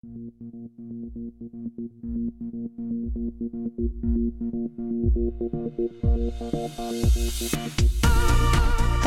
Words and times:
Hey 0.00 0.06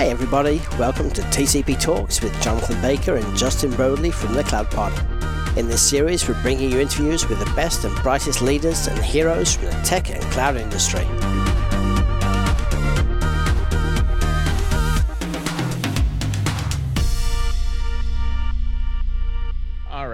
everybody, 0.09 0.61
welcome 0.77 1.09
to 1.11 1.21
TCP 1.21 1.79
Talks 1.79 2.21
with 2.21 2.33
Jonathan 2.41 2.81
Baker 2.81 3.15
and 3.15 3.37
Justin 3.37 3.71
Brodley 3.71 4.11
from 4.11 4.33
the 4.33 4.43
Cloud 4.43 4.69
Pod. 4.69 4.91
In 5.57 5.69
this 5.69 5.81
series, 5.81 6.27
we're 6.27 6.41
bringing 6.41 6.69
you 6.69 6.81
interviews 6.81 7.25
with 7.29 7.39
the 7.39 7.49
best 7.55 7.85
and 7.85 7.95
brightest 8.03 8.41
leaders 8.41 8.87
and 8.87 8.99
heroes 8.99 9.55
from 9.55 9.67
the 9.67 9.81
tech 9.85 10.09
and 10.09 10.21
cloud 10.23 10.57
industry. 10.57 11.07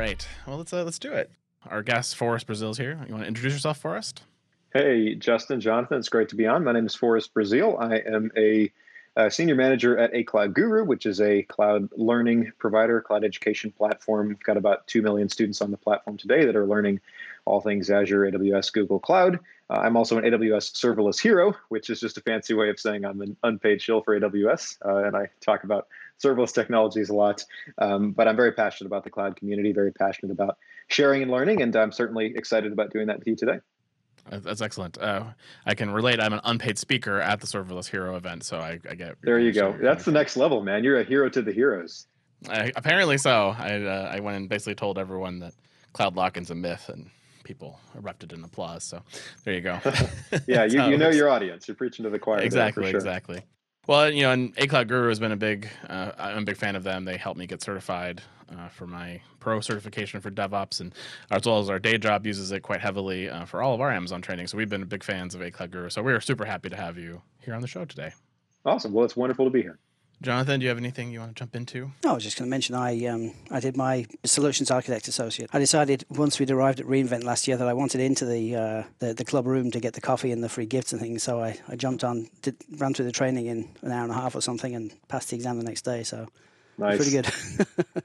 Right. 0.08 0.28
Well, 0.48 0.56
let's 0.56 0.72
uh, 0.72 0.86
let's 0.86 1.00
do 1.00 1.12
it. 1.12 1.30
Our 1.70 1.84
guest 1.84 2.16
Forrest 2.16 2.48
Brazeal's 2.48 2.78
here. 2.78 2.98
You 3.08 3.14
want 3.14 3.26
to 3.26 3.28
introduce 3.28 3.52
yourself, 3.52 3.80
Forrest? 3.80 4.24
Hey, 4.72 5.16
Justin, 5.16 5.60
Jonathan, 5.60 5.98
it's 5.98 6.08
great 6.08 6.30
to 6.30 6.36
be 6.38 6.48
on. 6.48 6.64
My 6.64 6.72
name 6.72 6.86
is 6.86 6.96
Forrest 6.96 7.34
Brazeal. 7.34 7.78
I 7.78 7.98
am 8.10 8.32
a, 8.38 8.72
a, 9.18 9.30
senior 9.30 9.56
manager 9.56 9.98
at 9.98 10.16
A 10.16 10.24
Cloud 10.24 10.54
Guru, 10.54 10.86
which 10.86 11.06
is 11.06 11.20
a 11.20 11.44
cloud 11.44 11.90
learning 11.98 12.54
provider, 12.58 13.02
cloud 13.02 13.26
education 13.26 13.70
platform. 13.70 14.30
We've 14.30 14.40
got 14.40 14.56
about 14.56 14.88
2 14.88 15.02
million 15.02 15.28
students 15.28 15.62
on 15.62 15.72
the 15.72 15.78
platform 15.78 16.16
today 16.16 16.46
that 16.46 16.56
are 16.56 16.66
learning 16.66 17.02
all 17.44 17.60
things 17.60 17.90
Azure, 17.90 18.32
AWS, 18.32 18.72
Google 18.72 19.00
Cloud. 19.02 19.40
Uh, 19.70 19.74
I'm 19.74 19.98
also 19.98 20.18
an 20.18 20.24
AWS 20.24 20.72
serverless 20.72 21.20
hero, 21.20 21.54
which 21.68 21.90
is 21.90 22.00
just 22.00 22.18
a 22.18 22.22
fancy 22.22 22.54
way 22.54 22.70
of 22.70 22.80
saying 22.80 23.04
I'm 23.04 23.20
an 23.20 23.36
unpaid 23.44 23.82
shill 23.82 24.02
for 24.02 24.18
AWS. 24.18 24.78
Uh, 24.86 25.06
and 25.06 25.18
I 25.18 25.28
talk 25.42 25.66
about 25.66 25.90
serverless 26.24 26.54
technologies 26.54 27.10
a 27.10 27.14
lot. 27.14 27.44
Um, 27.78 28.12
but 28.12 28.28
I'm 28.28 28.36
very 28.36 28.52
passionate 28.52 28.88
about 28.88 29.04
the 29.04 29.10
cloud 29.10 29.36
community, 29.36 29.72
very 29.72 29.92
passionate 29.92 30.32
about 30.32 30.58
sharing 30.88 31.22
and 31.22 31.32
learning. 31.32 31.62
And 31.62 31.76
I'm 31.76 31.92
certainly 31.92 32.34
excited 32.36 32.72
about 32.72 32.92
doing 32.92 33.08
that 33.08 33.20
with 33.20 33.28
you 33.28 33.36
today. 33.36 33.60
That's 34.30 34.62
excellent. 34.62 34.98
Uh, 34.98 35.24
I 35.66 35.74
can 35.74 35.92
relate. 35.92 36.20
I'm 36.20 36.34
an 36.34 36.42
unpaid 36.44 36.78
speaker 36.78 37.22
at 37.22 37.40
the 37.40 37.48
Serverless 37.48 37.88
Hero 37.88 38.16
event, 38.18 38.44
so 38.44 38.58
I, 38.58 38.80
I 38.90 38.96
get. 38.96 39.16
There 39.22 39.40
you 39.40 39.54
go. 39.54 39.78
That's 39.82 40.04
the 40.04 40.12
next 40.12 40.36
level, 40.36 40.62
man. 40.62 40.84
You're 40.84 41.00
a 41.00 41.04
hero 41.04 41.30
to 41.30 41.42
the 41.42 41.54
heroes. 41.54 42.08
I, 42.50 42.72
apparently 42.76 43.18
so. 43.18 43.56
I 43.58 43.82
uh, 43.82 44.12
I 44.14 44.20
went 44.20 44.38
and 44.38 44.50
basically 44.50 44.76
told 44.76 44.98
everyone 44.98 45.40
that 45.40 45.54
cloud 45.94 46.16
lockin's 46.16 46.52
a 46.52 46.56
myth, 46.56 46.90
and 46.90 47.10
people 47.44 47.80
erupted 47.96 48.34
in 48.34 48.44
applause. 48.44 48.84
So 48.84 49.02
there 49.46 49.54
you 49.54 49.62
go. 49.62 49.80
yeah, 50.48 50.66
you, 50.66 50.84
you 50.90 50.98
know 50.98 51.10
your 51.10 51.30
audience. 51.30 51.68
You're 51.68 51.76
preaching 51.76 52.04
to 52.04 52.10
the 52.10 52.20
choir. 52.20 52.40
Exactly. 52.40 52.90
Sure. 52.90 52.98
Exactly. 52.98 53.42
Well, 53.88 54.12
you 54.12 54.24
know, 54.24 54.32
and 54.34 54.54
A 54.58 54.68
Cloud 54.68 54.90
Guru 54.90 55.08
has 55.08 55.20
been 55.20 55.32
a 55.32 55.38
big. 55.38 55.70
Uh, 55.90 56.12
I'm 56.18 56.40
a 56.40 56.46
big 56.46 56.58
fan 56.58 56.76
of 56.76 56.84
them. 56.84 57.06
They 57.06 57.16
helped 57.16 57.40
me 57.40 57.48
get 57.48 57.62
certified 57.62 58.22
uh, 58.52 58.68
for 58.68 58.86
my 58.86 59.22
pro 59.40 59.62
certification 59.62 60.20
for 60.20 60.30
DevOps, 60.30 60.82
and 60.82 60.94
as 61.32 61.46
well 61.46 61.60
as 61.60 61.70
our 61.70 61.80
day 61.80 61.98
job 61.98 62.28
uses 62.28 62.52
it 62.52 62.60
quite 62.64 62.82
heavily 62.82 63.30
uh, 63.30 63.46
for 63.46 63.62
all 63.64 63.74
of 63.74 63.80
our 63.80 63.90
Amazon 63.90 64.22
training. 64.22 64.48
So 64.48 64.58
we've 64.58 64.70
been 64.70 64.84
big 64.84 65.04
fans 65.04 65.36
of 65.36 65.42
A 65.42 65.50
Cloud 65.50 65.72
Guru. 65.72 65.90
So 65.90 66.02
we 66.02 66.12
are 66.12 66.20
super 66.20 66.44
happy 66.44 66.68
to 66.68 66.76
have 66.76 66.98
you 66.98 67.22
here 67.40 67.54
on 67.54 67.62
the 67.62 67.68
show 67.68 67.86
today. 67.86 68.12
Awesome. 68.66 68.92
Well, 68.92 69.06
it's 69.06 69.16
wonderful 69.16 69.46
to 69.46 69.52
be 69.52 69.62
here. 69.62 69.80
Jonathan, 70.22 70.60
do 70.60 70.64
you 70.64 70.70
have 70.70 70.80
anything 70.80 71.12
you 71.12 71.20
want 71.20 71.36
to 71.36 71.40
jump 71.40 71.56
into? 71.56 71.92
No, 72.04 72.12
I 72.12 72.14
was 72.14 72.24
just 72.24 72.38
going 72.38 72.48
to 72.48 72.50
mention 72.50 72.74
I 72.74 73.06
um, 73.06 73.34
I 73.52 73.60
did 73.60 73.78
my 73.78 74.06
solutions 74.24 74.72
architect 74.72 75.08
associate. 75.08 75.50
I 75.54 75.60
decided 75.60 76.06
once 76.10 76.40
we'd 76.40 76.50
arrived 76.50 76.80
at 76.80 76.88
reInvent 76.88 77.24
last 77.24 77.48
year 77.48 77.56
that 77.56 77.68
I 77.68 77.74
wanted 77.74 78.02
into 78.02 78.26
the, 78.26 78.56
uh, 78.56 78.84
the 79.00 79.14
the 79.14 79.26
club 79.26 79.46
room 79.46 79.70
to 79.72 79.80
get 79.80 79.94
the 79.94 80.02
coffee 80.02 80.32
and 80.32 80.44
the 80.44 80.50
free 80.50 80.66
gifts 80.66 80.92
and 80.92 81.00
things. 81.00 81.22
So 81.22 81.42
I, 81.42 81.60
I 81.68 81.76
jumped 81.76 82.04
on, 82.04 82.30
did, 82.42 82.56
ran 82.78 82.94
through 82.96 83.06
the 83.06 83.12
training 83.12 83.46
in 83.46 83.70
an 83.84 83.92
hour 83.92 84.04
and 84.04 84.12
a 84.12 84.16
half 84.16 84.36
or 84.36 84.42
something, 84.42 84.74
and 84.74 84.92
passed 85.08 85.30
the 85.30 85.36
exam 85.36 85.60
the 85.60 85.64
next 85.64 85.84
day. 85.84 86.02
So 86.02 86.28
nice. 86.80 86.98
pretty 86.98 87.12
good. 87.12 87.30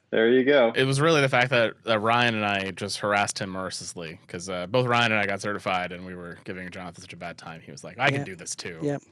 there 0.11 0.29
you 0.29 0.45
go. 0.45 0.73
It 0.75 0.85
was 0.85 1.01
really 1.01 1.23
the 1.23 1.31
fact 1.31 1.51
that, 1.51 1.75
that 1.85 2.01
Ryan 2.01 2.35
and 2.35 2.45
I 2.45 2.73
just 2.73 2.99
harassed 2.99 3.39
him 3.39 3.51
mercilessly 3.51 4.19
because 4.27 4.51
uh, 4.51 4.67
both 4.67 4.87
Ryan 4.87 5.13
and 5.13 5.21
I 5.21 5.27
got 5.27 5.41
certified, 5.41 5.93
and 5.93 6.05
we 6.05 6.15
were 6.15 6.39
giving 6.45 6.69
Jonathan 6.71 7.01
such 7.01 7.15
a 7.15 7.17
bad 7.17 7.39
time. 7.39 7.63
He 7.63 7.73
was 7.73 7.83
like, 7.83 7.99
"I 7.99 8.09
yeah. 8.09 8.17
can 8.17 8.25
do 8.25 8.37
this 8.37 8.55
too." 8.55 8.79
Yep. 8.83 9.03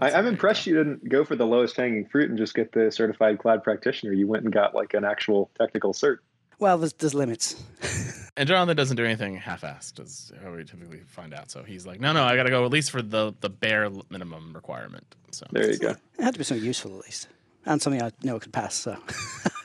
I, 0.00 0.10
am 0.12 0.26
impressed 0.26 0.66
you 0.66 0.76
didn't 0.76 1.08
go 1.08 1.24
for 1.24 1.36
the 1.36 1.46
lowest 1.46 1.76
hanging 1.76 2.06
fruit 2.06 2.28
and 2.30 2.38
just 2.38 2.54
get 2.54 2.72
the 2.72 2.90
certified 2.90 3.38
cloud 3.38 3.64
practitioner. 3.64 4.12
You 4.12 4.26
went 4.26 4.44
and 4.44 4.52
got 4.52 4.74
like 4.74 4.94
an 4.94 5.04
actual 5.04 5.50
technical 5.58 5.92
cert. 5.92 6.18
Well, 6.60 6.78
there's, 6.78 6.92
there's 6.94 7.14
limits. 7.14 7.62
and 8.36 8.48
Jonathan 8.48 8.76
doesn't 8.76 8.96
do 8.96 9.04
anything 9.04 9.36
half-assed, 9.36 10.00
as 10.00 10.32
how 10.42 10.52
we 10.52 10.64
typically 10.64 11.00
find 11.06 11.32
out. 11.32 11.50
So 11.50 11.62
he's 11.62 11.86
like, 11.86 12.00
no, 12.00 12.12
no, 12.12 12.24
I 12.24 12.36
got 12.36 12.44
to 12.44 12.50
go 12.50 12.64
at 12.64 12.70
least 12.70 12.90
for 12.90 13.02
the 13.02 13.34
the 13.40 13.48
bare 13.48 13.90
minimum 14.10 14.52
requirement. 14.54 15.14
So 15.30 15.46
there 15.50 15.70
you 15.70 15.78
go. 15.78 15.90
It 15.90 16.24
had 16.24 16.34
to 16.34 16.38
be 16.38 16.44
something 16.44 16.64
useful 16.64 16.98
at 16.98 17.04
least, 17.04 17.28
and 17.64 17.80
something 17.80 18.02
I 18.02 18.10
know 18.22 18.36
I 18.36 18.38
could 18.40 18.52
pass. 18.52 18.74
So, 18.74 18.96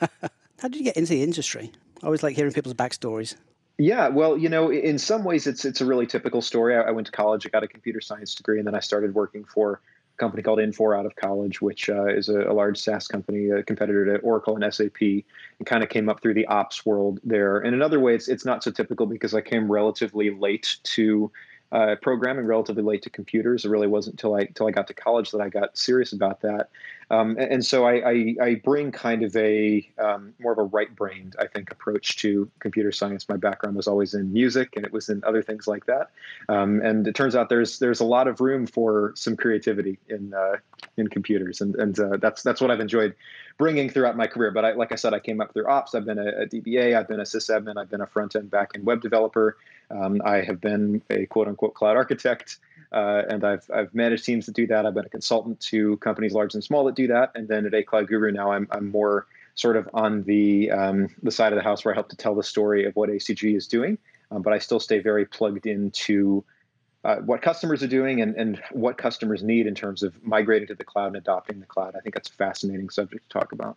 how 0.10 0.68
did 0.68 0.76
you 0.76 0.84
get 0.84 0.96
into 0.96 1.10
the 1.10 1.22
industry? 1.22 1.72
I 2.02 2.06
always 2.06 2.22
like 2.22 2.36
hearing 2.36 2.52
people's 2.52 2.74
backstories. 2.74 3.34
Yeah, 3.76 4.06
well, 4.06 4.38
you 4.38 4.48
know, 4.48 4.70
in 4.70 4.98
some 4.98 5.24
ways, 5.24 5.48
it's 5.48 5.64
it's 5.64 5.80
a 5.80 5.84
really 5.84 6.06
typical 6.06 6.42
story. 6.42 6.76
I, 6.76 6.82
I 6.82 6.90
went 6.92 7.06
to 7.06 7.12
college, 7.12 7.44
I 7.44 7.48
got 7.48 7.64
a 7.64 7.68
computer 7.68 8.00
science 8.00 8.34
degree, 8.36 8.58
and 8.58 8.66
then 8.66 8.74
I 8.74 8.80
started 8.80 9.14
working 9.14 9.44
for 9.44 9.80
company 10.16 10.42
called 10.42 10.58
Infor 10.58 10.98
out 10.98 11.06
of 11.06 11.16
college, 11.16 11.60
which 11.60 11.88
uh, 11.88 12.06
is 12.06 12.28
a, 12.28 12.42
a, 12.42 12.52
large 12.52 12.78
SaaS 12.78 13.08
company, 13.08 13.50
a 13.50 13.62
competitor 13.62 14.04
to 14.04 14.18
Oracle 14.22 14.56
and 14.56 14.74
SAP, 14.74 15.00
and 15.00 15.66
kind 15.66 15.82
of 15.82 15.88
came 15.88 16.08
up 16.08 16.22
through 16.22 16.34
the 16.34 16.46
ops 16.46 16.86
world 16.86 17.20
there. 17.24 17.58
And 17.58 17.74
in 17.74 17.82
other 17.82 18.00
ways, 18.00 18.28
it's 18.28 18.44
not 18.44 18.62
so 18.62 18.70
typical 18.70 19.06
because 19.06 19.34
I 19.34 19.40
came 19.40 19.70
relatively 19.70 20.30
late 20.30 20.76
to 20.84 21.30
uh, 21.72 21.96
programming, 22.00 22.46
relatively 22.46 22.82
late 22.82 23.02
to 23.02 23.10
computers. 23.10 23.64
It 23.64 23.68
really 23.68 23.88
wasn't 23.88 24.14
until 24.14 24.36
I 24.36 24.40
until 24.42 24.68
I 24.68 24.70
got 24.70 24.86
to 24.86 24.94
college 24.94 25.32
that 25.32 25.40
I 25.40 25.48
got 25.48 25.76
serious 25.76 26.12
about 26.12 26.40
that. 26.42 26.70
Um, 27.10 27.36
and, 27.38 27.64
so 27.64 27.84
I, 27.84 28.10
I, 28.10 28.34
I, 28.42 28.54
bring 28.56 28.92
kind 28.92 29.22
of 29.22 29.36
a 29.36 29.86
um, 29.98 30.34
more 30.40 30.52
of 30.52 30.58
a 30.58 30.64
right-brained, 30.64 31.36
I 31.38 31.46
think, 31.46 31.70
approach 31.70 32.16
to 32.18 32.50
computer 32.60 32.92
science. 32.92 33.28
My 33.28 33.36
background 33.36 33.76
was 33.76 33.86
always 33.86 34.14
in 34.14 34.32
music, 34.32 34.70
and 34.76 34.84
it 34.84 34.92
was 34.92 35.08
in 35.08 35.22
other 35.24 35.42
things 35.42 35.66
like 35.66 35.86
that. 35.86 36.10
Um, 36.48 36.80
and 36.82 37.06
it 37.06 37.14
turns 37.14 37.36
out 37.36 37.48
there's 37.48 37.78
there's 37.78 38.00
a 38.00 38.04
lot 38.04 38.28
of 38.28 38.40
room 38.40 38.66
for 38.66 39.12
some 39.16 39.36
creativity 39.36 39.98
in 40.08 40.32
uh, 40.34 40.56
in 40.96 41.08
computers, 41.08 41.60
and 41.60 41.74
and 41.76 41.98
uh, 41.98 42.16
that's 42.16 42.42
that's 42.42 42.60
what 42.60 42.70
I've 42.70 42.80
enjoyed 42.80 43.14
bringing 43.58 43.88
throughout 43.88 44.16
my 44.16 44.26
career. 44.26 44.50
But 44.50 44.64
I, 44.64 44.72
like 44.72 44.92
I 44.92 44.96
said, 44.96 45.14
I 45.14 45.20
came 45.20 45.40
up 45.40 45.52
through 45.52 45.68
ops. 45.68 45.94
I've 45.94 46.04
been 46.04 46.18
a, 46.18 46.28
a 46.42 46.46
DBA. 46.46 46.96
I've 46.96 47.08
been 47.08 47.20
a 47.20 47.24
sysadmin. 47.24 47.76
I've 47.76 47.90
been 47.90 48.00
a 48.00 48.06
front 48.06 48.36
end, 48.36 48.50
back 48.50 48.72
end 48.74 48.84
web 48.84 49.00
developer. 49.00 49.56
Um, 49.90 50.22
I 50.24 50.36
have 50.38 50.60
been 50.60 51.02
a 51.10 51.26
quote 51.26 51.48
unquote 51.48 51.74
cloud 51.74 51.96
architect. 51.96 52.58
Uh, 52.94 53.22
and 53.28 53.44
I've, 53.44 53.68
I've 53.74 53.92
managed 53.92 54.24
teams 54.24 54.46
that 54.46 54.54
do 54.54 54.68
that. 54.68 54.86
I've 54.86 54.94
been 54.94 55.04
a 55.04 55.08
consultant 55.08 55.58
to 55.62 55.96
companies 55.96 56.32
large 56.32 56.54
and 56.54 56.62
small 56.62 56.84
that 56.84 56.94
do 56.94 57.08
that. 57.08 57.32
And 57.34 57.48
then 57.48 57.66
at 57.66 57.74
A 57.74 57.82
Cloud 57.82 58.06
Guru 58.06 58.30
now, 58.30 58.52
I'm, 58.52 58.68
I'm 58.70 58.88
more 58.92 59.26
sort 59.56 59.76
of 59.76 59.90
on 59.92 60.22
the 60.22 60.70
um, 60.70 61.08
the 61.22 61.32
side 61.32 61.52
of 61.52 61.56
the 61.56 61.62
house 61.62 61.84
where 61.84 61.92
I 61.92 61.96
help 61.96 62.08
to 62.10 62.16
tell 62.16 62.36
the 62.36 62.44
story 62.44 62.84
of 62.84 62.94
what 62.94 63.10
ACG 63.10 63.56
is 63.56 63.66
doing. 63.66 63.98
Um, 64.30 64.42
but 64.42 64.52
I 64.52 64.58
still 64.58 64.78
stay 64.78 65.00
very 65.00 65.26
plugged 65.26 65.66
into 65.66 66.44
uh, 67.02 67.16
what 67.16 67.42
customers 67.42 67.82
are 67.82 67.88
doing 67.88 68.20
and, 68.20 68.36
and 68.36 68.62
what 68.70 68.96
customers 68.96 69.42
need 69.42 69.66
in 69.66 69.74
terms 69.74 70.04
of 70.04 70.14
migrating 70.22 70.68
to 70.68 70.74
the 70.74 70.84
cloud 70.84 71.08
and 71.08 71.16
adopting 71.16 71.58
the 71.58 71.66
cloud. 71.66 71.94
I 71.96 72.00
think 72.00 72.14
that's 72.14 72.30
a 72.30 72.34
fascinating 72.34 72.90
subject 72.90 73.28
to 73.28 73.38
talk 73.38 73.50
about. 73.50 73.76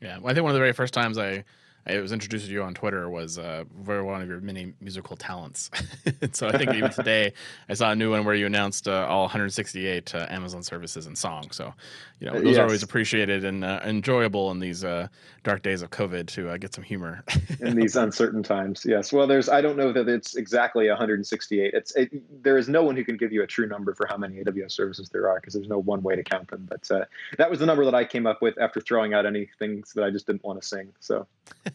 Yeah, 0.00 0.18
well, 0.18 0.30
I 0.30 0.34
think 0.34 0.44
one 0.44 0.50
of 0.50 0.54
the 0.54 0.60
very 0.60 0.72
first 0.72 0.94
times 0.94 1.18
I 1.18 1.44
I 1.86 2.00
was 2.00 2.12
introduced 2.12 2.46
to 2.46 2.52
you 2.52 2.62
on 2.62 2.72
Twitter 2.72 3.10
was 3.10 3.38
uh, 3.38 3.64
very 3.82 4.02
one 4.02 4.22
of 4.22 4.28
your 4.28 4.40
many 4.40 4.72
musical 4.80 5.16
talents. 5.16 5.70
so 6.32 6.48
I 6.48 6.56
think 6.56 6.72
even 6.74 6.90
today 6.90 7.34
I 7.68 7.74
saw 7.74 7.90
a 7.90 7.96
new 7.96 8.12
one 8.12 8.24
where 8.24 8.34
you 8.34 8.46
announced 8.46 8.88
uh, 8.88 9.06
all 9.08 9.22
168 9.22 10.14
uh, 10.14 10.26
Amazon 10.30 10.62
services 10.62 11.06
and 11.06 11.16
songs. 11.16 11.56
So 11.56 11.74
you 12.20 12.26
know 12.26 12.40
those 12.40 12.52
yes. 12.52 12.58
are 12.58 12.62
always 12.62 12.82
appreciated 12.82 13.44
and 13.44 13.64
uh, 13.64 13.80
enjoyable 13.84 14.50
in 14.50 14.60
these 14.60 14.82
uh, 14.82 15.08
dark 15.42 15.62
days 15.62 15.82
of 15.82 15.90
COVID 15.90 16.26
to 16.28 16.48
uh, 16.48 16.56
get 16.56 16.74
some 16.74 16.84
humor 16.84 17.22
in 17.60 17.76
these 17.76 17.96
uncertain 17.96 18.42
times. 18.42 18.86
Yes. 18.88 19.12
Well, 19.12 19.26
there's 19.26 19.50
I 19.50 19.60
don't 19.60 19.76
know 19.76 19.92
that 19.92 20.08
it's 20.08 20.36
exactly 20.36 20.88
168. 20.88 21.74
It's 21.74 21.94
it, 21.96 22.42
there 22.42 22.56
is 22.56 22.66
no 22.66 22.82
one 22.82 22.96
who 22.96 23.04
can 23.04 23.18
give 23.18 23.30
you 23.30 23.42
a 23.42 23.46
true 23.46 23.66
number 23.66 23.94
for 23.94 24.06
how 24.06 24.16
many 24.16 24.42
AWS 24.42 24.72
services 24.72 25.10
there 25.10 25.28
are 25.28 25.38
because 25.38 25.52
there's 25.52 25.68
no 25.68 25.80
one 25.80 26.02
way 26.02 26.16
to 26.16 26.22
count 26.22 26.48
them. 26.48 26.66
But 26.66 26.88
that 27.36 27.50
was 27.50 27.58
the 27.58 27.66
number 27.66 27.84
that 27.84 27.94
I 27.94 28.06
came 28.06 28.26
up 28.26 28.40
with 28.40 28.56
after 28.58 28.80
throwing 28.80 29.12
out 29.12 29.26
any 29.26 29.50
things 29.58 29.92
that 29.92 30.02
I 30.02 30.10
just 30.10 30.26
didn't 30.26 30.44
want 30.44 30.62
to 30.62 30.66
sing. 30.66 30.90
So. 31.00 31.26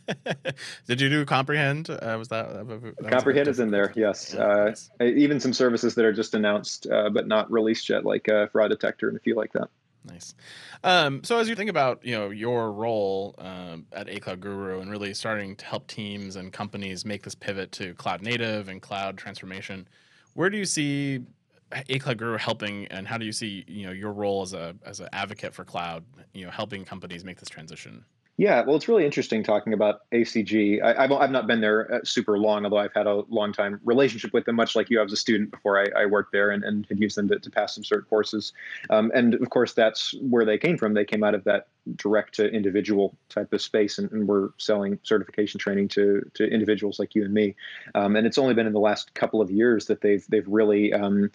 Did 0.88 1.02
you 1.02 1.10
do 1.10 1.26
comprehend? 1.26 1.90
Uh, 1.90 2.16
was 2.18 2.28
that, 2.30 2.68
that 2.68 3.10
comprehend 3.10 3.48
was 3.48 3.58
is 3.58 3.60
in 3.60 3.72
there? 3.72 3.94
Yes. 3.96 4.34
Yeah, 4.34 4.74
uh. 5.00 5.04
Even 5.04 5.40
some 5.40 5.54
services 5.54 5.96
that 5.96 6.06
are 6.06 6.14
just 6.14 6.34
announced 6.34 6.88
uh, 6.88 7.10
but 7.10 7.28
not 7.28 7.52
released 7.52 7.90
yet, 7.90 8.06
like 8.06 8.28
uh, 8.30 8.48
fraud 8.48 8.70
detector 8.70 9.08
and 9.08 9.18
a 9.18 9.20
few 9.20 9.36
like 9.36 9.54
that. 9.54 9.70
Nice. 10.06 10.34
Um, 10.84 11.24
so 11.24 11.38
as 11.40 11.50
you 11.50 11.56
think 11.56 11.70
about 11.70 12.04
you 12.06 12.16
know 12.16 12.30
your 12.30 12.72
role 12.72 13.36
um, 13.38 13.86
at 13.92 14.10
A 14.10 14.20
Cloud 14.20 14.40
Guru 14.40 14.80
and 14.80 14.90
really 14.90 15.14
starting 15.14 15.56
to 15.58 15.66
help 15.66 15.88
teams 15.88 16.36
and 16.36 16.54
companies 16.54 17.06
make 17.06 17.24
this 17.24 17.36
pivot 17.36 17.72
to 17.74 17.94
cloud 17.96 18.22
native 18.22 18.70
and 18.70 18.82
cloud 18.82 19.18
transformation, 19.18 19.88
where 20.34 20.50
do 20.50 20.58
you 20.58 20.66
see 20.66 21.20
A 21.90 22.00
Cloud 22.00 22.18
Guru 22.18 22.38
helping, 22.38 22.86
and 22.88 23.08
how 23.08 23.18
do 23.18 23.26
you 23.26 23.34
see 23.34 23.66
you 23.68 23.86
know 23.86 23.92
your 23.92 24.14
role 24.14 24.42
as 24.42 24.54
a 24.54 24.76
as 24.86 25.00
an 25.00 25.10
advocate 25.12 25.54
for 25.54 25.66
cloud, 25.66 26.04
you 26.34 26.46
know, 26.46 26.52
helping 26.52 26.86
companies 26.86 27.26
make 27.26 27.40
this 27.40 27.50
transition? 27.50 28.06
Yeah, 28.40 28.64
well, 28.66 28.78
it's 28.78 28.88
really 28.88 29.04
interesting 29.04 29.44
talking 29.44 29.74
about 29.74 30.10
ACG. 30.14 30.82
I, 30.82 31.02
have 31.02 31.12
I've 31.12 31.30
not 31.30 31.46
been 31.46 31.60
there 31.60 31.96
uh, 31.96 32.00
super 32.06 32.40
long, 32.40 32.64
although 32.64 32.78
I've 32.78 32.94
had 32.94 33.06
a 33.06 33.24
long 33.28 33.52
time 33.52 33.82
relationship 33.84 34.32
with 34.32 34.46
them, 34.46 34.56
much 34.56 34.78
like 34.78 34.90
you. 34.90 35.02
I 35.02 35.04
was 35.04 35.12
a 35.12 35.18
student 35.18 35.52
before 35.52 35.78
I, 35.78 36.04
I 36.04 36.06
worked 36.06 36.32
there 36.32 36.50
and, 36.50 36.64
and 36.64 36.86
had 36.88 37.02
used 37.02 37.18
them 37.18 37.28
to, 37.28 37.38
to 37.38 37.50
pass 37.50 37.76
some 37.76 37.84
cert 37.84 38.08
courses. 38.08 38.54
Um, 38.92 39.12
and 39.14 39.34
of 39.34 39.50
course, 39.50 39.74
that's 39.74 40.16
where 40.22 40.46
they 40.46 40.58
came 40.58 40.78
from. 40.78 40.94
They 40.94 41.04
came 41.04 41.22
out 41.22 41.36
of 41.36 41.44
that 41.44 41.68
direct 41.98 42.36
to 42.36 42.48
individual 42.48 43.14
type 43.28 43.52
of 43.52 43.62
space 43.62 43.98
and, 43.98 44.10
and 44.12 44.26
we're 44.26 44.50
selling 44.58 45.00
certification 45.04 45.60
training 45.60 45.88
to 45.88 46.22
to 46.36 46.46
individuals 46.46 47.00
like 47.00 47.16
you 47.16 47.24
and 47.24 47.34
me 47.34 47.56
um, 47.96 48.16
and 48.16 48.28
it's 48.28 48.38
only 48.38 48.54
been 48.54 48.68
in 48.68 48.74
the 48.74 48.80
last 48.80 49.14
couple 49.16 49.42
of 49.42 49.50
years 49.50 49.88
that 49.88 50.02
they've 50.02 50.26
they've 50.30 50.48
really 50.48 50.94
um, 50.94 51.32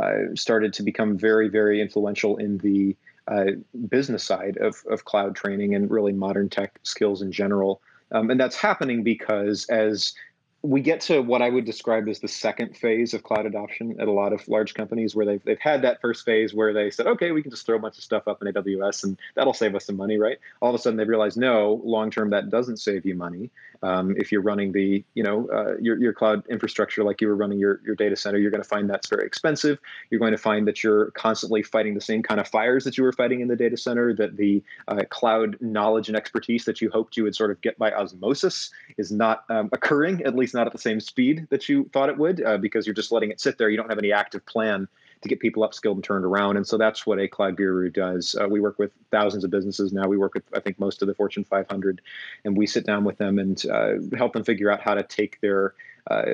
uh, 0.00 0.34
started 0.34 0.72
to 0.72 0.82
become 0.82 1.18
very 1.18 1.48
very 1.48 1.80
influential 1.80 2.36
in 2.38 2.56
the 2.58 2.96
uh, 3.28 3.52
business 3.88 4.24
side 4.24 4.56
of, 4.58 4.82
of 4.90 5.04
cloud 5.04 5.36
training 5.36 5.74
and 5.74 5.90
really 5.90 6.12
modern 6.12 6.48
tech 6.48 6.78
skills 6.82 7.22
in 7.22 7.30
general. 7.30 7.80
Um, 8.10 8.30
and 8.30 8.40
that's 8.40 8.56
happening 8.56 9.02
because 9.02 9.66
as 9.66 10.14
we 10.62 10.80
get 10.80 11.00
to 11.00 11.20
what 11.20 11.40
I 11.40 11.50
would 11.50 11.64
describe 11.64 12.08
as 12.08 12.18
the 12.18 12.26
second 12.26 12.76
phase 12.76 13.14
of 13.14 13.22
cloud 13.22 13.46
adoption 13.46 14.00
at 14.00 14.08
a 14.08 14.12
lot 14.12 14.32
of 14.32 14.46
large 14.48 14.74
companies 14.74 15.14
where 15.14 15.24
they've, 15.24 15.44
they've 15.44 15.58
had 15.58 15.82
that 15.82 16.00
first 16.00 16.24
phase 16.24 16.52
where 16.52 16.72
they 16.72 16.90
said, 16.90 17.06
okay, 17.06 17.30
we 17.30 17.42
can 17.42 17.52
just 17.52 17.64
throw 17.64 17.76
a 17.76 17.78
bunch 17.78 17.96
of 17.96 18.02
stuff 18.02 18.26
up 18.26 18.42
in 18.42 18.52
AWS 18.52 19.04
and 19.04 19.18
that'll 19.36 19.54
save 19.54 19.76
us 19.76 19.86
some 19.86 19.96
money, 19.96 20.18
right? 20.18 20.38
All 20.60 20.70
of 20.70 20.74
a 20.74 20.78
sudden 20.78 20.96
they 20.96 21.04
realize, 21.04 21.36
no, 21.36 21.80
long 21.84 22.10
term, 22.10 22.30
that 22.30 22.50
doesn't 22.50 22.78
save 22.78 23.06
you 23.06 23.14
money. 23.14 23.50
Um, 23.84 24.16
if 24.16 24.32
you're 24.32 24.42
running 24.42 24.72
the, 24.72 25.04
you 25.14 25.22
know, 25.22 25.48
uh, 25.52 25.76
your, 25.80 25.96
your 26.00 26.12
cloud 26.12 26.42
infrastructure 26.48 27.04
like 27.04 27.20
you 27.20 27.28
were 27.28 27.36
running 27.36 27.60
your, 27.60 27.80
your 27.86 27.94
data 27.94 28.16
center, 28.16 28.36
you're 28.36 28.50
going 28.50 28.62
to 28.62 28.68
find 28.68 28.90
that's 28.90 29.08
very 29.08 29.24
expensive. 29.24 29.78
You're 30.10 30.18
going 30.18 30.32
to 30.32 30.38
find 30.38 30.66
that 30.66 30.82
you're 30.82 31.12
constantly 31.12 31.62
fighting 31.62 31.94
the 31.94 32.00
same 32.00 32.24
kind 32.24 32.40
of 32.40 32.48
fires 32.48 32.82
that 32.82 32.98
you 32.98 33.04
were 33.04 33.12
fighting 33.12 33.40
in 33.40 33.46
the 33.46 33.54
data 33.54 33.76
center, 33.76 34.12
that 34.14 34.36
the 34.36 34.60
uh, 34.88 35.04
cloud 35.10 35.56
knowledge 35.60 36.08
and 36.08 36.16
expertise 36.16 36.64
that 36.64 36.80
you 36.80 36.90
hoped 36.90 37.16
you 37.16 37.22
would 37.22 37.36
sort 37.36 37.52
of 37.52 37.60
get 37.60 37.78
by 37.78 37.92
osmosis 37.92 38.70
is 38.96 39.12
not 39.12 39.44
um, 39.48 39.68
occurring, 39.72 40.24
at 40.24 40.34
least 40.34 40.47
least 40.48 40.54
not 40.54 40.66
at 40.66 40.72
the 40.72 40.78
same 40.78 40.98
speed 40.98 41.46
that 41.50 41.68
you 41.68 41.90
thought 41.92 42.08
it 42.08 42.16
would, 42.16 42.42
uh, 42.42 42.56
because 42.56 42.86
you're 42.86 42.94
just 42.94 43.12
letting 43.12 43.30
it 43.30 43.38
sit 43.38 43.58
there. 43.58 43.68
You 43.68 43.76
don't 43.76 43.90
have 43.90 43.98
any 43.98 44.12
active 44.12 44.46
plan 44.46 44.88
to 45.20 45.28
get 45.28 45.40
people 45.40 45.68
upskilled 45.68 45.94
and 45.94 46.04
turned 46.04 46.24
around. 46.24 46.56
And 46.56 46.66
so 46.66 46.78
that's 46.78 47.06
what 47.06 47.18
a 47.18 47.28
cloud 47.28 47.56
guru 47.56 47.90
does. 47.90 48.34
Uh, 48.40 48.48
we 48.48 48.60
work 48.60 48.78
with 48.78 48.92
thousands 49.10 49.44
of 49.44 49.50
businesses 49.50 49.92
now. 49.92 50.08
We 50.08 50.16
work 50.16 50.32
with, 50.32 50.44
I 50.54 50.60
think, 50.60 50.78
most 50.78 51.02
of 51.02 51.08
the 51.08 51.14
Fortune 51.14 51.44
500, 51.44 52.00
and 52.44 52.56
we 52.56 52.66
sit 52.66 52.86
down 52.86 53.04
with 53.04 53.18
them 53.18 53.38
and 53.38 53.62
uh, 53.66 54.16
help 54.16 54.32
them 54.32 54.44
figure 54.44 54.70
out 54.70 54.80
how 54.80 54.94
to 54.94 55.02
take 55.02 55.38
their 55.42 55.74
uh, 56.10 56.24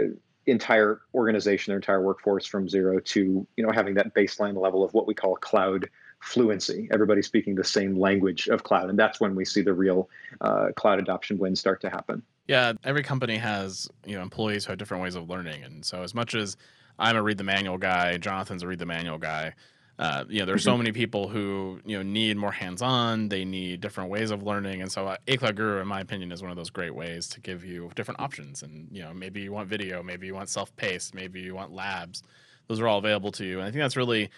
entire 0.46 1.00
organization, 1.12 1.72
their 1.72 1.78
entire 1.78 2.02
workforce 2.02 2.46
from 2.46 2.69
zero 2.69 3.00
to 3.00 3.46
you 3.56 3.67
know 3.67 3.72
having 3.72 3.94
that 3.94 4.14
baseline 4.14 4.56
level 4.60 4.84
of 4.84 4.93
what 4.93 5.06
we 5.06 5.14
call 5.14 5.34
cloud 5.37 5.88
fluency. 6.20 6.87
Everybody 6.93 7.22
speaking 7.22 7.55
the 7.55 7.64
same 7.64 7.99
language 7.99 8.49
of 8.49 8.62
cloud, 8.62 8.90
and 8.90 8.99
that's 8.99 9.20
when 9.20 9.34
we 9.34 9.44
see 9.44 9.62
the 9.62 9.72
real 9.72 10.08
uh, 10.40 10.69
cloud 10.76 10.99
adoption 10.99 11.38
wins 11.38 11.58
start 11.58 11.81
to 11.81 11.90
happen. 11.90 12.22
Yeah, 12.46 12.75
every 12.85 13.02
company 13.02 13.37
has 13.37 13.88
you 14.05 14.17
know 14.17 14.23
employees 14.23 14.64
who 14.64 14.73
have 14.73 14.79
different 14.79 15.02
ways 15.02 15.14
of 15.14 15.29
learning, 15.31 15.64
and 15.64 15.85
so 15.85 16.02
as 16.02 16.14
much 16.14 16.35
as 16.35 16.56
I'm 16.99 17.17
a 17.17 17.23
read 17.23 17.38
the 17.38 17.44
manual 17.44 17.79
guy, 17.79 18.17
Jonathan's 18.19 18.62
a 18.62 18.67
read 18.67 18.79
the 18.79 18.87
manual 18.87 19.19
guy. 19.19 19.55
Uh, 19.96 20.25
you 20.29 20.41
know, 20.41 20.46
there's 20.46 20.64
so 20.64 20.73
mm-hmm. 20.73 20.79
many 20.79 20.93
people 20.93 21.29
who 21.29 21.81
you 21.87 21.96
know 21.96 22.02
need 22.02 22.37
more 22.37 22.50
hands-on. 22.50 23.29
They 23.29 23.44
need 23.44 23.81
different 23.81 24.11
ways 24.11 24.31
of 24.31 24.43
learning, 24.43 24.82
and 24.82 24.91
so 24.91 25.06
uh, 25.06 25.17
A 25.29 25.37
Cloud 25.37 25.56
Guru, 25.56 25.81
in 25.81 25.87
my 25.87 26.00
opinion, 26.00 26.32
is 26.32 26.43
one 26.43 26.50
of 26.50 26.56
those 26.56 26.70
great 26.70 26.94
ways 26.94 27.29
to 27.29 27.41
give 27.41 27.64
you 27.64 27.91
different 27.94 28.20
options. 28.20 28.62
And 28.62 28.88
you 28.91 29.02
know, 29.02 29.14
maybe 29.14 29.41
you 29.41 29.52
want 29.52 29.69
video, 29.69 30.02
maybe 30.02 30.26
you 30.26 30.35
want 30.35 30.49
self-paced, 30.49 31.14
maybe 31.14 31.41
you 31.41 31.55
want 31.55 31.73
labs. 31.73 32.23
Those 32.67 32.81
are 32.81 32.88
all 32.88 32.99
available 32.99 33.31
to 33.32 33.44
you, 33.44 33.58
and 33.58 33.69
I 33.69 33.70
think 33.70 33.82
that's 33.82 33.96
really 33.96 34.31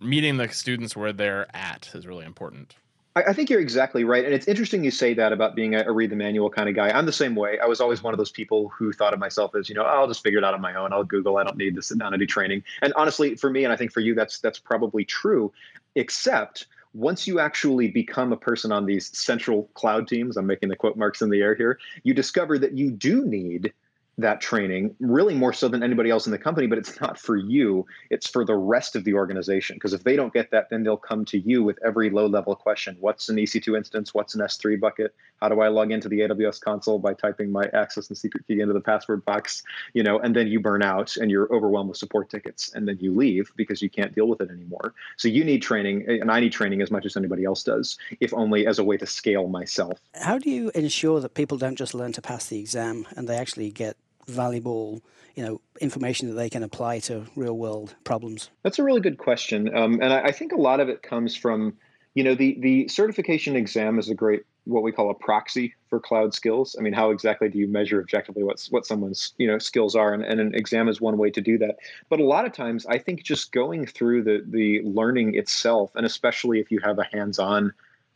meeting 0.00 0.38
the 0.38 0.48
students 0.48 0.96
where 0.96 1.12
they're 1.12 1.46
at 1.54 1.90
is 1.94 2.06
really 2.06 2.24
important. 2.24 2.74
I, 3.14 3.22
I 3.24 3.32
think 3.32 3.50
you're 3.50 3.60
exactly 3.60 4.04
right. 4.04 4.24
And 4.24 4.34
it's 4.34 4.48
interesting 4.48 4.84
you 4.84 4.90
say 4.90 5.14
that 5.14 5.32
about 5.32 5.54
being 5.54 5.74
a, 5.74 5.84
a, 5.84 5.92
read 5.92 6.10
the 6.10 6.16
manual 6.16 6.50
kind 6.50 6.68
of 6.68 6.74
guy. 6.74 6.90
I'm 6.90 7.06
the 7.06 7.12
same 7.12 7.34
way. 7.34 7.58
I 7.58 7.66
was 7.66 7.80
always 7.80 8.02
one 8.02 8.14
of 8.14 8.18
those 8.18 8.30
people 8.30 8.68
who 8.68 8.92
thought 8.92 9.12
of 9.12 9.18
myself 9.18 9.54
as, 9.54 9.68
you 9.68 9.74
know, 9.74 9.82
oh, 9.82 10.00
I'll 10.00 10.08
just 10.08 10.22
figure 10.22 10.38
it 10.38 10.44
out 10.44 10.54
on 10.54 10.60
my 10.60 10.74
own. 10.74 10.92
I'll 10.92 11.04
Google. 11.04 11.36
I 11.36 11.44
don't 11.44 11.56
need 11.56 11.74
to 11.76 11.82
sit 11.82 11.98
down 11.98 12.12
and 12.12 12.20
do 12.20 12.26
training. 12.26 12.64
And 12.80 12.92
honestly, 12.96 13.34
for 13.36 13.50
me, 13.50 13.64
and 13.64 13.72
I 13.72 13.76
think 13.76 13.92
for 13.92 14.00
you, 14.00 14.14
that's 14.14 14.38
that's 14.40 14.58
probably 14.58 15.04
true, 15.04 15.52
except 15.94 16.66
once 16.94 17.26
you 17.26 17.40
actually 17.40 17.88
become 17.88 18.32
a 18.32 18.36
person 18.36 18.70
on 18.70 18.84
these 18.84 19.16
central 19.16 19.64
cloud 19.74 20.06
teams, 20.06 20.36
I'm 20.36 20.46
making 20.46 20.68
the 20.68 20.76
quote 20.76 20.96
marks 20.96 21.22
in 21.22 21.30
the 21.30 21.40
air 21.40 21.54
here, 21.54 21.78
you 22.02 22.12
discover 22.12 22.58
that 22.58 22.76
you 22.76 22.90
do 22.90 23.24
need 23.24 23.72
that 24.18 24.40
training 24.40 24.94
really 25.00 25.34
more 25.34 25.52
so 25.52 25.68
than 25.68 25.82
anybody 25.82 26.10
else 26.10 26.26
in 26.26 26.32
the 26.32 26.38
company 26.38 26.66
but 26.66 26.78
it's 26.78 27.00
not 27.00 27.18
for 27.18 27.36
you. 27.36 27.86
It's 28.10 28.28
for 28.28 28.44
the 28.44 28.54
rest 28.54 28.94
of 28.96 29.04
the 29.04 29.14
organization 29.14 29.76
because 29.76 29.92
if 29.92 30.04
they 30.04 30.16
don't 30.16 30.32
get 30.32 30.50
that 30.50 30.68
then 30.70 30.82
they'll 30.82 30.96
come 30.96 31.24
to 31.26 31.38
you 31.38 31.62
with 31.62 31.78
every 31.84 32.10
low 32.10 32.26
level 32.26 32.54
question. 32.54 32.96
What's 33.00 33.28
an 33.28 33.36
ec2 33.36 33.76
instance? 33.76 34.12
What's 34.12 34.34
an 34.34 34.42
s3 34.42 34.78
bucket? 34.78 35.14
How 35.40 35.48
do 35.48 35.60
i 35.60 35.68
log 35.68 35.90
into 35.90 36.08
the 36.08 36.20
aws 36.20 36.60
console 36.60 36.98
by 36.98 37.14
typing 37.14 37.50
my 37.50 37.68
access 37.72 38.08
and 38.08 38.16
secret 38.16 38.46
key 38.46 38.60
into 38.60 38.74
the 38.74 38.80
password 38.80 39.24
box 39.24 39.62
you 39.94 40.02
know 40.02 40.18
and 40.18 40.36
then 40.36 40.46
you 40.46 40.60
burn 40.60 40.82
out 40.82 41.16
and 41.16 41.30
you're 41.30 41.52
overwhelmed 41.52 41.88
with 41.88 41.98
support 41.98 42.28
tickets 42.30 42.72
and 42.74 42.86
then 42.86 42.98
you 43.00 43.14
leave 43.14 43.50
because 43.56 43.80
you 43.80 43.88
can't 43.88 44.14
deal 44.14 44.28
with 44.28 44.40
it 44.40 44.50
anymore. 44.50 44.94
So 45.16 45.28
you 45.28 45.44
need 45.44 45.62
training 45.62 46.06
and 46.08 46.30
i 46.30 46.38
need 46.40 46.52
training 46.52 46.82
as 46.82 46.90
much 46.90 47.06
as 47.06 47.16
anybody 47.16 47.44
else 47.44 47.64
does 47.64 47.96
if 48.20 48.34
only 48.34 48.66
as 48.66 48.78
a 48.78 48.84
way 48.84 48.96
to 48.98 49.06
scale 49.06 49.48
myself. 49.48 49.98
How 50.14 50.38
do 50.38 50.50
you 50.50 50.70
ensure 50.74 51.20
that 51.20 51.34
people 51.34 51.56
don't 51.56 51.76
just 51.76 51.94
learn 51.94 52.12
to 52.12 52.22
pass 52.22 52.46
the 52.46 52.60
exam 52.60 53.06
and 53.16 53.28
they 53.28 53.36
actually 53.36 53.70
get 53.70 53.96
valuable 54.26 55.02
you 55.34 55.42
know 55.42 55.60
information 55.80 56.28
that 56.28 56.34
they 56.34 56.50
can 56.50 56.62
apply 56.62 56.98
to 57.00 57.24
real 57.36 57.56
world 57.56 57.94
problems? 58.04 58.50
That's 58.62 58.78
a 58.78 58.82
really 58.82 59.00
good 59.00 59.18
question. 59.18 59.74
Um, 59.74 59.94
and 60.02 60.12
I, 60.12 60.24
I, 60.24 60.32
think 60.32 60.52
a 60.52 60.60
lot 60.60 60.80
of 60.80 60.88
it 60.88 61.02
comes 61.02 61.36
from 61.36 61.74
you 62.14 62.24
know 62.24 62.34
the 62.34 62.58
the 62.60 62.88
certification 62.88 63.56
exam 63.56 63.98
is 63.98 64.08
a 64.08 64.14
great 64.14 64.44
what 64.64 64.84
we 64.84 64.92
call 64.92 65.10
a 65.10 65.14
proxy 65.14 65.74
for 65.88 65.98
cloud 65.98 66.34
skills. 66.34 66.76
I 66.78 66.82
mean 66.82 66.92
how 66.92 67.10
exactly 67.10 67.48
do 67.48 67.58
you 67.58 67.66
measure 67.66 68.00
objectively 68.00 68.42
what's 68.42 68.70
what 68.70 68.86
someone's 68.86 69.32
you 69.38 69.46
know 69.46 69.58
skills 69.58 69.96
are? 69.96 70.12
And, 70.12 70.24
and 70.24 70.40
an 70.40 70.54
exam 70.54 70.88
is 70.88 71.00
one 71.00 71.16
way 71.18 71.30
to 71.30 71.40
do 71.40 71.58
that. 71.58 71.76
But 72.08 72.20
a 72.20 72.24
lot 72.24 72.44
of 72.44 72.52
times 72.52 72.86
i 72.86 72.98
think 72.98 73.22
just 73.22 73.52
going 73.52 73.86
through 73.86 74.22
the 74.24 74.44
the 74.46 74.82
learning 74.82 75.34
itself 75.34 75.92
and 75.94 76.04
especially 76.06 76.60
if 76.60 76.70
you 76.70 76.80
have 76.80 76.98
a 76.98 77.04
hands-on 77.04 77.72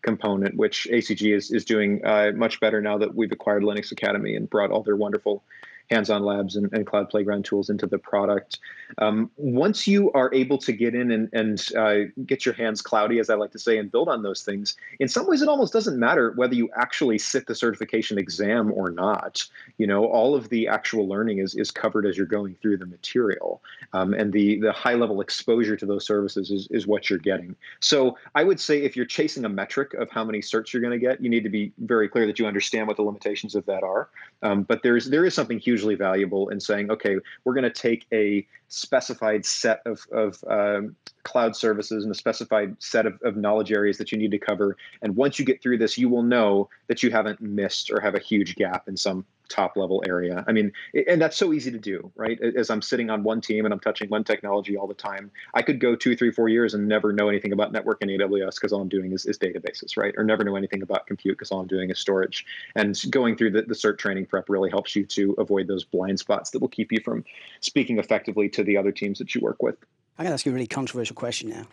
component, 0.06 0.56
which 0.56 0.87
ACG 0.91 1.35
is, 1.35 1.50
is 1.50 1.64
doing 1.64 2.02
uh, 2.05 2.31
much 2.35 2.61
better 2.61 2.81
now 2.81 2.97
that 2.97 3.14
we've 3.14 3.32
acquired 3.32 3.62
Linux 3.62 3.93
Academy 3.93 4.37
and 4.37 4.49
brought 4.49 4.70
all 4.70 4.82
their 4.82 4.97
wonderful 4.97 5.43
hands-on 5.91 6.23
labs 6.23 6.56
and, 6.56 6.73
and 6.73 6.87
cloud 6.87 7.09
playground 7.09 7.44
tools 7.44 7.71
into 7.71 7.87
the 7.87 7.99
product. 7.99 8.59
Um, 8.99 9.31
once 9.37 9.87
you 9.87 10.12
are 10.12 10.33
able 10.35 10.59
to 10.59 10.73
get 10.73 10.94
in 10.94 11.11
and, 11.11 11.29
and 11.33 11.67
uh, 11.77 12.11
get 12.25 12.44
your 12.44 12.55
hands 12.55 12.83
cloudy, 12.83 13.19
as 13.19 13.31
I 13.31 13.35
like 13.35 13.53
to 13.53 13.59
say, 13.59 13.79
and 13.79 13.91
build 13.91 14.09
on 14.09 14.23
those 14.23 14.43
things, 14.43 14.77
in 15.00 15.09
some 15.09 15.27
ways 15.27 15.43
it 15.43 15.49
almost 15.49 15.73
doesn't 15.73 15.99
matter 15.99 16.33
whether 16.33 16.55
you 16.55 16.69
actually 16.77 17.19
sit 17.19 17.47
the 17.47 17.55
certification 17.55 18.19
exam 18.19 18.73
or 18.73 18.91
not. 18.91 19.44
You 19.79 19.87
know, 19.87 20.06
all 20.06 20.35
of 20.35 20.49
the 20.49 20.69
actual 20.69 21.09
learning 21.09 21.38
is, 21.38 21.55
is 21.55 21.71
covered 21.71 22.06
as 22.06 22.17
you're 22.17 22.27
going 22.27 22.56
through 22.61 22.79
the 22.79 22.87
material. 22.87 23.62
Um, 23.93 24.15
and 24.15 24.33
the, 24.33 24.61
the 24.61 24.73
high 24.73 24.94
level 24.94 25.21
exposure 25.21 25.77
to 25.77 25.87
those 25.87 26.06
services 26.06 26.50
is, 26.50 26.69
is 26.71 26.87
what 26.87 27.11
you're 27.11 27.19
getting. 27.19 27.56
So 27.81 28.19
I 28.35 28.44
would 28.44 28.61
say 28.61 28.83
if 28.83 28.97
you're 28.97 29.06
chasing 29.06 29.44
a 29.44 29.49
metric 29.49 29.94
of 29.94 30.11
how 30.11 30.25
many 30.25 30.41
certs 30.41 30.73
you're 30.73 30.83
going 30.83 30.99
to 30.99 31.05
get, 31.05 31.21
you 31.21 31.31
need 31.31 31.44
to 31.44 31.49
be 31.50 31.73
very 31.79 32.09
clear 32.09 32.27
that 32.27 32.38
you 32.38 32.47
understand 32.47 32.87
what 32.87 32.97
the 32.97 33.03
limitations 33.03 33.55
of 33.55 33.67
that 33.67 33.83
are. 33.83 34.09
Um, 34.43 34.62
but 34.62 34.83
there's 34.83 35.06
there 35.06 35.25
is 35.25 35.35
something 35.35 35.59
hugely 35.59 35.94
valuable 35.94 36.49
in 36.50 36.61
saying, 36.61 36.91
okay, 36.91 37.17
we're 37.44 37.55
going 37.55 37.65
to 37.65 37.71
take 37.71 38.07
a 38.12 38.47
specified 38.69 39.47
set 39.47 39.81
of, 39.87 40.07
of 40.12 40.43
um, 40.49 40.97
cloud 41.23 41.57
services 41.57 42.05
and 42.05 42.12
a 42.12 42.16
specified 42.16 42.76
set 42.78 43.07
of, 43.07 43.21
of 43.23 43.37
knowledge 43.37 43.73
areas 43.73 43.99
that 43.99 44.12
you 44.12 44.19
need 44.19 44.31
to 44.33 44.38
cover. 44.38 44.76
And 45.02 45.16
once 45.16 45.38
you 45.38 45.45
get 45.45 45.62
through 45.62 45.78
this, 45.78 45.97
you 45.97 46.09
will 46.09 46.23
know 46.23 46.69
that 46.88 47.02
you 47.02 47.11
haven't 47.11 47.40
missed 47.40 47.90
or 47.90 48.00
have 48.00 48.14
a 48.14 48.21
huge 48.21 48.57
gap 48.57 48.88
in 48.88 48.97
some 48.97 49.25
top 49.49 49.76
level 49.76 50.03
area. 50.07 50.45
I 50.47 50.53
mean, 50.53 50.73
and 51.07 51.21
that's 51.21 51.37
so 51.37 51.53
easy 51.53 51.71
to 51.71 51.79
do, 51.79 52.11
right? 52.17 52.38
As 52.41 52.71
I'm 52.71 52.83
sitting 52.83 53.11
on 53.11 53.23
one 53.23 53.41
team 53.41 53.65
and 53.65 53.73
I'm 53.73 53.81
touching 53.81 54.09
one 54.09 54.25
technology 54.25 54.76
all 54.76 54.87
the 54.87 54.95
time, 54.95 55.31
I 55.55 55.62
could 55.62 55.81
go 55.81 55.95
two, 55.97 56.17
three, 56.17 56.31
four 56.31 56.49
years 56.49 56.75
and 56.75 56.88
never 56.88 57.12
know 57.12 57.29
anything 57.29 57.53
about 57.53 57.73
network 57.73 58.03
in 58.03 58.09
AWS 58.09 58.57
because 58.57 58.73
all 58.73 58.81
I'm 58.81 58.88
doing 58.88 59.12
is, 59.12 59.26
is 59.26 59.38
databases, 59.38 59.97
right? 59.97 60.15
Or 60.17 60.25
never 60.25 60.45
know 60.45 60.57
anything 60.57 60.83
about 60.83 61.07
compute 61.07 61.37
because 61.37 61.50
all 61.50 61.61
I'm 61.61 61.67
doing 61.67 61.91
is 61.91 61.99
storage. 61.99 62.45
And 62.75 62.99
going 63.11 63.37
through 63.37 63.50
the, 63.53 63.62
the 63.62 63.75
cert 63.75 63.99
training 63.99 64.26
prep 64.26 64.49
really 64.49 64.71
helps 64.71 64.97
you 64.97 65.05
to 65.07 65.35
avoid 65.38 65.69
those 65.69 65.85
blind 65.85 66.19
spots 66.19 66.50
that 66.50 66.61
will 66.61 66.69
keep 66.69 66.93
you 66.93 67.00
from 67.00 67.25
speaking 67.61 67.99
effectively 67.99 68.49
to 68.50 68.65
the 68.65 68.76
other 68.76 68.93
teams 68.93 69.19
that 69.19 69.35
you 69.35 69.41
work 69.41 69.62
with. 69.62 69.76
I'm 70.19 70.25
going 70.25 70.31
to 70.31 70.35
ask 70.35 70.47
you 70.47 70.53
a 70.53 70.55
really 70.55 70.67
controversial 70.67 71.15
question 71.15 71.50
now. 71.50 71.67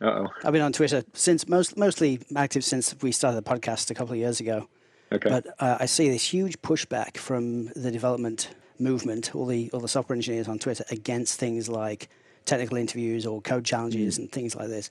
Uh 0.00 0.24
oh. 0.24 0.26
I've 0.44 0.52
been 0.52 0.62
on 0.62 0.72
Twitter 0.72 1.04
since 1.12 1.48
most 1.48 1.76
mostly 1.76 2.20
active 2.34 2.64
since 2.64 2.94
we 3.02 3.12
started 3.12 3.36
the 3.36 3.48
podcast 3.48 3.88
a 3.90 3.94
couple 3.94 4.14
of 4.14 4.18
years 4.18 4.40
ago. 4.40 4.68
Okay. 5.12 5.28
But 5.28 5.46
uh, 5.58 5.76
I 5.80 5.86
see 5.86 6.08
this 6.08 6.24
huge 6.24 6.60
pushback 6.62 7.16
from 7.16 7.66
the 7.76 7.90
development 7.90 8.50
movement, 8.78 9.34
all 9.34 9.46
the 9.46 9.70
all 9.72 9.80
the 9.80 9.88
software 9.88 10.16
engineers 10.16 10.48
on 10.48 10.58
Twitter 10.58 10.84
against 10.90 11.38
things 11.38 11.68
like 11.68 12.08
technical 12.44 12.76
interviews 12.76 13.26
or 13.26 13.40
code 13.40 13.64
challenges 13.64 14.16
mm. 14.16 14.22
and 14.22 14.32
things 14.32 14.56
like 14.56 14.68
this. 14.68 14.90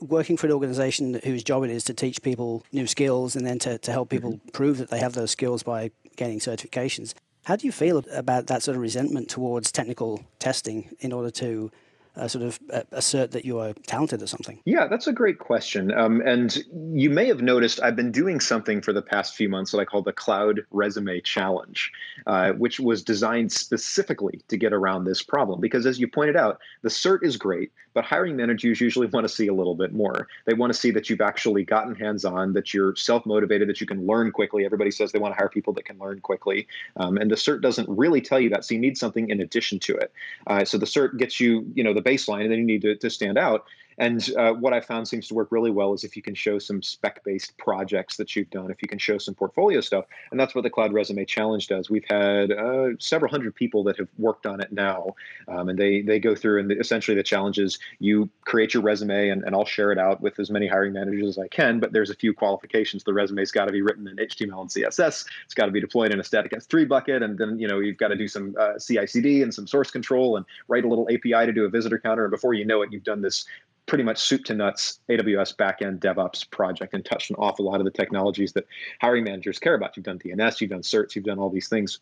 Working 0.00 0.36
for 0.36 0.46
an 0.46 0.52
organization 0.52 1.20
whose 1.24 1.42
job 1.44 1.64
it 1.64 1.70
is 1.70 1.84
to 1.84 1.94
teach 1.94 2.22
people 2.22 2.64
new 2.72 2.86
skills 2.86 3.36
and 3.36 3.46
then 3.46 3.58
to, 3.60 3.78
to 3.78 3.92
help 3.92 4.08
people 4.08 4.32
mm-hmm. 4.32 4.48
prove 4.50 4.78
that 4.78 4.90
they 4.90 4.98
have 4.98 5.12
those 5.12 5.30
skills 5.30 5.62
by 5.62 5.90
gaining 6.16 6.38
certifications. 6.38 7.14
How 7.44 7.56
do 7.56 7.66
you 7.66 7.72
feel 7.72 8.04
about 8.12 8.46
that 8.46 8.62
sort 8.62 8.76
of 8.76 8.82
resentment 8.82 9.28
towards 9.28 9.72
technical 9.72 10.22
testing 10.38 10.94
in 11.00 11.12
order 11.12 11.30
to 11.32 11.70
uh, 12.16 12.28
sort 12.28 12.44
of 12.44 12.60
uh, 12.72 12.82
assert 12.92 13.30
that 13.32 13.44
you 13.44 13.58
are 13.58 13.72
talented 13.86 14.22
or 14.22 14.26
something? 14.26 14.60
Yeah, 14.64 14.86
that's 14.86 15.06
a 15.06 15.12
great 15.12 15.38
question. 15.38 15.92
Um, 15.92 16.20
and 16.24 16.62
you 16.92 17.10
may 17.10 17.26
have 17.26 17.40
noticed 17.40 17.80
I've 17.82 17.96
been 17.96 18.12
doing 18.12 18.40
something 18.40 18.82
for 18.82 18.92
the 18.92 19.02
past 19.02 19.34
few 19.34 19.48
months 19.48 19.72
that 19.72 19.78
I 19.78 19.84
call 19.84 20.02
the 20.02 20.12
Cloud 20.12 20.60
Resume 20.70 21.20
Challenge, 21.20 21.90
uh, 22.26 22.52
which 22.52 22.78
was 22.78 23.02
designed 23.02 23.52
specifically 23.52 24.42
to 24.48 24.56
get 24.56 24.72
around 24.72 25.04
this 25.04 25.22
problem. 25.22 25.60
Because 25.60 25.86
as 25.86 25.98
you 25.98 26.08
pointed 26.08 26.36
out, 26.36 26.58
the 26.82 26.88
cert 26.88 27.22
is 27.22 27.36
great, 27.36 27.72
but 27.94 28.04
hiring 28.04 28.36
managers 28.36 28.80
usually 28.80 29.06
want 29.06 29.24
to 29.24 29.32
see 29.32 29.46
a 29.46 29.54
little 29.54 29.74
bit 29.74 29.92
more. 29.92 30.28
They 30.46 30.54
want 30.54 30.72
to 30.72 30.78
see 30.78 30.90
that 30.92 31.08
you've 31.08 31.20
actually 31.20 31.64
gotten 31.64 31.94
hands 31.94 32.24
on, 32.24 32.52
that 32.52 32.74
you're 32.74 32.94
self 32.96 33.24
motivated, 33.24 33.68
that 33.68 33.80
you 33.80 33.86
can 33.86 34.06
learn 34.06 34.32
quickly. 34.32 34.64
Everybody 34.64 34.90
says 34.90 35.12
they 35.12 35.18
want 35.18 35.34
to 35.34 35.38
hire 35.38 35.48
people 35.48 35.72
that 35.74 35.84
can 35.84 35.98
learn 35.98 36.20
quickly. 36.20 36.66
Um, 36.96 37.16
and 37.16 37.30
the 37.30 37.36
cert 37.36 37.62
doesn't 37.62 37.88
really 37.88 38.20
tell 38.20 38.40
you 38.40 38.50
that. 38.50 38.64
So 38.64 38.74
you 38.74 38.80
need 38.80 38.98
something 38.98 39.30
in 39.30 39.40
addition 39.40 39.78
to 39.80 39.96
it. 39.96 40.12
Uh, 40.46 40.64
so 40.64 40.78
the 40.78 40.86
cert 40.86 41.16
gets 41.16 41.40
you, 41.40 41.66
you 41.74 41.82
know, 41.82 41.94
the 41.94 42.01
baseline, 42.02 42.42
and 42.42 42.52
then 42.52 42.58
you 42.58 42.64
need 42.64 42.82
to, 42.82 42.96
to 42.96 43.10
stand 43.10 43.38
out. 43.38 43.64
And 43.98 44.28
uh, 44.36 44.52
what 44.52 44.72
I 44.72 44.80
found 44.80 45.08
seems 45.08 45.28
to 45.28 45.34
work 45.34 45.48
really 45.50 45.70
well 45.70 45.92
is 45.92 46.04
if 46.04 46.16
you 46.16 46.22
can 46.22 46.34
show 46.34 46.58
some 46.58 46.82
spec 46.82 47.22
based 47.24 47.56
projects 47.58 48.16
that 48.16 48.34
you've 48.34 48.50
done, 48.50 48.70
if 48.70 48.82
you 48.82 48.88
can 48.88 48.98
show 48.98 49.18
some 49.18 49.34
portfolio 49.34 49.80
stuff. 49.80 50.06
And 50.30 50.38
that's 50.38 50.54
what 50.54 50.62
the 50.62 50.70
Cloud 50.70 50.92
Resume 50.92 51.24
Challenge 51.24 51.66
does. 51.66 51.90
We've 51.90 52.04
had 52.08 52.52
uh, 52.52 52.90
several 52.98 53.30
hundred 53.30 53.54
people 53.54 53.84
that 53.84 53.98
have 53.98 54.08
worked 54.18 54.46
on 54.46 54.60
it 54.60 54.72
now. 54.72 55.14
Um, 55.48 55.68
and 55.68 55.78
they, 55.78 56.02
they 56.02 56.18
go 56.18 56.34
through, 56.34 56.60
and 56.60 56.70
the, 56.70 56.78
essentially 56.78 57.16
the 57.16 57.22
challenge 57.22 57.58
is 57.58 57.78
you 57.98 58.30
create 58.44 58.74
your 58.74 58.82
resume, 58.82 59.28
and, 59.28 59.42
and 59.44 59.54
I'll 59.54 59.64
share 59.64 59.92
it 59.92 59.98
out 59.98 60.20
with 60.20 60.38
as 60.38 60.50
many 60.50 60.66
hiring 60.66 60.92
managers 60.92 61.28
as 61.28 61.38
I 61.38 61.48
can. 61.48 61.80
But 61.80 61.92
there's 61.92 62.10
a 62.10 62.14
few 62.14 62.32
qualifications. 62.32 63.04
The 63.04 63.12
resume's 63.12 63.50
got 63.50 63.66
to 63.66 63.72
be 63.72 63.82
written 63.82 64.06
in 64.08 64.16
HTML 64.16 64.60
and 64.60 64.70
CSS, 64.70 65.26
it's 65.44 65.54
got 65.54 65.66
to 65.66 65.72
be 65.72 65.80
deployed 65.80 66.12
in 66.12 66.20
a 66.20 66.24
static 66.24 66.52
S3 66.52 66.88
bucket. 66.88 67.22
And 67.22 67.38
then, 67.38 67.58
you 67.58 67.68
know, 67.68 67.78
you've 67.78 67.98
got 67.98 68.08
to 68.08 68.16
do 68.16 68.28
some 68.28 68.54
uh, 68.58 68.78
CI 68.78 69.06
CD 69.06 69.42
and 69.42 69.52
some 69.52 69.66
source 69.66 69.90
control 69.90 70.36
and 70.36 70.46
write 70.68 70.84
a 70.84 70.88
little 70.88 71.08
API 71.10 71.46
to 71.46 71.52
do 71.52 71.64
a 71.64 71.68
visitor 71.68 71.98
counter. 71.98 72.24
And 72.24 72.30
before 72.30 72.54
you 72.54 72.64
know 72.64 72.82
it, 72.82 72.92
you've 72.92 73.04
done 73.04 73.22
this 73.22 73.44
pretty 73.86 74.04
much 74.04 74.18
soup 74.18 74.44
to 74.44 74.54
nuts 74.54 75.00
AWS 75.08 75.56
backend 75.56 75.98
DevOps 75.98 76.48
project 76.50 76.94
and 76.94 77.04
touched 77.04 77.30
an 77.30 77.36
awful 77.38 77.64
lot 77.64 77.80
of 77.80 77.84
the 77.84 77.90
technologies 77.90 78.52
that 78.52 78.66
hiring 79.00 79.24
managers 79.24 79.58
care 79.58 79.74
about. 79.74 79.96
You've 79.96 80.06
done 80.06 80.18
DNS, 80.18 80.60
you've 80.60 80.70
done 80.70 80.82
certs, 80.82 81.14
you've 81.14 81.24
done 81.24 81.38
all 81.38 81.50
these 81.50 81.68
things 81.68 82.00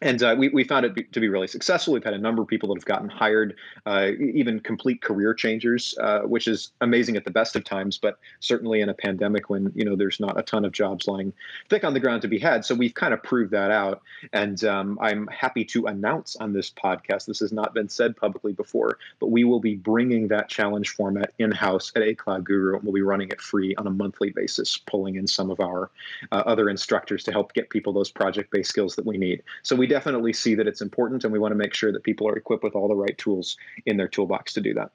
and 0.00 0.22
uh, 0.22 0.34
we, 0.38 0.48
we 0.48 0.62
found 0.62 0.86
it 0.86 0.94
be, 0.94 1.02
to 1.04 1.20
be 1.20 1.28
really 1.28 1.48
successful. 1.48 1.92
We've 1.92 2.04
had 2.04 2.14
a 2.14 2.18
number 2.18 2.40
of 2.40 2.48
people 2.48 2.68
that 2.68 2.76
have 2.76 2.84
gotten 2.84 3.08
hired, 3.08 3.56
uh, 3.84 4.10
even 4.18 4.60
complete 4.60 5.02
career 5.02 5.34
changers, 5.34 5.94
uh, 6.00 6.20
which 6.20 6.46
is 6.46 6.70
amazing 6.80 7.16
at 7.16 7.24
the 7.24 7.30
best 7.30 7.56
of 7.56 7.64
times, 7.64 7.98
but 7.98 8.18
certainly 8.38 8.80
in 8.80 8.88
a 8.88 8.94
pandemic 8.94 9.50
when 9.50 9.72
you 9.74 9.84
know 9.84 9.96
there's 9.96 10.20
not 10.20 10.38
a 10.38 10.42
ton 10.42 10.64
of 10.64 10.72
jobs 10.72 11.08
lying 11.08 11.32
thick 11.68 11.82
on 11.82 11.94
the 11.94 12.00
ground 12.00 12.22
to 12.22 12.28
be 12.28 12.38
had. 12.38 12.64
So 12.64 12.74
we've 12.74 12.94
kind 12.94 13.12
of 13.12 13.22
proved 13.22 13.50
that 13.50 13.70
out, 13.70 14.02
and 14.32 14.62
um, 14.64 14.98
I'm 15.00 15.26
happy 15.28 15.64
to 15.66 15.86
announce 15.86 16.36
on 16.36 16.52
this 16.52 16.70
podcast. 16.70 17.26
This 17.26 17.40
has 17.40 17.52
not 17.52 17.74
been 17.74 17.88
said 17.88 18.16
publicly 18.16 18.52
before, 18.52 18.98
but 19.18 19.28
we 19.28 19.42
will 19.42 19.60
be 19.60 19.74
bringing 19.74 20.28
that 20.28 20.48
challenge 20.48 20.90
format 20.90 21.32
in 21.38 21.50
house 21.50 21.90
at 21.96 22.02
a 22.02 22.14
Cloud 22.14 22.44
Guru, 22.44 22.76
and 22.76 22.84
we'll 22.84 22.92
be 22.92 23.02
running 23.02 23.30
it 23.30 23.40
free 23.40 23.74
on 23.76 23.86
a 23.88 23.90
monthly 23.90 24.30
basis, 24.30 24.76
pulling 24.76 25.16
in 25.16 25.26
some 25.26 25.50
of 25.50 25.58
our 25.58 25.90
uh, 26.30 26.42
other 26.46 26.70
instructors 26.70 27.24
to 27.24 27.32
help 27.32 27.52
get 27.52 27.68
people 27.70 27.92
those 27.92 28.10
project-based 28.10 28.68
skills 28.68 28.94
that 28.94 29.04
we 29.04 29.18
need. 29.18 29.42
So 29.62 29.74
we 29.74 29.87
definitely 29.88 30.32
see 30.32 30.54
that 30.54 30.68
it's 30.68 30.80
important, 30.80 31.24
and 31.24 31.32
we 31.32 31.38
want 31.38 31.52
to 31.52 31.56
make 31.56 31.74
sure 31.74 31.92
that 31.92 32.02
people 32.04 32.28
are 32.28 32.36
equipped 32.36 32.62
with 32.62 32.74
all 32.74 32.88
the 32.88 32.96
right 32.96 33.16
tools 33.18 33.56
in 33.86 33.96
their 33.96 34.08
toolbox 34.08 34.52
to 34.54 34.60
do 34.60 34.74
that. 34.74 34.92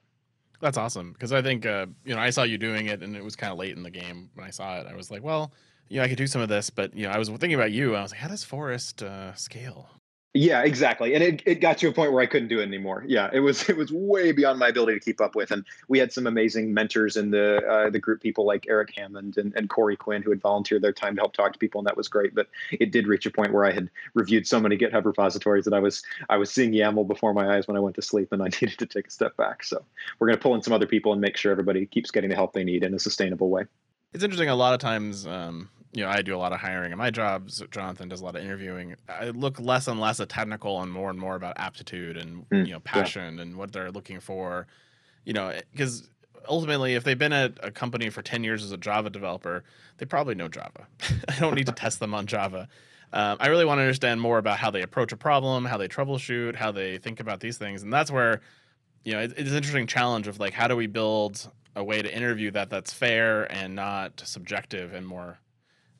That's 0.61 0.77
awesome 0.77 1.11
because 1.11 1.33
I 1.33 1.41
think 1.41 1.65
uh, 1.65 1.87
you 2.05 2.15
know 2.15 2.21
I 2.21 2.29
saw 2.29 2.43
you 2.43 2.57
doing 2.57 2.85
it, 2.85 3.03
and 3.03 3.15
it 3.15 3.23
was 3.23 3.35
kind 3.35 3.51
of 3.51 3.59
late 3.59 3.75
in 3.75 3.83
the 3.83 3.91
game 3.91 4.29
when 4.35 4.47
I 4.47 4.49
saw 4.49 4.79
it. 4.79 4.87
I 4.87 4.95
was 4.95 5.11
like, 5.11 5.23
well, 5.23 5.51
you 5.89 5.97
know, 5.97 6.03
I 6.03 6.07
could 6.07 6.17
do 6.17 6.27
some 6.27 6.41
of 6.41 6.49
this, 6.49 6.69
but 6.69 6.95
you 6.95 7.03
know, 7.03 7.11
I 7.11 7.17
was 7.17 7.27
thinking 7.29 7.55
about 7.55 7.71
you. 7.71 7.95
I 7.95 8.01
was 8.01 8.11
like, 8.11 8.21
how 8.21 8.29
does 8.29 8.43
Forrest 8.43 9.03
uh, 9.03 9.33
scale? 9.35 9.89
Yeah, 10.35 10.63
exactly. 10.63 11.13
And 11.13 11.23
it, 11.23 11.43
it 11.45 11.55
got 11.61 11.77
to 11.79 11.87
a 11.87 11.91
point 11.91 12.11
where 12.11 12.23
I 12.23 12.25
couldn't 12.25 12.47
do 12.47 12.59
it 12.59 12.63
anymore. 12.63 13.03
Yeah, 13.07 13.29
it 13.31 13.41
was 13.41 13.69
it 13.69 13.77
was 13.77 13.91
way 13.91 14.31
beyond 14.31 14.57
my 14.57 14.69
ability 14.69 14.97
to 14.97 15.05
keep 15.05 15.21
up 15.21 15.35
with. 15.35 15.51
And 15.51 15.63
we 15.87 15.99
had 15.99 16.11
some 16.11 16.25
amazing 16.25 16.73
mentors 16.73 17.15
in 17.15 17.29
the 17.29 17.63
uh, 17.63 17.89
the 17.91 17.99
group, 17.99 18.21
people 18.21 18.45
like 18.45 18.65
Eric 18.67 18.93
Hammond 18.95 19.37
and, 19.37 19.53
and 19.55 19.69
Corey 19.69 19.95
Quinn, 19.95 20.23
who 20.23 20.31
had 20.31 20.41
volunteered 20.41 20.81
their 20.81 20.91
time 20.91 21.15
to 21.15 21.21
help 21.21 21.33
talk 21.33 21.53
to 21.53 21.59
people, 21.59 21.79
and 21.79 21.87
that 21.87 21.97
was 21.97 22.07
great. 22.07 22.33
But 22.33 22.47
it 22.71 22.91
did 22.91 23.07
reach 23.07 23.27
a 23.27 23.31
point 23.31 23.53
where 23.53 23.65
I 23.65 23.71
had 23.71 23.89
reviewed 24.15 24.47
so 24.47 24.59
many 24.59 24.75
GitHub 24.75 25.05
repositories 25.05 25.65
that 25.65 25.73
I 25.73 25.79
was 25.79 26.01
I 26.29 26.37
was 26.37 26.49
seeing 26.51 26.71
YAML 26.71 27.07
before 27.07 27.33
my 27.33 27.55
eyes 27.55 27.67
when 27.67 27.77
I 27.77 27.79
went 27.79 27.95
to 27.97 28.01
sleep, 28.01 28.31
and 28.31 28.41
I 28.41 28.45
needed 28.61 28.79
to 28.79 28.87
take 28.87 29.07
a 29.07 29.11
step 29.11 29.37
back. 29.37 29.63
So 29.63 29.85
we're 30.17 30.27
going 30.27 30.37
to 30.37 30.41
pull 30.41 30.55
in 30.55 30.63
some 30.63 30.73
other 30.73 30.87
people 30.87 31.11
and 31.11 31.21
make 31.21 31.37
sure 31.37 31.51
everybody 31.51 31.85
keeps 31.85 32.09
getting 32.09 32.31
the 32.31 32.35
help 32.35 32.53
they 32.53 32.63
need 32.63 32.83
in 32.83 32.95
a 32.95 32.99
sustainable 32.99 33.51
way. 33.51 33.65
It's 34.13 34.23
interesting. 34.23 34.49
A 34.49 34.55
lot 34.55 34.73
of 34.73 34.79
times, 34.79 35.27
um, 35.27 35.69
you 35.93 36.03
know, 36.03 36.09
I 36.09 36.23
do 36.23 36.35
a 36.35 36.37
lot 36.37 36.53
of 36.53 36.59
hiring 36.59 36.91
in 36.91 36.97
my 36.97 37.11
jobs. 37.11 37.61
Jonathan 37.69 38.09
does 38.09 38.21
a 38.21 38.25
lot 38.25 38.35
of 38.35 38.43
interviewing. 38.43 38.95
I 39.07 39.29
look 39.29 39.59
less 39.59 39.87
and 39.87 39.99
less 39.99 40.19
at 40.19 40.27
technical 40.27 40.81
and 40.81 40.91
more 40.91 41.11
and 41.11 41.19
more 41.19 41.35
about 41.35 41.53
aptitude 41.57 42.17
and 42.17 42.49
mm, 42.49 42.65
you 42.65 42.73
know 42.73 42.79
passion 42.79 43.35
yeah. 43.35 43.43
and 43.43 43.55
what 43.57 43.71
they're 43.71 43.91
looking 43.91 44.19
for. 44.19 44.65
You 45.23 45.33
know, 45.33 45.53
because 45.71 46.09
ultimately, 46.49 46.95
if 46.95 47.03
they've 47.03 47.17
been 47.17 47.31
at 47.31 47.53
a 47.61 47.69
company 47.69 48.09
for 48.09 48.23
ten 48.23 48.43
years 48.43 48.63
as 48.63 48.71
a 48.71 48.77
Java 48.77 49.11
developer, 49.11 49.63
they 49.97 50.05
probably 50.07 50.33
know 50.33 50.47
Java. 50.47 50.87
I 51.29 51.39
don't 51.39 51.53
need 51.53 51.67
to 51.67 51.71
test 51.71 51.99
them 51.99 52.15
on 52.15 52.25
Java. 52.25 52.67
Um, 53.13 53.37
I 53.39 53.47
really 53.47 53.65
want 53.65 53.77
to 53.77 53.83
understand 53.83 54.19
more 54.19 54.39
about 54.39 54.57
how 54.57 54.71
they 54.71 54.81
approach 54.81 55.11
a 55.11 55.17
problem, 55.17 55.65
how 55.65 55.77
they 55.77 55.87
troubleshoot, 55.87 56.55
how 56.55 56.71
they 56.71 56.97
think 56.97 57.19
about 57.19 57.39
these 57.39 57.59
things, 57.59 57.83
and 57.83 57.93
that's 57.93 58.09
where 58.09 58.41
you 59.03 59.13
know 59.13 59.19
it, 59.19 59.33
it's 59.37 59.51
an 59.51 59.57
interesting 59.57 59.85
challenge 59.85 60.27
of 60.27 60.39
like 60.39 60.53
how 60.53 60.67
do 60.67 60.75
we 60.75 60.87
build 60.87 61.51
a 61.75 61.83
way 61.83 62.01
to 62.01 62.15
interview 62.15 62.49
that 62.51 62.71
that's 62.71 62.91
fair 62.91 63.51
and 63.51 63.75
not 63.75 64.23
subjective 64.25 64.93
and 64.93 65.05
more 65.05 65.39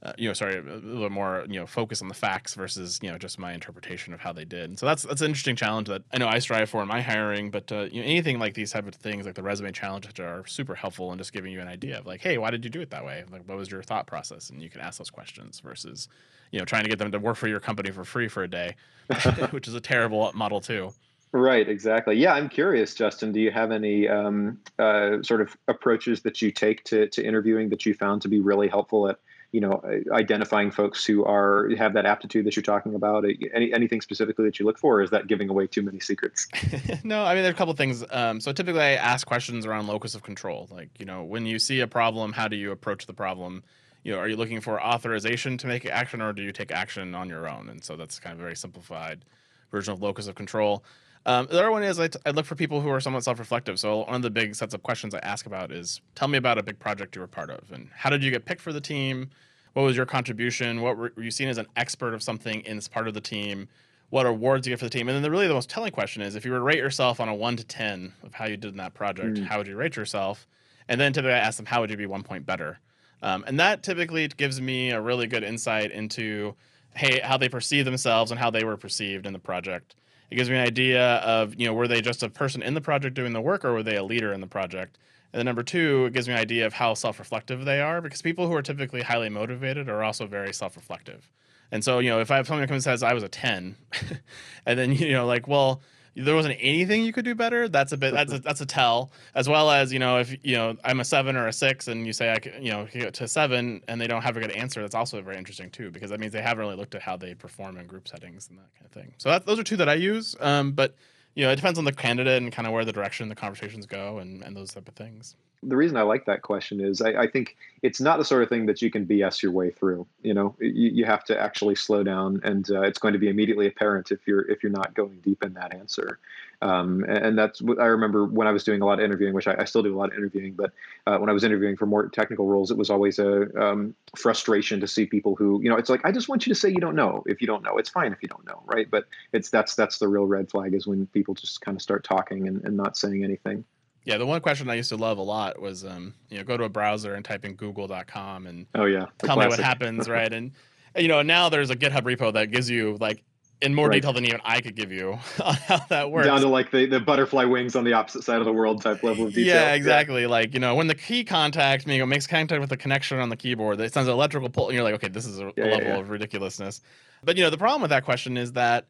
uh, 0.03 0.12
you 0.17 0.27
know, 0.27 0.33
sorry, 0.33 0.57
a 0.57 0.62
little 0.62 1.10
more, 1.10 1.45
you 1.48 1.57
know, 1.57 1.65
focus 1.65 2.01
on 2.01 2.10
the 2.10 2.13
facts 2.13 2.55
versus, 2.55 3.00
you 3.01 3.10
know, 3.10 3.17
just 3.17 3.39
my 3.39 3.53
interpretation 3.53 4.13
of 4.13 4.19
how 4.19 4.33
they 4.33 4.43
did. 4.43 4.65
And 4.65 4.77
so 4.77 4.86
that's 4.86 5.03
that's 5.03 5.22
an 5.22 5.27
interesting 5.27 5.55
challenge 5.55 5.88
that 5.88 6.03
I 6.12 6.17
know 6.17 6.27
I 6.27 6.39
strive 6.39 6.69
for 6.69 6.81
in 6.81 6.89
my 6.89 7.00
hiring. 7.00 7.50
But 7.50 7.72
uh, 7.72 7.88
you 7.89 8.01
know, 8.01 8.07
anything 8.07 8.38
like 8.38 8.53
these 8.53 8.72
type 8.72 8.86
of 8.86 8.95
things, 8.95 9.25
like 9.25 9.36
the 9.36 9.43
resume 9.43 9.72
challenge, 9.72 10.05
which 10.05 10.19
are 10.19 10.45
super 10.45 10.75
helpful 10.75 11.13
in 11.13 11.17
just 11.17 11.31
giving 11.31 11.53
you 11.53 11.62
an 11.62 11.69
idea 11.69 12.00
of 12.00 12.05
like, 12.05 12.19
hey, 12.19 12.38
why 12.38 12.51
did 12.51 12.65
you 12.65 12.69
do 12.69 12.81
it 12.81 12.89
that 12.89 13.05
way? 13.05 13.24
Like, 13.31 13.48
what 13.48 13.57
was 13.57 13.72
your 13.72 13.81
thought 13.81 14.05
process? 14.05 14.50
And 14.50 14.62
you 14.62 14.69
can 14.69 14.81
ask 14.81 14.98
those 14.98 15.10
questions 15.10 15.62
versus, 15.62 16.10
you 16.51 16.60
know, 16.60 16.65
trying 16.65 16.83
to 16.83 16.89
get 16.89 17.00
them 17.00 17.12
to 17.12 17.19
work 17.19 17.38
for 17.38 17.48
your 17.48 17.62
company 17.62 17.89
for 17.89 18.03
free 18.03 18.27
for 18.27 18.43
a 18.43 18.48
day, 18.50 18.75
which 19.51 19.69
is 19.69 19.74
a 19.74 19.81
terrible 19.81 20.31
model 20.33 20.60
too. 20.60 20.91
Right, 21.31 21.67
exactly. 21.67 22.15
Yeah, 22.15 22.33
I'm 22.33 22.48
curious, 22.48 22.93
Justin. 22.93 23.31
Do 23.31 23.39
you 23.39 23.51
have 23.51 23.72
any 23.72 24.07
um, 24.07 24.60
uh, 24.77 25.24
sort 25.24 25.41
of 25.41 25.57
approaches 25.67 26.22
that 26.24 26.41
you 26.43 26.51
take 26.51 26.83
to, 26.83 27.07
to 27.07 27.25
interviewing 27.25 27.69
that 27.69 27.88
you 27.88 27.95
found 27.95 28.22
to 28.24 28.27
be 28.27 28.39
really 28.39 28.67
helpful 28.67 29.10
at 29.10 29.17
you 29.53 29.62
know 29.62 29.81
identifying 30.12 30.72
folks 30.72 31.05
who 31.05 31.24
are 31.24 31.69
have 31.77 31.93
that 31.93 32.05
aptitude 32.05 32.45
that 32.45 32.55
you're 32.55 32.63
talking 32.63 32.95
about 32.95 33.24
any, 33.53 33.72
anything 33.72 34.01
specifically 34.01 34.43
that 34.45 34.60
you 34.60 34.65
look 34.65 34.79
for 34.79 35.01
is 35.01 35.12
that 35.12 35.27
giving 35.27 35.48
away 35.48 35.67
too 35.67 35.83
many 35.83 36.00
secrets? 36.00 36.48
No 37.03 37.24
i 37.24 37.33
mean 37.33 37.43
there 37.43 37.51
are 37.51 37.53
a 37.53 37.57
couple 37.57 37.74
things 37.74 38.03
um, 38.10 38.41
so 38.41 38.51
typically 38.51 38.81
i 38.81 38.93
ask 38.93 39.25
questions 39.27 39.65
around 39.65 39.88
locus 39.88 40.15
of 40.15 40.24
control 40.24 40.67
like 40.72 40.89
you 41.00 41.05
know 41.05 41.24
when 41.24 41.45
you 41.45 41.60
see 41.60 41.79
a 41.79 41.88
problem 41.88 42.33
how 42.33 42.48
do 42.48 42.55
you 42.57 42.72
approach 42.72 43.05
the 43.05 43.13
problem? 43.13 43.63
You 44.03 44.12
know 44.12 44.19
are 44.19 44.27
you 44.27 44.36
looking 44.36 44.60
for 44.60 44.83
authorization 44.83 45.57
to 45.60 45.67
make 45.67 45.86
action 45.86 46.22
or 46.22 46.33
do 46.33 46.41
you 46.41 46.51
take 46.51 46.72
action 46.72 47.15
on 47.15 47.29
your 47.29 47.48
own? 47.48 47.69
And 47.69 47.83
so 47.83 47.95
that's 47.95 48.19
kind 48.19 48.33
of 48.33 48.39
a 48.39 48.43
very 48.43 48.55
simplified 48.55 49.24
version 49.72 49.93
of 49.93 50.01
locus 50.01 50.27
of 50.27 50.36
control 50.36 50.83
um, 51.25 51.48
the 51.50 51.60
other 51.60 51.72
one 51.72 51.84
is 51.84 52.00
I, 52.00 52.08
t- 52.08 52.20
I 52.25 52.32
look 52.32 52.46
for 52.46 52.56
people 52.56 52.82
who 52.82 52.89
are 52.89 53.00
somewhat 53.00 53.24
self-reflective. 53.24 53.80
So 53.80 54.06
one 54.06 54.15
of 54.15 54.22
the 54.22 54.30
big 54.30 54.56
sets 54.56 54.74
of 54.74 54.84
questions 54.84 55.13
I 55.13 55.20
ask 55.20 55.46
about 55.46 55.72
is, 55.72 56.01
tell 56.15 56.27
me 56.27 56.38
about 56.38 56.58
a 56.58 56.63
big 56.63 56.80
project 56.80 57.15
you 57.15 57.22
were 57.22 57.27
part 57.27 57.50
of, 57.50 57.72
and 57.72 57.89
how 57.96 58.10
did 58.10 58.24
you 58.24 58.32
get 58.32 58.46
picked 58.46 58.62
for 58.62 58.74
the 58.74 58.82
team? 58.82 59.30
What 59.74 59.84
was 59.84 59.96
your 59.96 60.06
contribution? 60.06 60.82
What 60.82 60.98
were, 60.98 61.12
were 61.15 61.24
you 61.24 61.32
seen 61.32 61.48
as 61.48 61.58
an 61.58 61.68
expert 61.75 62.13
of 62.13 62.22
something 62.22 62.62
in 62.62 62.75
this 62.75 62.88
part 62.88 63.08
of 63.08 63.13
the 63.13 63.22
team? 63.22 63.68
What 64.12 64.27
awards 64.27 64.68
you 64.68 64.72
get 64.72 64.80
for 64.80 64.86
the 64.86 64.92
team? 64.92 65.08
And 65.08 65.15
then 65.15 65.24
the 65.24 65.32
really 65.32 65.48
the 65.48 65.56
most 65.56 65.70
telling 65.70 65.92
question 65.92 66.22
is, 66.22 66.36
if 66.36 66.46
you 66.46 66.51
were 66.51 66.60
to 66.60 66.63
rate 66.63 66.77
yourself 66.77 67.20
on 67.20 67.30
a 67.30 67.34
one 67.34 67.58
to 67.58 67.63
ten 67.63 68.13
of 68.22 68.36
how 68.36 68.46
you 68.46 68.58
did 68.58 68.72
in 68.72 68.77
that 68.77 68.94
project, 68.94 69.38
mm. 69.38 69.46
how 69.46 69.58
would 69.58 69.65
you 69.68 69.75
rate 69.75 69.96
yourself? 69.96 70.48
And 70.88 71.01
then 71.01 71.13
typically 71.13 71.34
I 71.34 71.39
ask 71.39 71.58
them, 71.58 71.65
how 71.65 71.82
would 71.82 71.89
you 71.89 71.98
be 71.98 72.06
one 72.06 72.22
point 72.22 72.46
better? 72.46 72.77
Um, 73.24 73.44
and 73.48 73.60
that 73.60 73.82
typically 73.82 74.27
gives 74.27 74.62
me 74.62 74.92
a 74.92 75.01
really 75.01 75.25
good 75.25 75.44
insight 75.44 75.92
into 75.92 76.53
hey 76.94 77.22
how 77.24 77.38
they 77.38 77.50
perceive 77.50 77.86
themselves 77.86 78.30
and 78.30 78.39
how 78.39 78.51
they 78.51 78.63
were 78.63 78.77
perceived 78.77 79.25
in 79.25 79.34
the 79.34 79.39
project. 79.39 79.96
It 80.30 80.36
gives 80.36 80.50
me 80.50 80.56
an 80.56 80.65
idea 80.65 81.15
of, 81.18 81.56
you 81.56 81.68
know, 81.68 81.74
were 81.74 81.88
they 81.88 82.01
just 82.01 82.24
a 82.24 82.30
person 82.30 82.62
in 82.63 82.74
the 82.74 82.82
project 82.82 83.15
doing 83.15 83.34
the 83.34 83.42
work 83.42 83.63
or 83.63 83.74
were 83.74 83.84
they 83.84 83.96
a 83.96 84.03
leader 84.03 84.34
in 84.34 84.42
the 84.42 84.48
project? 84.48 84.98
And 85.32 85.39
then 85.39 85.46
number 85.46 85.63
two, 85.63 86.06
it 86.06 86.13
gives 86.13 86.27
me 86.27 86.34
an 86.34 86.39
idea 86.39 86.65
of 86.65 86.74
how 86.74 86.94
self-reflective 86.94 87.65
they 87.65 87.82
are 87.82 88.01
because 88.01 88.22
people 88.22 88.48
who 88.48 88.53
are 88.53 88.62
typically 88.62 89.01
highly 89.01 89.30
motivated 89.30 89.89
are 89.89 90.03
also 90.03 90.27
very 90.27 90.53
self-reflective. 90.53 91.30
And 91.72 91.84
so, 91.84 92.00
you 92.00 92.10
know, 92.10 92.20
if 92.20 92.30
I 92.30 92.36
have 92.38 92.46
someone 92.46 92.63
who 92.63 92.68
comes 92.68 92.86
and 92.86 92.94
says 92.94 93.03
I 93.03 93.13
was 93.13 93.24
a 93.24 93.30
10, 93.30 93.75
and 94.65 94.80
then, 94.80 94.94
you 94.94 95.12
know, 95.13 95.25
like, 95.25 95.48
well, 95.48 95.82
there 96.15 96.36
wasn't 96.36 96.58
anything 96.60 97.03
you 97.03 97.12
could 97.12 97.25
do 97.25 97.36
better, 97.36 97.67
that's 97.67 97.91
a 97.91 97.98
bit 97.98 98.13
that's 98.13 98.34
a, 98.34 98.39
that's 98.39 98.62
a 98.62 98.65
tell. 98.65 99.12
As 99.36 99.50
well 99.50 99.72
as 99.72 99.91
you 99.91 100.00
know, 100.00 100.20
if 100.20 100.36
you 100.43 100.55
know 100.55 100.75
I'm 100.84 101.00
a 101.00 101.05
seven 101.05 101.36
or 101.36 101.48
a 101.48 101.53
six, 101.53 101.88
and 101.88 102.05
you 102.05 102.13
say 102.13 102.32
I 102.32 102.39
could, 102.39 102.53
you 102.60 102.72
know 102.72 102.86
to 102.86 103.27
seven, 103.27 103.82
and 103.88 104.00
they 104.00 104.08
don't 104.08 104.22
have 104.22 104.38
a 104.38 104.39
good 104.39 104.51
answer, 104.51 104.82
that's 104.82 104.96
also 104.96 105.22
very 105.22 105.38
interesting 105.38 105.70
too, 105.70 105.91
because 105.91 106.10
that 106.10 106.20
means 106.20 106.34
they 106.34 106.41
haven't 106.41 106.63
really 106.63 106.77
looked 106.77 106.96
at 106.96 107.01
how 107.01 107.17
they 107.17 107.34
perform 107.34 107.77
in 107.77 107.88
group 107.88 108.08
settings 108.08 108.48
and 108.50 108.60
that 108.60 108.74
kind 108.75 108.86
of 108.86 108.91
thing. 108.91 109.13
So 109.17 109.29
that, 109.29 109.46
those 109.46 109.60
are 109.60 109.63
two 109.63 109.77
that 109.77 109.89
I 109.89 109.96
use. 109.96 110.36
Um, 110.39 110.72
but 110.72 110.96
you 111.36 111.43
know, 111.43 111.51
it 111.51 111.55
depends 111.55 111.79
on 111.79 111.86
the 111.86 111.91
candidate 111.91 112.41
and 112.41 112.51
kind 112.51 112.67
of 112.67 112.74
where 112.74 112.86
the 112.86 112.93
direction 112.93 113.27
the 113.27 113.36
conversations 113.36 113.86
go 113.88 114.20
and, 114.20 114.43
and 114.43 114.55
those 114.55 114.72
type 114.74 114.88
of 114.88 114.93
things 114.93 115.36
the 115.67 115.75
reason 115.75 115.98
I 115.98 116.03
like 116.03 116.25
that 116.25 116.41
question 116.41 116.79
is 116.79 117.01
I, 117.01 117.24
I, 117.24 117.27
think 117.27 117.55
it's 117.82 118.00
not 118.00 118.17
the 118.17 118.25
sort 118.25 118.43
of 118.43 118.50
thing 118.50 118.65
that 118.67 118.82
you 118.82 118.91
can 118.91 119.05
BS 119.05 119.41
your 119.41 119.51
way 119.51 119.72
through. 119.72 120.05
You 120.22 120.34
know, 120.34 120.55
you, 120.60 120.91
you 120.91 121.05
have 121.05 121.24
to 121.25 121.39
actually 121.39 121.75
slow 121.75 122.03
down, 122.03 122.41
and 122.43 122.70
uh, 122.70 122.82
it's 122.82 123.00
going 123.00 123.13
to 123.13 123.20
be 123.20 123.29
immediately 123.29 123.67
apparent 123.67 124.12
if 124.12 124.27
you're 124.27 124.50
if 124.50 124.63
you're 124.63 124.72
not 124.72 124.93
going 124.93 125.20
deep 125.22 125.43
in 125.43 125.53
that 125.53 125.74
answer. 125.74 126.20
Um, 126.62 127.03
and 127.10 127.38
that's 127.38 127.62
what 127.62 127.79
I 127.79 127.88
remember 127.88 128.25
when 128.25 128.48
I 128.48 128.51
was 128.51 128.63
doing 128.63 128.82
a 128.82 128.86
lot 128.86 129.00
of 129.00 129.05
interviewing, 129.05 129.34
which 129.34 129.48
I, 129.48 129.55
I 129.60 129.65
still 129.65 129.84
do 129.84 129.93
a 129.93 129.98
lot 129.98 130.12
of 130.12 130.17
interviewing. 130.17 130.53
But 130.53 130.72
uh, 131.05 131.17
when 131.17 131.29
I 131.29 131.34
was 131.34 131.43
interviewing 131.43 131.75
for 131.75 131.86
more 131.86 132.08
technical 132.08 132.48
roles, 132.48 132.72
it 132.72 132.77
was 132.77 132.89
always 132.89 133.20
a 133.20 133.53
um, 133.62 133.93
frustration 134.15 134.79
to 134.79 134.88
see 134.88 135.05
people 135.05 135.36
who, 135.36 135.62
you 135.62 135.70
know, 135.70 135.75
it's 135.75 135.89
like 135.89 136.05
I 136.05 136.12
just 136.13 136.29
want 136.29 136.48
you 136.48 136.53
to 136.53 136.60
say 136.60 136.70
you 136.70 136.79
don't 136.79 136.96
know. 136.96 137.24
If 137.25 137.41
you 137.41 137.48
don't 137.48 137.63
know, 137.63 137.77
it's 137.77 137.89
fine 137.89 138.13
if 138.13 138.20
you 138.22 138.29
don't 138.29 138.46
know, 138.46 138.62
right? 138.65 138.89
But 138.89 139.08
it's 139.34 139.50
that's 139.50 139.75
that's 139.75 140.00
the 140.00 140.08
real 140.08 140.25
red 140.25 140.50
flag 140.50 140.74
is 140.74 140.88
when 140.88 141.05
people 141.08 141.34
just 141.34 141.60
kind 141.60 141.75
of 141.75 141.82
start 141.82 142.05
talking 142.05 142.48
and, 142.48 142.63
and 142.63 142.77
not 142.77 142.96
saying 142.96 143.24
anything. 143.24 143.65
Yeah, 144.05 144.17
the 144.17 144.25
one 144.25 144.41
question 144.41 144.69
I 144.69 144.75
used 144.75 144.89
to 144.89 144.98
love 144.98 145.17
a 145.17 145.22
lot 145.22 145.62
was, 145.62 145.86
um, 145.86 146.13
you 146.29 146.38
know, 146.38 146.43
go 146.43 146.57
to 146.57 146.65
a 146.65 146.69
browser 146.69 147.13
and 147.15 147.24
type 147.24 147.45
in 147.45 147.55
Google.com 147.55 148.48
and 148.48 148.65
oh 148.75 148.86
yeah, 148.86 149.05
tell 149.19 149.36
classic. 149.36 149.39
me 149.39 149.48
what 149.48 149.60
happens, 149.60 150.10
right? 150.10 150.31
And 150.31 150.51
you 150.98 151.07
know, 151.07 151.22
now 151.22 151.50
there's 151.50 151.69
a 151.69 151.75
GitHub 151.75 152.01
repo 152.01 152.33
that 152.33 152.51
gives 152.51 152.69
you 152.69 152.98
like 153.00 153.24
in 153.63 153.74
more 153.74 153.88
right. 153.88 153.95
detail 153.95 154.12
than 154.13 154.25
even 154.25 154.41
I 154.43 154.60
could 154.60 154.75
give 154.75 154.91
you 154.91 155.13
on 155.43 155.55
how 155.55 155.77
that 155.89 156.12
works. 156.12 156.27
Down 156.27 156.41
to 156.41 156.50
like 156.50 156.69
the, 156.69 156.86
the 156.86 157.00
butterfly 157.00 157.45
wings 157.45 157.75
on 157.75 157.86
the 157.86 157.93
opposite 157.93 158.24
side 158.24 158.39
of 158.39 158.45
the 158.45 158.51
world 158.51 158.81
type 158.81 159.01
level 159.03 159.27
of 159.27 159.33
detail. 159.33 159.55
Yeah, 159.55 159.74
exactly. 159.74 160.24
Yeah. 160.24 160.27
Like, 160.27 160.53
you 160.53 160.60
know, 160.60 160.75
when 160.75 160.88
the 160.88 160.95
key 160.95 161.24
contact 161.24 161.88
you 161.88 161.98
know, 161.98 162.05
makes 162.05 162.27
contact 162.27 162.60
with 162.60 162.69
the 162.69 162.77
connection 162.77 163.19
on 163.19 163.29
the 163.29 163.38
keyboard, 163.38 163.79
it 163.79 163.93
sends 163.93 164.07
an 164.07 164.13
electrical 164.13 164.50
pull, 164.50 164.67
and 164.67 164.75
you're 164.75 164.83
like, 164.83 164.95
okay, 164.95 165.07
this 165.07 165.25
is 165.25 165.39
a, 165.39 165.51
yeah, 165.55 165.63
a 165.63 165.65
level 165.65 165.88
yeah, 165.88 166.00
of 166.00 166.10
ridiculousness. 166.10 166.81
But 167.24 167.38
you 167.38 167.43
know, 167.43 167.50
the 167.50 167.57
problem 167.57 167.81
with 167.81 167.91
that 167.91 168.03
question 168.03 168.38
is 168.38 168.51
that 168.53 168.86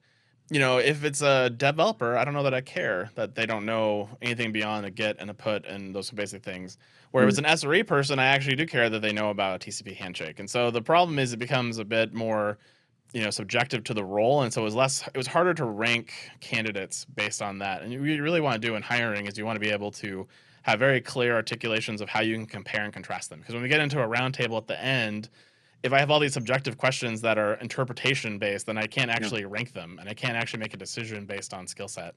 you 0.50 0.60
know, 0.60 0.78
if 0.78 1.04
it's 1.04 1.22
a 1.22 1.50
developer, 1.50 2.18
I 2.18 2.26
don't 2.26 2.34
know 2.34 2.44
that 2.44 2.54
I 2.54 2.62
care 2.62 3.10
that 3.16 3.36
they 3.36 3.46
don't 3.46 3.66
know 3.66 4.10
anything 4.22 4.52
beyond 4.52 4.86
a 4.86 4.92
get 4.92 5.16
and 5.20 5.30
a 5.30 5.34
put 5.34 5.66
and 5.66 5.96
those 5.96 6.12
basic 6.12 6.44
things. 6.44 6.78
Where 7.12 7.24
mm. 7.24 7.28
if 7.28 7.38
it's 7.38 7.40
hmm. 7.40 7.46
an 7.46 7.82
SRE 7.82 7.88
person, 7.88 8.20
I 8.20 8.26
actually 8.26 8.56
do 8.56 8.66
care 8.66 8.90
that 8.90 9.02
they 9.02 9.14
know 9.14 9.30
about 9.30 9.56
a 9.64 9.70
TCP 9.70 9.96
handshake. 9.96 10.40
And 10.40 10.50
so 10.50 10.72
the 10.72 10.82
problem 10.82 11.20
is 11.20 11.32
it 11.32 11.38
becomes 11.38 11.78
a 11.78 11.86
bit 11.86 12.14
more, 12.14 12.58
you 13.14 13.24
know, 13.24 13.30
subjective 13.30 13.84
to 13.86 13.94
the 13.94 14.04
role. 14.04 14.42
And 14.42 14.52
so 14.52 14.62
it 14.62 14.66
was 14.66 14.76
less, 14.76 15.08
it 15.08 15.18
was 15.18 15.28
harder 15.28 15.54
to 15.54 15.66
rank 15.66 16.14
candidates 16.40 17.06
based 17.06 17.42
on 17.42 17.60
that. 17.60 17.84
And 17.84 17.92
what 18.00 18.10
you 18.10 18.24
really 18.24 18.42
want 18.42 18.62
to 18.62 18.68
do 18.68 18.76
in 18.76 18.82
hiring 18.82 19.28
is 19.28 19.38
you 19.38 19.46
want 19.46 19.56
to 19.56 19.66
be 19.66 19.70
able 19.70 19.92
to 19.92 20.28
have 20.64 20.80
very 20.80 21.02
clear 21.02 21.36
articulations 21.36 22.02
of 22.02 22.10
how 22.10 22.22
you 22.22 22.36
can 22.36 22.46
compare 22.46 22.84
and 22.84 22.92
contrast 22.92 23.30
them. 23.30 23.40
Because 23.40 23.54
when 23.54 23.64
we 23.64 23.70
get 23.70 23.80
into 23.80 24.02
a 24.02 24.08
roundtable 24.08 24.58
at 24.58 24.68
the 24.68 24.82
end, 24.82 25.30
if 25.84 25.92
I 25.92 26.00
have 26.00 26.10
all 26.10 26.20
these 26.20 26.34
subjective 26.34 26.78
questions 26.78 27.22
that 27.22 27.38
are 27.38 27.56
interpretation 27.56 28.40
based, 28.40 28.66
then 28.66 28.78
I 28.78 28.88
can't 28.88 29.12
actually 29.12 29.42
yeah. 29.42 29.48
rank 29.50 29.74
them, 29.74 29.98
and 30.00 30.10
I 30.10 30.13
can't 30.13 30.38
actually 30.38 30.62
make 30.62 30.74
a 30.74 30.78
decision 30.78 31.25
based 31.25 31.54
on 31.54 31.68
skill 31.68 31.90
set 31.90 32.16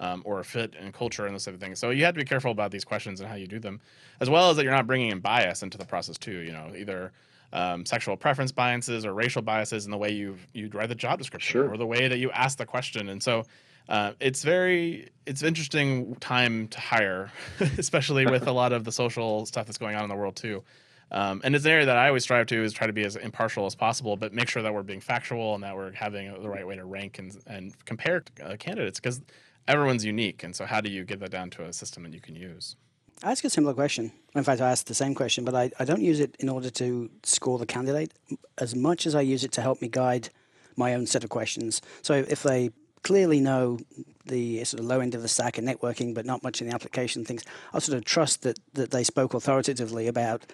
um, 0.00 0.22
or 0.24 0.42
fit 0.42 0.74
and 0.78 0.92
culture 0.92 1.24
and 1.24 1.34
those 1.34 1.44
type 1.44 1.54
of 1.54 1.60
things. 1.60 1.78
So 1.78 1.90
you 1.90 2.04
have 2.04 2.14
to 2.14 2.20
be 2.20 2.24
careful 2.24 2.50
about 2.50 2.72
these 2.72 2.84
questions 2.84 3.20
and 3.20 3.28
how 3.28 3.36
you 3.36 3.46
do 3.46 3.60
them, 3.60 3.80
as 4.20 4.28
well 4.28 4.50
as 4.50 4.56
that 4.56 4.64
you're 4.64 4.72
not 4.72 4.88
bringing 4.88 5.12
in 5.12 5.20
bias 5.20 5.62
into 5.62 5.78
the 5.78 5.84
process 5.84 6.18
too. 6.18 6.38
You 6.38 6.52
know, 6.52 6.72
either 6.76 7.12
um, 7.52 7.86
sexual 7.86 8.16
preference 8.16 8.50
biases 8.50 9.06
or 9.06 9.14
racial 9.14 9.42
biases 9.42 9.84
in 9.84 9.92
the 9.92 9.98
way 9.98 10.10
you 10.10 10.36
you 10.52 10.68
write 10.74 10.88
the 10.88 10.96
job 10.96 11.18
description 11.18 11.52
sure. 11.52 11.72
or 11.72 11.76
the 11.76 11.86
way 11.86 12.08
that 12.08 12.18
you 12.18 12.30
ask 12.32 12.58
the 12.58 12.66
question, 12.66 13.08
and 13.08 13.22
so. 13.22 13.44
Uh, 13.86 14.12
it's 14.18 14.42
very 14.42 15.10
it's 15.26 15.42
interesting 15.42 16.14
time 16.14 16.66
to 16.68 16.80
hire, 16.80 17.30
especially 17.76 18.24
with 18.24 18.46
a 18.46 18.50
lot 18.50 18.72
of 18.72 18.82
the 18.82 18.90
social 18.90 19.44
stuff 19.44 19.66
that's 19.66 19.76
going 19.76 19.94
on 19.94 20.02
in 20.02 20.08
the 20.08 20.16
world 20.16 20.34
too. 20.34 20.62
Um, 21.10 21.40
and 21.44 21.54
it's 21.54 21.64
an 21.64 21.70
area 21.70 21.86
that 21.86 21.96
I 21.96 22.08
always 22.08 22.24
strive 22.24 22.46
to 22.46 22.62
is 22.62 22.72
try 22.72 22.86
to 22.86 22.92
be 22.92 23.04
as 23.04 23.16
impartial 23.16 23.66
as 23.66 23.74
possible, 23.74 24.16
but 24.16 24.32
make 24.32 24.48
sure 24.48 24.62
that 24.62 24.72
we're 24.72 24.82
being 24.82 25.00
factual 25.00 25.54
and 25.54 25.62
that 25.62 25.76
we're 25.76 25.92
having 25.92 26.32
the 26.42 26.48
right 26.48 26.66
way 26.66 26.76
to 26.76 26.84
rank 26.84 27.18
and, 27.18 27.36
and 27.46 27.84
compare 27.84 28.24
uh, 28.42 28.56
candidates 28.58 28.98
because 28.98 29.20
everyone's 29.68 30.04
unique. 30.04 30.42
And 30.42 30.54
so, 30.54 30.64
how 30.64 30.80
do 30.80 30.90
you 30.90 31.04
get 31.04 31.20
that 31.20 31.30
down 31.30 31.50
to 31.50 31.64
a 31.64 31.72
system 31.72 32.02
that 32.04 32.14
you 32.14 32.20
can 32.20 32.34
use? 32.34 32.76
I 33.22 33.30
ask 33.30 33.44
a 33.44 33.50
similar 33.50 33.74
question. 33.74 34.12
In 34.34 34.44
fact, 34.44 34.60
I 34.60 34.70
ask 34.70 34.86
the 34.86 34.94
same 34.94 35.14
question, 35.14 35.44
but 35.44 35.54
I, 35.54 35.70
I 35.78 35.84
don't 35.84 36.02
use 36.02 36.20
it 36.20 36.36
in 36.40 36.48
order 36.48 36.68
to 36.70 37.10
score 37.22 37.58
the 37.58 37.66
candidate 37.66 38.12
as 38.58 38.74
much 38.74 39.06
as 39.06 39.14
I 39.14 39.20
use 39.20 39.44
it 39.44 39.52
to 39.52 39.62
help 39.62 39.80
me 39.80 39.88
guide 39.88 40.30
my 40.76 40.94
own 40.94 41.06
set 41.06 41.22
of 41.22 41.30
questions. 41.30 41.80
So 42.02 42.14
if 42.14 42.42
they 42.42 42.70
clearly 43.02 43.40
know 43.40 43.78
the 44.24 44.64
sort 44.64 44.80
of 44.80 44.86
low 44.86 45.00
end 45.00 45.14
of 45.14 45.22
the 45.22 45.28
stack 45.28 45.58
and 45.58 45.68
networking, 45.68 46.14
but 46.14 46.26
not 46.26 46.42
much 46.42 46.60
in 46.60 46.68
the 46.68 46.74
application 46.74 47.24
things, 47.24 47.44
I'll 47.72 47.80
sort 47.80 47.96
of 47.96 48.04
trust 48.04 48.42
that, 48.42 48.58
that 48.72 48.90
they 48.90 49.04
spoke 49.04 49.34
authoritatively 49.34 50.08
about 50.08 50.44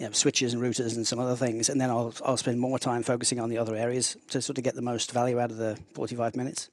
you 0.00 0.06
know, 0.06 0.12
switches 0.12 0.54
and 0.54 0.62
routers 0.62 0.96
and 0.96 1.06
some 1.06 1.18
other 1.18 1.36
things, 1.36 1.68
and 1.68 1.78
then 1.78 1.90
I'll 1.90 2.14
I'll 2.24 2.38
spend 2.38 2.58
more 2.58 2.78
time 2.78 3.02
focusing 3.02 3.38
on 3.38 3.50
the 3.50 3.58
other 3.58 3.76
areas 3.76 4.16
to 4.30 4.40
sort 4.40 4.56
of 4.56 4.64
get 4.64 4.74
the 4.74 4.82
most 4.82 5.12
value 5.12 5.38
out 5.38 5.50
of 5.50 5.58
the 5.58 5.78
45 5.94 6.36
minutes. 6.36 6.70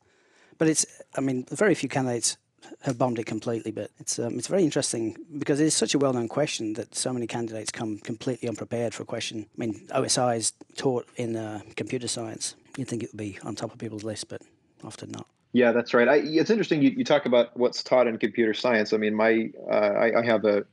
But 0.58 0.70
it's, 0.70 0.86
I 1.16 1.22
mean, 1.22 1.46
very 1.52 1.76
few 1.76 1.90
candidates 1.90 2.38
have 2.82 2.98
bombed 2.98 3.20
it 3.20 3.26
completely, 3.26 3.72
but 3.72 3.92
it's 4.00 4.18
um, 4.18 4.38
it's 4.38 4.48
very 4.48 4.64
interesting 4.64 5.18
because 5.38 5.60
it's 5.60 5.76
such 5.76 5.94
a 5.94 6.00
well-known 6.00 6.30
question 6.30 6.74
that 6.74 6.96
so 6.96 7.12
many 7.12 7.28
candidates 7.28 7.70
come 7.70 8.00
completely 8.00 8.48
unprepared 8.48 8.94
for 8.94 9.04
a 9.04 9.06
question. 9.06 9.46
I 9.56 9.58
mean, 9.58 9.88
OSI 9.90 10.38
is 10.38 10.54
taught 10.78 11.08
in 11.18 11.36
uh, 11.36 11.60
computer 11.76 12.08
science. 12.08 12.56
You'd 12.78 12.88
think 12.88 13.04
it 13.04 13.12
would 13.12 13.18
be 13.18 13.40
on 13.44 13.56
top 13.56 13.74
of 13.74 13.78
people's 13.78 14.06
list, 14.06 14.30
but 14.30 14.42
often 14.86 15.12
not. 15.12 15.28
Yeah, 15.52 15.74
that's 15.74 15.94
right. 15.94 16.08
I, 16.08 16.16
it's 16.24 16.50
interesting 16.50 16.82
you, 16.82 16.92
you 16.92 17.04
talk 17.04 17.26
about 17.26 17.58
what's 17.58 17.84
taught 17.84 18.08
in 18.08 18.18
computer 18.20 18.54
science. 18.54 18.94
I 18.94 18.98
mean, 18.98 19.16
my 19.16 19.50
uh, 19.70 19.74
I, 19.74 20.20
I, 20.20 20.26
have 20.26 20.46
a 20.46 20.66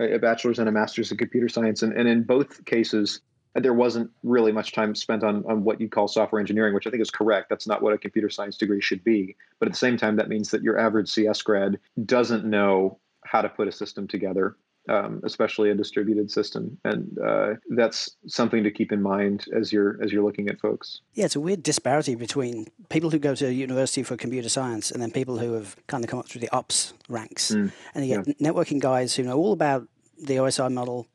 a 0.00 0.18
bachelor's 0.18 0.58
and 0.58 0.68
a 0.68 0.72
master's 0.72 1.10
in 1.10 1.18
computer 1.18 1.48
science. 1.48 1.82
And, 1.82 1.92
and 1.92 2.08
in 2.08 2.22
both 2.22 2.64
cases, 2.64 3.20
there 3.54 3.74
wasn't 3.74 4.10
really 4.22 4.52
much 4.52 4.72
time 4.72 4.94
spent 4.94 5.24
on, 5.24 5.44
on 5.46 5.64
what 5.64 5.80
you 5.80 5.88
call 5.88 6.08
software 6.08 6.40
engineering, 6.40 6.74
which 6.74 6.86
I 6.86 6.90
think 6.90 7.02
is 7.02 7.10
correct. 7.10 7.48
That's 7.48 7.66
not 7.66 7.82
what 7.82 7.92
a 7.92 7.98
computer 7.98 8.30
science 8.30 8.56
degree 8.56 8.80
should 8.80 9.02
be. 9.02 9.36
But 9.58 9.66
at 9.66 9.72
the 9.72 9.78
same 9.78 9.96
time, 9.96 10.16
that 10.16 10.28
means 10.28 10.50
that 10.50 10.62
your 10.62 10.78
average 10.78 11.08
CS 11.08 11.42
grad 11.42 11.78
doesn't 12.04 12.44
know 12.44 12.98
how 13.24 13.42
to 13.42 13.48
put 13.48 13.68
a 13.68 13.72
system 13.72 14.06
together, 14.06 14.56
um, 14.90 15.20
especially 15.22 15.70
a 15.70 15.74
distributed 15.74 16.30
system, 16.30 16.76
and 16.84 17.16
uh, 17.24 17.54
that's 17.70 18.10
something 18.26 18.64
to 18.64 18.70
keep 18.70 18.90
in 18.90 19.00
mind 19.00 19.46
as 19.54 19.72
you're 19.72 20.02
as 20.02 20.12
you're 20.12 20.24
looking 20.24 20.48
at 20.48 20.60
folks. 20.60 21.00
Yeah, 21.14 21.26
it's 21.26 21.36
a 21.36 21.40
weird 21.40 21.62
disparity 21.62 22.16
between 22.16 22.66
people 22.88 23.10
who 23.10 23.20
go 23.20 23.34
to 23.36 23.52
university 23.52 24.02
for 24.02 24.16
computer 24.16 24.48
science 24.48 24.90
and 24.90 25.00
then 25.00 25.12
people 25.12 25.38
who 25.38 25.52
have 25.52 25.76
kind 25.86 26.02
of 26.02 26.10
come 26.10 26.18
up 26.18 26.28
through 26.28 26.40
the 26.40 26.50
ops 26.50 26.92
ranks, 27.08 27.52
mm, 27.52 27.72
and 27.94 28.06
you 28.06 28.16
get 28.16 28.26
yeah. 28.26 28.50
networking 28.50 28.80
guys 28.80 29.14
who 29.14 29.22
know 29.22 29.38
all 29.38 29.52
about 29.52 29.86
the 30.20 30.36
OSI 30.36 30.72
model 30.72 31.06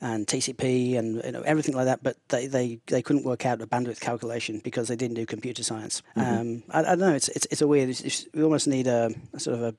and 0.00 0.26
TCP 0.26 0.98
and 0.98 1.22
you 1.24 1.32
know, 1.32 1.40
everything 1.42 1.74
like 1.74 1.86
that, 1.86 2.02
but 2.02 2.16
they, 2.28 2.46
they, 2.46 2.78
they 2.88 3.00
couldn't 3.00 3.24
work 3.24 3.46
out 3.46 3.62
a 3.62 3.66
bandwidth 3.66 4.00
calculation 4.00 4.60
because 4.62 4.88
they 4.88 4.96
didn't 4.96 5.14
do 5.14 5.24
computer 5.24 5.62
science. 5.62 6.02
Mm-hmm. 6.16 6.40
Um, 6.40 6.62
I, 6.70 6.80
I, 6.80 6.82
don't 6.82 7.00
know. 7.00 7.14
It's 7.14 7.28
it's, 7.28 7.46
it's 7.50 7.62
a 7.62 7.66
weird. 7.66 7.88
It's, 7.88 8.26
we 8.34 8.42
almost 8.42 8.68
need 8.68 8.86
a, 8.86 9.14
a 9.32 9.40
sort 9.40 9.56
of 9.56 9.62
a, 9.62 9.74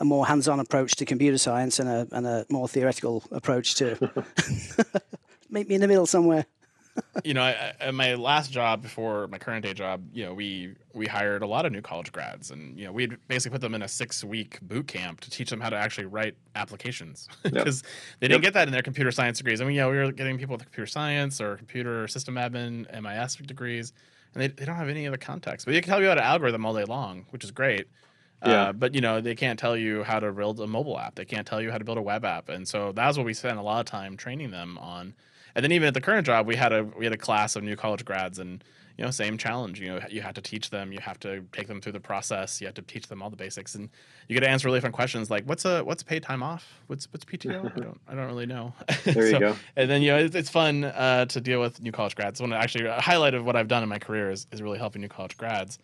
a 0.00 0.04
more 0.04 0.26
hands-on 0.26 0.60
approach 0.60 0.96
to 0.96 1.04
computer 1.04 1.38
science 1.38 1.78
and 1.78 1.88
a 1.88 2.06
and 2.12 2.26
a 2.26 2.46
more 2.50 2.68
theoretical 2.68 3.22
approach 3.30 3.74
to 3.76 3.96
meet 5.50 5.68
me 5.68 5.74
in 5.74 5.80
the 5.80 5.88
middle 5.88 6.06
somewhere 6.06 6.46
you 7.24 7.34
know, 7.34 7.42
I, 7.42 7.72
I, 7.80 7.90
my 7.90 8.14
last 8.14 8.50
job 8.50 8.82
before 8.82 9.26
my 9.28 9.38
current 9.38 9.64
day 9.64 9.74
job, 9.74 10.02
you 10.12 10.24
know, 10.24 10.34
we 10.34 10.74
we 10.94 11.06
hired 11.06 11.42
a 11.42 11.46
lot 11.46 11.66
of 11.66 11.72
new 11.72 11.82
college 11.82 12.12
grads, 12.12 12.50
and 12.50 12.78
you 12.78 12.86
know, 12.86 12.92
we'd 12.92 13.16
basically 13.28 13.54
put 13.54 13.60
them 13.60 13.74
in 13.74 13.82
a 13.82 13.88
six 13.88 14.24
week 14.24 14.58
boot 14.62 14.86
camp 14.86 15.20
to 15.20 15.30
teach 15.30 15.50
them 15.50 15.60
how 15.60 15.70
to 15.70 15.76
actually 15.76 16.06
write 16.06 16.36
applications 16.54 17.28
because 17.42 17.82
yep. 17.82 17.92
they 18.20 18.28
didn't 18.28 18.42
yep. 18.42 18.48
get 18.48 18.54
that 18.54 18.68
in 18.68 18.72
their 18.72 18.82
computer 18.82 19.10
science 19.10 19.38
degrees. 19.38 19.60
I 19.60 19.64
mean, 19.64 19.76
yeah, 19.76 19.88
we 19.88 19.96
were 19.96 20.12
getting 20.12 20.38
people 20.38 20.54
with 20.54 20.62
computer 20.62 20.86
science 20.86 21.40
or 21.40 21.56
computer 21.56 22.08
system 22.08 22.34
admin, 22.34 22.86
MIS 23.02 23.36
degrees, 23.36 23.92
and 24.34 24.42
they, 24.42 24.48
they 24.48 24.64
don't 24.64 24.76
have 24.76 24.88
any 24.88 25.06
of 25.06 25.12
the 25.12 25.18
context. 25.18 25.66
But 25.66 25.74
you 25.74 25.80
can 25.80 25.90
tell 25.90 26.00
you 26.00 26.06
about 26.06 26.18
an 26.18 26.24
algorithm 26.24 26.64
all 26.64 26.74
day 26.74 26.84
long, 26.84 27.26
which 27.30 27.44
is 27.44 27.50
great. 27.50 27.88
Yeah. 28.44 28.68
Uh, 28.68 28.72
but 28.72 28.94
you 28.94 29.00
know 29.00 29.20
they 29.20 29.34
can't 29.34 29.58
tell 29.58 29.76
you 29.76 30.02
how 30.02 30.20
to 30.20 30.30
build 30.30 30.60
a 30.60 30.66
mobile 30.66 30.98
app. 30.98 31.14
They 31.14 31.24
can't 31.24 31.46
tell 31.46 31.60
you 31.60 31.70
how 31.70 31.78
to 31.78 31.84
build 31.84 31.98
a 31.98 32.02
web 32.02 32.24
app, 32.24 32.48
and 32.48 32.68
so 32.68 32.92
that's 32.92 33.16
what 33.16 33.24
we 33.24 33.34
spent 33.34 33.58
a 33.58 33.62
lot 33.62 33.80
of 33.80 33.86
time 33.86 34.16
training 34.16 34.50
them 34.50 34.78
on 34.78 35.14
and 35.56 35.64
then 35.64 35.72
even 35.72 35.88
at 35.88 35.94
the 35.94 36.02
current 36.02 36.26
job, 36.26 36.46
we 36.46 36.54
had 36.54 36.72
a 36.72 36.84
we 36.84 37.06
had 37.06 37.14
a 37.14 37.18
class 37.18 37.56
of 37.56 37.64
new 37.64 37.76
college 37.76 38.04
grads, 38.04 38.38
and 38.38 38.62
you 38.98 39.04
know, 39.04 39.10
same 39.10 39.38
challenge. 39.38 39.80
You 39.80 39.88
know, 39.88 40.00
you 40.10 40.20
have 40.20 40.34
to 40.34 40.42
teach 40.42 40.68
them, 40.68 40.92
you 40.92 41.00
have 41.00 41.18
to 41.20 41.42
take 41.50 41.66
them 41.66 41.80
through 41.80 41.92
the 41.92 42.00
process, 42.00 42.60
you 42.60 42.66
have 42.66 42.74
to 42.74 42.82
teach 42.82 43.08
them 43.08 43.22
all 43.22 43.30
the 43.30 43.36
basics, 43.36 43.74
and 43.74 43.88
you 44.28 44.34
get 44.34 44.40
to 44.40 44.50
answer 44.50 44.68
really 44.68 44.82
fun 44.82 44.92
questions 44.92 45.30
like, 45.30 45.44
"What's 45.44 45.64
a 45.64 45.82
what's 45.82 46.02
paid 46.02 46.22
time 46.22 46.42
off? 46.42 46.82
What's 46.88 47.10
what's 47.10 47.24
PTO? 47.24 47.74
I 47.74 47.80
don't 47.80 48.00
I 48.08 48.14
don't 48.14 48.26
really 48.26 48.44
know." 48.44 48.74
There 49.04 49.30
so, 49.30 49.32
you 49.32 49.38
go. 49.38 49.56
And 49.76 49.88
then 49.88 50.02
you 50.02 50.08
know, 50.08 50.18
it's, 50.18 50.36
it's 50.36 50.50
fun 50.50 50.84
uh, 50.84 51.24
to 51.24 51.40
deal 51.40 51.58
with 51.58 51.80
new 51.80 51.92
college 51.92 52.16
grads. 52.16 52.38
One 52.38 52.52
actually 52.52 52.84
a 52.84 53.00
highlight 53.00 53.32
of 53.32 53.46
what 53.46 53.56
I've 53.56 53.68
done 53.68 53.82
in 53.82 53.88
my 53.88 53.98
career 53.98 54.30
is 54.30 54.46
is 54.52 54.60
really 54.60 54.78
helping 54.78 55.00
new 55.00 55.08
college 55.08 55.38
grads. 55.38 55.78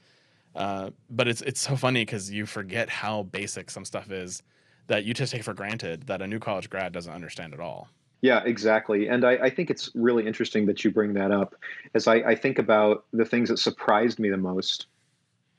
Uh, 0.54 0.90
but 1.10 1.28
it's 1.28 1.40
it's 1.42 1.60
so 1.60 1.76
funny 1.76 2.04
because 2.04 2.30
you 2.30 2.46
forget 2.46 2.88
how 2.88 3.22
basic 3.24 3.70
some 3.70 3.84
stuff 3.84 4.10
is 4.10 4.42
that 4.88 5.04
you 5.04 5.14
just 5.14 5.32
take 5.32 5.42
for 5.42 5.54
granted 5.54 6.06
that 6.06 6.20
a 6.20 6.26
new 6.26 6.38
college 6.38 6.68
grad 6.68 6.92
doesn't 6.92 7.12
understand 7.12 7.54
at 7.54 7.60
all. 7.60 7.88
Yeah, 8.20 8.42
exactly. 8.44 9.08
And 9.08 9.24
I, 9.24 9.32
I, 9.32 9.50
think 9.50 9.68
it's 9.68 9.90
really 9.94 10.26
interesting 10.26 10.66
that 10.66 10.84
you 10.84 10.92
bring 10.92 11.12
that 11.14 11.32
up 11.32 11.56
as 11.94 12.06
I, 12.06 12.16
I 12.16 12.34
think 12.36 12.60
about 12.60 13.04
the 13.12 13.24
things 13.24 13.48
that 13.48 13.58
surprised 13.58 14.20
me 14.20 14.30
the 14.30 14.36
most, 14.36 14.86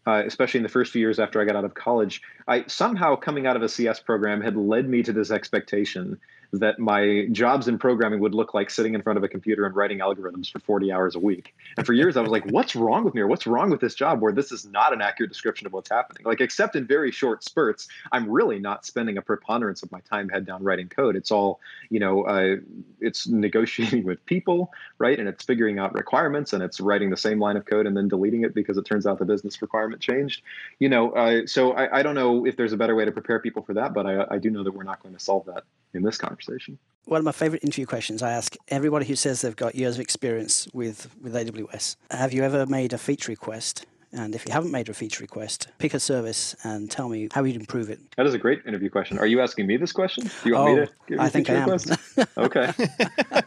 uh, 0.07 0.23
especially 0.25 0.59
in 0.59 0.63
the 0.63 0.69
first 0.69 0.93
few 0.93 1.01
years 1.01 1.19
after 1.19 1.41
I 1.41 1.45
got 1.45 1.57
out 1.57 1.65
of 1.65 1.73
college. 1.73 2.21
I 2.47 2.63
somehow 2.67 3.17
coming 3.17 3.47
out 3.47 3.57
of 3.57 3.63
a 3.63 3.69
CS 3.69 3.99
program 3.99 4.39
had 4.39 4.55
led 4.55 4.87
me 4.87 5.03
to 5.03 5.11
this 5.11 5.29
expectation 5.29 6.17
that 6.59 6.77
my 6.77 7.27
jobs 7.31 7.67
in 7.67 7.79
programming 7.79 8.19
would 8.19 8.35
look 8.35 8.53
like 8.53 8.69
sitting 8.69 8.93
in 8.93 9.01
front 9.01 9.17
of 9.17 9.23
a 9.23 9.27
computer 9.27 9.65
and 9.65 9.75
writing 9.75 9.99
algorithms 9.99 10.51
for 10.51 10.59
40 10.59 10.91
hours 10.91 11.15
a 11.15 11.19
week. 11.19 11.55
And 11.77 11.85
for 11.85 11.93
years, 11.93 12.15
I 12.15 12.21
was 12.21 12.29
like, 12.29 12.45
what's 12.51 12.75
wrong 12.75 13.03
with 13.03 13.15
me 13.15 13.21
or 13.21 13.27
what's 13.27 13.47
wrong 13.47 13.71
with 13.71 13.81
this 13.81 13.95
job 13.95 14.21
where 14.21 14.31
this 14.31 14.51
is 14.51 14.65
not 14.65 14.93
an 14.93 15.01
accurate 15.01 15.31
description 15.31 15.65
of 15.65 15.73
what's 15.73 15.89
happening? 15.89 16.23
Like, 16.25 16.41
except 16.41 16.75
in 16.75 16.85
very 16.85 17.11
short 17.11 17.43
spurts, 17.43 17.87
I'm 18.11 18.29
really 18.29 18.59
not 18.59 18.85
spending 18.85 19.17
a 19.17 19.21
preponderance 19.21 19.81
of 19.81 19.91
my 19.91 19.99
time 20.01 20.29
head 20.29 20.45
down 20.45 20.63
writing 20.63 20.89
code. 20.89 21.15
It's 21.15 21.31
all, 21.31 21.59
you 21.89 21.99
know, 21.99 22.23
uh, 22.23 22.57
it's 23.01 23.27
negotiating 23.27 24.03
with 24.05 24.23
people, 24.25 24.71
right? 24.99 25.17
And 25.17 25.27
it's 25.27 25.43
figuring 25.43 25.79
out 25.79 25.93
requirements 25.93 26.53
and 26.53 26.61
it's 26.61 26.79
writing 26.79 27.09
the 27.09 27.17
same 27.17 27.39
line 27.39 27.57
of 27.57 27.65
code 27.65 27.87
and 27.87 27.97
then 27.97 28.07
deleting 28.07 28.43
it 28.43 28.53
because 28.53 28.77
it 28.77 28.85
turns 28.85 29.07
out 29.07 29.17
the 29.17 29.25
business 29.25 29.61
requirement 29.61 30.01
changed. 30.01 30.43
You 30.79 30.89
know, 30.89 31.11
uh, 31.13 31.47
so 31.47 31.73
I, 31.73 31.99
I, 31.99 32.03
don't 32.03 32.15
know 32.15 32.45
if 32.45 32.57
there's 32.57 32.73
a 32.73 32.77
better 32.77 32.95
way 32.95 33.05
to 33.05 33.11
prepare 33.11 33.39
people 33.39 33.63
for 33.63 33.73
that, 33.73 33.93
but 33.93 34.05
I, 34.05 34.25
I 34.31 34.37
do 34.37 34.49
know 34.49 34.63
that 34.63 34.73
we're 34.73 34.83
not 34.83 35.01
going 35.01 35.15
to 35.15 35.19
solve 35.19 35.45
that 35.45 35.63
in 35.93 36.03
this 36.03 36.17
conversation. 36.17 36.77
One 37.05 37.19
of 37.19 37.25
my 37.25 37.33
favorite 37.33 37.63
interview 37.63 37.85
questions 37.85 38.23
I 38.23 38.31
ask 38.31 38.55
everybody 38.69 39.05
who 39.05 39.15
says 39.15 39.41
they've 39.41 39.55
got 39.55 39.75
years 39.75 39.95
of 39.95 40.01
experience 40.01 40.67
with, 40.73 41.13
with 41.21 41.33
AWS 41.33 41.97
Have 42.11 42.33
you 42.33 42.43
ever 42.43 42.65
made 42.65 42.93
a 42.93 42.97
feature 42.97 43.31
request? 43.31 43.85
And 44.13 44.35
if 44.35 44.45
you 44.45 44.53
haven't 44.53 44.71
made 44.71 44.89
a 44.89 44.93
feature 44.93 45.23
request, 45.23 45.69
pick 45.79 45.95
a 45.95 45.99
service 45.99 46.55
and 46.63 46.89
tell 46.89 47.09
me 47.09 47.29
how 47.31 47.43
you'd 47.43 47.55
improve 47.55 47.89
it. 47.89 47.99
That 48.15 48.27
is 48.27 48.35
a 48.35 48.37
great 48.37 48.61
interview 48.65 48.89
question. 48.89 49.17
Are 49.17 49.25
you 49.25 49.41
asking 49.41 49.65
me 49.65 49.75
this 49.75 49.91
question? 49.91 50.29
Do 50.43 50.49
you 50.49 50.55
want 50.55 50.69
oh, 50.69 50.75
me 50.75 50.85
to 50.85 50.91
give 51.07 51.17
you 51.17 51.19
I 51.19 51.29
think 51.29 51.49
I 51.49 51.55
am. 51.55 51.69
okay. 52.37 52.71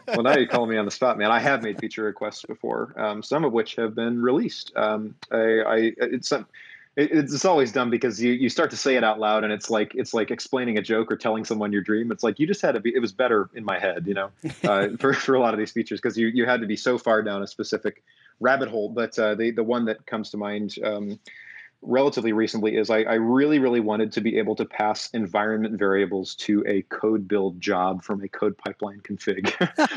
well, 0.09 0.23
now 0.23 0.35
you're 0.35 0.47
calling 0.47 0.69
me 0.69 0.77
on 0.77 0.83
the 0.83 0.91
spot, 0.91 1.17
man. 1.17 1.31
I 1.31 1.39
have 1.39 1.63
made 1.63 1.79
feature 1.79 2.03
requests 2.03 2.43
before, 2.43 2.93
um, 2.97 3.23
some 3.23 3.45
of 3.45 3.53
which 3.53 3.75
have 3.75 3.95
been 3.95 4.21
released. 4.21 4.73
Um, 4.75 5.15
I, 5.31 5.37
I, 5.37 5.93
it's 5.97 6.27
some 6.27 6.45
it's 6.97 7.45
always 7.45 7.71
dumb 7.71 7.91
because 7.91 8.21
you, 8.21 8.31
you 8.31 8.49
start 8.49 8.71
to 8.71 8.77
say 8.77 8.95
it 8.95 9.03
out 9.03 9.19
loud 9.19 9.43
and 9.43 9.53
it's 9.53 9.69
like 9.69 9.93
it's 9.93 10.15
like 10.15 10.31
explaining 10.31 10.79
a 10.79 10.81
joke 10.81 11.11
or 11.11 11.15
telling 11.15 11.45
someone 11.45 11.71
your 11.71 11.83
dream. 11.83 12.11
It's 12.11 12.23
like 12.23 12.39
you 12.39 12.47
just 12.47 12.61
had 12.61 12.73
to 12.73 12.79
be 12.79 12.93
it 12.93 12.99
was 12.99 13.11
better 13.11 13.49
in 13.53 13.63
my 13.63 13.77
head 13.77 14.07
you 14.07 14.15
know 14.15 14.31
uh, 14.63 14.89
for, 14.99 15.13
for 15.13 15.35
a 15.35 15.39
lot 15.39 15.53
of 15.53 15.59
these 15.59 15.71
features 15.71 16.01
because 16.01 16.17
you, 16.17 16.27
you 16.27 16.45
had 16.45 16.61
to 16.61 16.67
be 16.67 16.75
so 16.75 16.97
far 16.97 17.21
down 17.21 17.43
a 17.43 17.47
specific 17.47 18.03
rabbit 18.39 18.69
hole. 18.69 18.89
But 18.89 19.17
uh, 19.19 19.35
the, 19.35 19.51
the 19.51 19.63
one 19.63 19.85
that 19.85 20.05
comes 20.07 20.31
to 20.31 20.37
mind 20.37 20.75
um, 20.83 21.19
relatively 21.81 22.33
recently 22.33 22.75
is 22.75 22.89
I, 22.89 23.03
I, 23.03 23.13
really, 23.13 23.59
really 23.59 23.79
wanted 23.79 24.11
to 24.13 24.21
be 24.21 24.37
able 24.37 24.55
to 24.55 24.65
pass 24.65 25.09
environment 25.11 25.77
variables 25.77 26.35
to 26.35 26.63
a 26.67 26.81
code 26.83 27.27
build 27.27 27.61
job 27.61 28.03
from 28.03 28.23
a 28.23 28.27
code 28.27 28.57
pipeline 28.57 28.99
config 29.01 29.51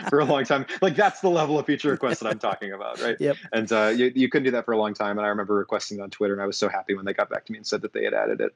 for 0.10 0.20
a 0.20 0.24
long 0.24 0.44
time. 0.44 0.66
Like 0.82 0.94
that's 0.94 1.20
the 1.20 1.30
level 1.30 1.58
of 1.58 1.66
feature 1.66 1.90
request 1.90 2.20
that 2.20 2.28
I'm 2.28 2.38
talking 2.38 2.72
about, 2.72 3.00
right? 3.00 3.16
Yep. 3.18 3.36
And 3.52 3.72
uh, 3.72 3.88
you, 3.88 4.12
you 4.14 4.28
couldn't 4.28 4.44
do 4.44 4.50
that 4.52 4.66
for 4.66 4.72
a 4.72 4.78
long 4.78 4.94
time. 4.94 5.18
And 5.18 5.26
I 5.26 5.30
remember 5.30 5.54
requesting 5.54 5.98
it 5.98 6.02
on 6.02 6.10
Twitter, 6.10 6.34
and 6.34 6.42
I 6.42 6.46
was 6.46 6.58
so 6.58 6.68
happy 6.68 6.94
when 6.94 7.04
they 7.04 7.14
got 7.14 7.30
back 7.30 7.46
to 7.46 7.52
me 7.52 7.58
and 7.58 7.66
said 7.66 7.82
that 7.82 7.92
they 7.92 8.04
had 8.04 8.14
added 8.14 8.40
it. 8.40 8.54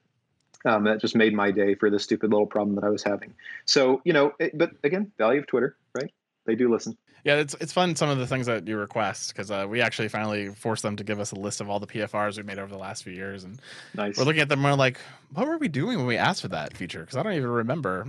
Um, 0.67 0.85
that 0.85 0.99
just 0.99 1.15
made 1.15 1.35
my 1.35 1.51
day 1.51 1.75
for 1.75 1.91
this 1.91 2.05
stupid 2.05 2.31
little 2.31 2.47
problem 2.47 2.75
that 2.77 2.85
I 2.85 2.89
was 2.89 3.03
having. 3.03 3.35
So 3.67 4.01
you 4.05 4.15
know, 4.15 4.33
it, 4.39 4.57
but 4.57 4.73
again, 4.83 5.13
value 5.19 5.41
of 5.41 5.47
Twitter, 5.47 5.77
right? 5.95 6.11
They 6.47 6.55
do 6.55 6.71
listen. 6.71 6.97
Yeah, 7.25 7.37
it's 7.37 7.57
it's 7.59 7.73
fun 7.73 7.97
some 7.97 8.11
of 8.11 8.19
the 8.19 8.27
things 8.27 8.47
that 8.47 8.69
you 8.69 8.77
request 8.77 9.33
because 9.33 9.51
uh, 9.51 9.67
we 9.67 9.81
actually 9.81 10.09
finally 10.09 10.51
forced 10.51 10.83
them 10.83 10.97
to 10.97 11.05
give 11.05 11.19
us 11.19 11.33
a 11.33 11.37
list 11.37 11.63
of 11.63 11.71
all 11.71 11.81
the 11.81 11.87
PFRs 11.87 12.37
we 12.37 12.43
made 12.43 12.59
over 12.59 12.71
the 12.71 12.79
last 12.79 13.03
few 13.03 13.15
years, 13.15 13.45
and 13.45 13.59
nice. 13.95 14.19
we're 14.19 14.25
looking 14.25 14.43
at 14.43 14.51
them. 14.51 14.63
We're 14.63 14.75
like, 14.75 14.99
what 15.33 15.47
were 15.47 15.57
we 15.57 15.69
doing 15.69 15.97
when 15.97 16.07
we 16.07 16.19
asked 16.19 16.43
for 16.43 16.49
that 16.49 16.77
feature? 16.77 17.01
Because 17.01 17.17
I 17.17 17.23
don't 17.23 17.33
even 17.33 17.49
remember. 17.49 18.07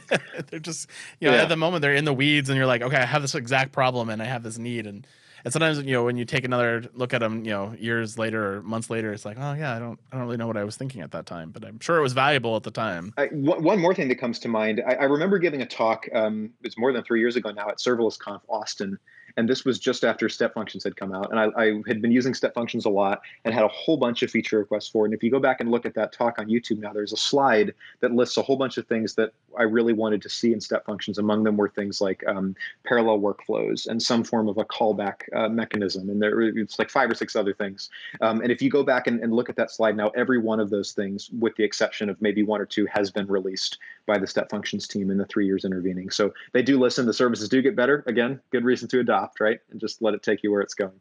they're 0.50 0.60
just 0.60 0.88
you 1.20 1.28
know 1.28 1.36
yeah. 1.36 1.42
at 1.42 1.50
the 1.50 1.56
moment 1.56 1.82
they're 1.82 1.94
in 1.94 2.06
the 2.06 2.14
weeds, 2.14 2.48
and 2.48 2.56
you're 2.56 2.66
like, 2.66 2.80
okay, 2.80 2.96
I 2.96 3.04
have 3.04 3.20
this 3.20 3.34
exact 3.34 3.72
problem, 3.72 4.08
and 4.08 4.22
I 4.22 4.24
have 4.24 4.42
this 4.42 4.56
need, 4.56 4.86
and 4.86 5.06
and 5.44 5.52
sometimes 5.52 5.78
you 5.78 5.92
know 5.92 6.04
when 6.04 6.16
you 6.16 6.24
take 6.24 6.44
another 6.44 6.84
look 6.94 7.12
at 7.12 7.20
them, 7.20 7.44
you 7.44 7.50
know, 7.50 7.74
years 7.78 8.18
later 8.18 8.56
or 8.56 8.62
months 8.62 8.88
later, 8.88 9.12
it's 9.12 9.24
like, 9.24 9.36
oh 9.38 9.52
yeah, 9.52 9.76
I 9.76 9.78
don't, 9.78 10.00
I 10.10 10.16
don't 10.16 10.24
really 10.24 10.38
know 10.38 10.46
what 10.46 10.56
I 10.56 10.64
was 10.64 10.76
thinking 10.76 11.02
at 11.02 11.10
that 11.12 11.26
time, 11.26 11.50
but 11.50 11.64
I'm 11.64 11.78
sure 11.80 11.98
it 11.98 12.02
was 12.02 12.14
valuable 12.14 12.56
at 12.56 12.62
the 12.62 12.70
time. 12.70 13.12
I, 13.18 13.26
one 13.26 13.78
more 13.78 13.94
thing 13.94 14.08
that 14.08 14.16
comes 14.16 14.38
to 14.40 14.48
mind, 14.48 14.82
I, 14.86 14.94
I 14.94 15.04
remember 15.04 15.38
giving 15.38 15.60
a 15.60 15.66
talk. 15.66 16.06
Um, 16.14 16.50
it's 16.62 16.78
more 16.78 16.92
than 16.92 17.04
three 17.04 17.20
years 17.20 17.36
ago 17.36 17.50
now 17.50 17.68
at 17.68 17.76
Serverless 17.76 18.18
Conf 18.18 18.42
Austin, 18.48 18.98
and 19.36 19.48
this 19.48 19.64
was 19.64 19.78
just 19.78 20.04
after 20.04 20.28
step 20.28 20.54
functions 20.54 20.84
had 20.84 20.96
come 20.96 21.12
out. 21.12 21.30
And 21.30 21.40
I, 21.40 21.48
I, 21.56 21.82
had 21.86 22.00
been 22.00 22.12
using 22.12 22.34
step 22.34 22.54
functions 22.54 22.84
a 22.84 22.90
lot 22.90 23.22
and 23.44 23.52
had 23.52 23.64
a 23.64 23.68
whole 23.68 23.96
bunch 23.96 24.22
of 24.22 24.30
feature 24.30 24.58
requests 24.58 24.88
for 24.88 25.04
it. 25.04 25.08
And 25.08 25.14
if 25.14 25.22
you 25.22 25.30
go 25.30 25.40
back 25.40 25.60
and 25.60 25.70
look 25.70 25.86
at 25.86 25.94
that 25.94 26.12
talk 26.12 26.38
on 26.38 26.46
youtube 26.46 26.78
now 26.78 26.92
there's 26.92 27.12
a 27.12 27.16
slide 27.16 27.74
that 28.00 28.12
lists 28.12 28.36
a 28.36 28.42
whole 28.42 28.56
bunch 28.56 28.78
of 28.78 28.86
things 28.86 29.14
that 29.14 29.32
i 29.58 29.62
really 29.62 29.92
wanted 29.92 30.22
to 30.22 30.28
see 30.28 30.52
in 30.52 30.60
step 30.60 30.84
functions. 30.84 31.18
Among 31.18 31.44
them 31.44 31.56
were 31.56 31.68
things 31.68 32.00
like 32.00 32.24
um, 32.26 32.54
parallel 32.84 33.20
workflows 33.20 33.86
and 33.86 34.02
some 34.02 34.24
form 34.24 34.48
of 34.48 34.58
a 34.58 34.64
callback 34.64 35.22
uh, 35.34 35.48
mechanism. 35.48 36.08
And 36.10 36.20
there 36.20 36.40
it's 36.40 36.78
like 36.78 36.90
five 36.90 37.10
or 37.10 37.14
six 37.14 37.36
other 37.36 37.54
things. 37.54 37.90
Um, 38.20 38.40
and 38.40 38.50
if 38.50 38.60
you 38.62 38.70
go 38.70 38.82
back 38.82 39.06
and, 39.06 39.20
and 39.20 39.32
look 39.32 39.48
at 39.48 39.56
that 39.56 39.70
slide 39.70 39.96
now 39.96 40.08
every 40.16 40.38
one 40.38 40.60
of 40.60 40.70
those 40.70 40.92
things 40.92 41.30
with 41.38 41.54
the 41.56 41.64
exception 41.64 42.08
of 42.08 42.20
maybe 42.20 42.42
one 42.42 42.60
or 42.60 42.66
two 42.66 42.86
has 42.86 43.10
been 43.10 43.26
released 43.26 43.78
by 44.06 44.18
the 44.18 44.26
step 44.26 44.50
functions 44.50 44.86
team 44.86 45.10
in 45.10 45.18
the 45.18 45.26
three 45.26 45.46
years 45.46 45.64
intervening. 45.64 46.10
So 46.10 46.32
they 46.52 46.62
do 46.62 46.78
listen. 46.78 47.06
The 47.06 47.12
services 47.14 47.48
do 47.48 47.62
get 47.62 47.76
better. 47.76 48.04
Again 48.06 48.40
good 48.50 48.64
reason 48.64 48.88
to 48.88 49.00
adopt 49.00 49.23
right? 49.40 49.60
And 49.70 49.80
just 49.80 50.02
let 50.02 50.14
it 50.14 50.22
take 50.22 50.42
you 50.42 50.50
where 50.50 50.60
it's 50.60 50.74
going. 50.74 51.00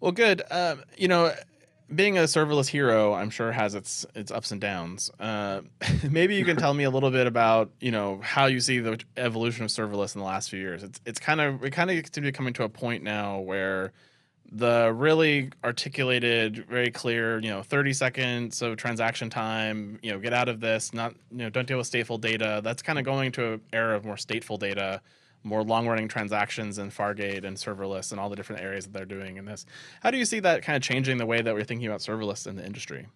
Well, 0.00 0.12
good. 0.12 0.42
Um, 0.50 0.84
you 0.96 1.08
know, 1.08 1.32
being 1.94 2.18
a 2.18 2.22
serverless 2.22 2.66
hero, 2.66 3.14
I'm 3.14 3.30
sure 3.30 3.50
has 3.50 3.74
its 3.74 4.06
its 4.14 4.30
ups 4.30 4.50
and 4.50 4.60
downs. 4.60 5.10
Uh, 5.18 5.62
maybe 6.10 6.36
you 6.36 6.44
can 6.44 6.56
tell 6.56 6.74
me 6.74 6.84
a 6.84 6.90
little 6.90 7.10
bit 7.10 7.26
about 7.26 7.70
you 7.80 7.90
know 7.90 8.20
how 8.22 8.46
you 8.46 8.60
see 8.60 8.78
the 8.78 9.00
evolution 9.16 9.64
of 9.64 9.70
serverless 9.70 10.14
in 10.14 10.20
the 10.20 10.26
last 10.26 10.50
few 10.50 10.60
years. 10.60 10.82
It's 10.82 11.00
it's 11.06 11.18
kind 11.18 11.40
of 11.40 11.64
it 11.64 11.70
kind 11.70 11.90
of 11.90 11.96
seems 11.96 12.10
to 12.10 12.20
be 12.20 12.32
coming 12.32 12.52
to 12.54 12.64
a 12.64 12.68
point 12.68 13.02
now 13.02 13.40
where 13.40 13.92
the 14.50 14.92
really 14.94 15.50
articulated, 15.62 16.66
very 16.68 16.90
clear, 16.90 17.38
you 17.38 17.50
know, 17.50 17.62
30 17.62 17.92
seconds 17.92 18.62
of 18.62 18.76
transaction 18.78 19.28
time, 19.28 19.98
you 20.02 20.10
know, 20.10 20.18
get 20.18 20.32
out 20.32 20.48
of 20.48 20.60
this, 20.60 20.94
not, 20.94 21.12
you 21.30 21.38
know, 21.38 21.50
don't 21.50 21.68
deal 21.68 21.76
with 21.76 21.90
stateful 21.90 22.18
data. 22.18 22.62
That's 22.64 22.80
kind 22.80 22.98
of 22.98 23.04
going 23.04 23.32
to 23.32 23.54
an 23.54 23.60
era 23.74 23.94
of 23.94 24.06
more 24.06 24.16
stateful 24.16 24.58
data 24.58 25.02
more 25.48 25.64
long 25.64 25.88
running 25.88 26.08
transactions 26.08 26.78
and 26.78 26.92
Fargate 26.92 27.44
and 27.44 27.56
serverless 27.56 28.12
and 28.12 28.20
all 28.20 28.28
the 28.28 28.36
different 28.36 28.62
areas 28.62 28.84
that 28.84 28.92
they're 28.92 29.04
doing 29.04 29.36
in 29.36 29.44
this. 29.44 29.66
How 30.02 30.10
do 30.10 30.18
you 30.18 30.24
see 30.24 30.40
that 30.40 30.62
kind 30.62 30.76
of 30.76 30.82
changing 30.82 31.16
the 31.18 31.26
way 31.26 31.40
that 31.40 31.54
we're 31.54 31.64
thinking 31.64 31.86
about 31.86 32.00
serverless 32.00 32.46
in 32.46 32.56
the 32.56 32.64
industry? 32.64 33.06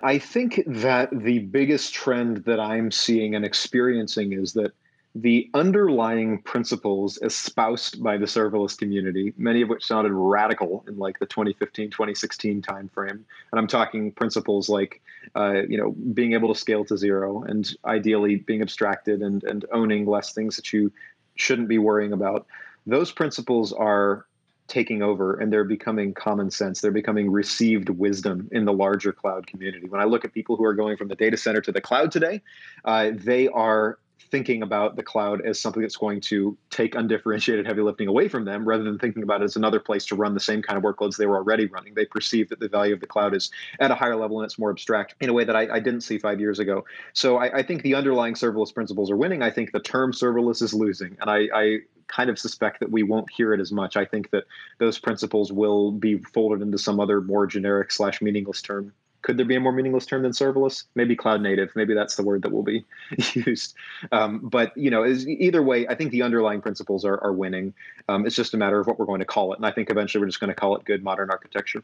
I 0.00 0.18
think 0.18 0.62
that 0.66 1.08
the 1.12 1.40
biggest 1.40 1.92
trend 1.92 2.44
that 2.44 2.60
I'm 2.60 2.90
seeing 2.92 3.34
and 3.34 3.44
experiencing 3.44 4.32
is 4.32 4.52
that 4.52 4.72
the 5.14 5.50
underlying 5.54 6.42
principles 6.42 7.18
espoused 7.22 8.02
by 8.02 8.16
the 8.16 8.26
serverless 8.26 8.78
community, 8.78 9.32
many 9.36 9.62
of 9.62 9.68
which 9.68 9.84
sounded 9.84 10.12
radical 10.12 10.84
in 10.86 10.98
like 10.98 11.18
the 11.18 11.26
2015, 11.26 11.90
2016 11.90 12.62
timeframe. 12.62 13.10
And 13.10 13.24
I'm 13.54 13.66
talking 13.66 14.12
principles 14.12 14.68
like, 14.68 15.00
uh, 15.34 15.62
you 15.68 15.78
know, 15.78 15.92
being 16.12 16.34
able 16.34 16.52
to 16.52 16.58
scale 16.58 16.84
to 16.84 16.96
zero 16.96 17.42
and 17.42 17.68
ideally 17.84 18.36
being 18.36 18.62
abstracted 18.62 19.22
and, 19.22 19.42
and 19.44 19.64
owning 19.72 20.06
less 20.06 20.32
things 20.32 20.56
that 20.56 20.72
you 20.72 20.92
shouldn't 21.38 21.68
be 21.68 21.78
worrying 21.78 22.12
about. 22.12 22.46
Those 22.86 23.10
principles 23.12 23.72
are 23.72 24.26
taking 24.66 25.02
over 25.02 25.34
and 25.34 25.50
they're 25.50 25.64
becoming 25.64 26.12
common 26.12 26.50
sense. 26.50 26.80
They're 26.80 26.90
becoming 26.90 27.30
received 27.30 27.88
wisdom 27.88 28.48
in 28.52 28.66
the 28.66 28.72
larger 28.72 29.12
cloud 29.12 29.46
community. 29.46 29.88
When 29.88 30.00
I 30.00 30.04
look 30.04 30.24
at 30.24 30.34
people 30.34 30.56
who 30.56 30.64
are 30.64 30.74
going 30.74 30.98
from 30.98 31.08
the 31.08 31.16
data 31.16 31.38
center 31.38 31.62
to 31.62 31.72
the 31.72 31.80
cloud 31.80 32.12
today, 32.12 32.42
uh, 32.84 33.10
they 33.14 33.48
are 33.48 33.98
thinking 34.30 34.62
about 34.62 34.96
the 34.96 35.02
cloud 35.02 35.44
as 35.46 35.58
something 35.58 35.82
that's 35.82 35.96
going 35.96 36.20
to 36.20 36.56
take 36.70 36.94
undifferentiated 36.94 37.66
heavy 37.66 37.80
lifting 37.80 38.08
away 38.08 38.28
from 38.28 38.44
them 38.44 38.68
rather 38.68 38.84
than 38.84 38.98
thinking 38.98 39.22
about 39.22 39.40
it 39.40 39.44
as 39.44 39.56
another 39.56 39.80
place 39.80 40.04
to 40.06 40.14
run 40.14 40.34
the 40.34 40.40
same 40.40 40.62
kind 40.62 40.76
of 40.76 40.82
workloads 40.82 41.16
they 41.16 41.26
were 41.26 41.36
already 41.36 41.66
running. 41.66 41.94
They 41.94 42.04
perceive 42.04 42.48
that 42.50 42.60
the 42.60 42.68
value 42.68 42.94
of 42.94 43.00
the 43.00 43.06
cloud 43.06 43.34
is 43.34 43.50
at 43.80 43.90
a 43.90 43.94
higher 43.94 44.16
level 44.16 44.38
and 44.40 44.44
it's 44.44 44.58
more 44.58 44.70
abstract 44.70 45.14
in 45.20 45.28
a 45.28 45.32
way 45.32 45.44
that 45.44 45.56
I, 45.56 45.76
I 45.76 45.80
didn't 45.80 46.02
see 46.02 46.18
five 46.18 46.40
years 46.40 46.58
ago. 46.58 46.84
So 47.12 47.36
I, 47.36 47.58
I, 47.58 47.62
think 47.62 47.82
the 47.82 47.94
underlying 47.94 48.34
serverless 48.34 48.74
principles 48.74 49.10
are 49.10 49.16
winning. 49.16 49.42
I 49.42 49.50
think 49.50 49.72
the 49.72 49.80
term 49.80 50.12
serverless 50.12 50.62
is 50.62 50.74
losing. 50.74 51.16
And 51.20 51.30
I, 51.30 51.48
I 51.54 51.78
kind 52.08 52.30
of 52.30 52.38
suspect 52.38 52.80
that 52.80 52.90
we 52.90 53.02
won't 53.02 53.30
hear 53.30 53.52
it 53.52 53.60
as 53.60 53.70
much. 53.70 53.96
I 53.96 54.04
think 54.04 54.30
that 54.30 54.44
those 54.78 54.98
principles 54.98 55.52
will 55.52 55.92
be 55.92 56.18
folded 56.18 56.62
into 56.62 56.78
some 56.78 57.00
other 57.00 57.20
more 57.20 57.46
generic 57.46 57.92
slash 57.92 58.20
meaningless 58.20 58.62
term 58.62 58.92
could 59.22 59.36
there 59.36 59.46
be 59.46 59.56
a 59.56 59.60
more 59.60 59.72
meaningless 59.72 60.06
term 60.06 60.22
than 60.22 60.32
serverless? 60.32 60.84
Maybe 60.94 61.16
cloud 61.16 61.42
native. 61.42 61.70
Maybe 61.74 61.94
that's 61.94 62.16
the 62.16 62.22
word 62.22 62.42
that 62.42 62.52
will 62.52 62.62
be 62.62 62.84
used. 63.34 63.74
Um, 64.12 64.40
but 64.42 64.76
you 64.76 64.90
know, 64.90 65.02
is, 65.02 65.26
either 65.26 65.62
way, 65.62 65.86
I 65.88 65.94
think 65.94 66.12
the 66.12 66.22
underlying 66.22 66.60
principles 66.60 67.04
are, 67.04 67.22
are 67.22 67.32
winning. 67.32 67.74
Um, 68.08 68.26
it's 68.26 68.36
just 68.36 68.54
a 68.54 68.56
matter 68.56 68.80
of 68.80 68.86
what 68.86 68.98
we're 68.98 69.06
going 69.06 69.20
to 69.20 69.26
call 69.26 69.52
it, 69.52 69.58
and 69.58 69.66
I 69.66 69.70
think 69.70 69.90
eventually 69.90 70.20
we're 70.20 70.28
just 70.28 70.40
going 70.40 70.48
to 70.48 70.54
call 70.54 70.76
it 70.76 70.84
good 70.84 71.02
modern 71.02 71.30
architecture. 71.30 71.82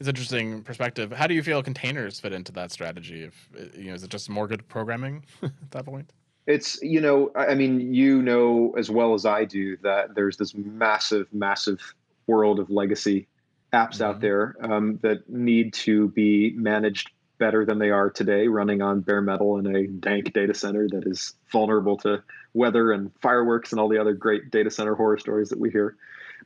It's 0.00 0.08
interesting 0.08 0.62
perspective. 0.62 1.12
How 1.12 1.28
do 1.28 1.34
you 1.34 1.44
feel 1.44 1.62
containers 1.62 2.18
fit 2.18 2.32
into 2.32 2.50
that 2.52 2.72
strategy? 2.72 3.22
If 3.22 3.48
you 3.76 3.84
know, 3.84 3.94
is 3.94 4.02
it 4.02 4.10
just 4.10 4.28
more 4.28 4.48
good 4.48 4.66
programming 4.66 5.24
at 5.42 5.52
that 5.70 5.84
point? 5.84 6.12
It's 6.48 6.82
you 6.82 7.00
know, 7.00 7.30
I 7.36 7.54
mean, 7.54 7.94
you 7.94 8.20
know 8.20 8.74
as 8.76 8.90
well 8.90 9.14
as 9.14 9.24
I 9.24 9.44
do 9.44 9.76
that 9.78 10.16
there's 10.16 10.36
this 10.36 10.54
massive, 10.56 11.28
massive 11.32 11.94
world 12.26 12.58
of 12.58 12.68
legacy 12.68 13.28
apps 13.72 13.94
mm-hmm. 13.94 14.04
out 14.04 14.20
there 14.20 14.56
um, 14.60 14.98
that 15.02 15.28
need 15.28 15.72
to 15.74 16.08
be 16.08 16.52
managed 16.56 17.10
better 17.38 17.64
than 17.64 17.78
they 17.78 17.90
are 17.90 18.08
today, 18.08 18.46
running 18.46 18.82
on 18.82 19.00
bare 19.00 19.20
metal 19.20 19.58
in 19.58 19.74
a 19.74 19.86
dank 19.86 20.32
data 20.32 20.54
center 20.54 20.88
that 20.88 21.04
is 21.06 21.34
vulnerable 21.50 21.96
to 21.96 22.22
weather 22.54 22.92
and 22.92 23.10
fireworks 23.20 23.72
and 23.72 23.80
all 23.80 23.88
the 23.88 24.00
other 24.00 24.12
great 24.12 24.50
data 24.50 24.70
center 24.70 24.94
horror 24.94 25.18
stories 25.18 25.48
that 25.48 25.58
we 25.58 25.70
hear. 25.70 25.96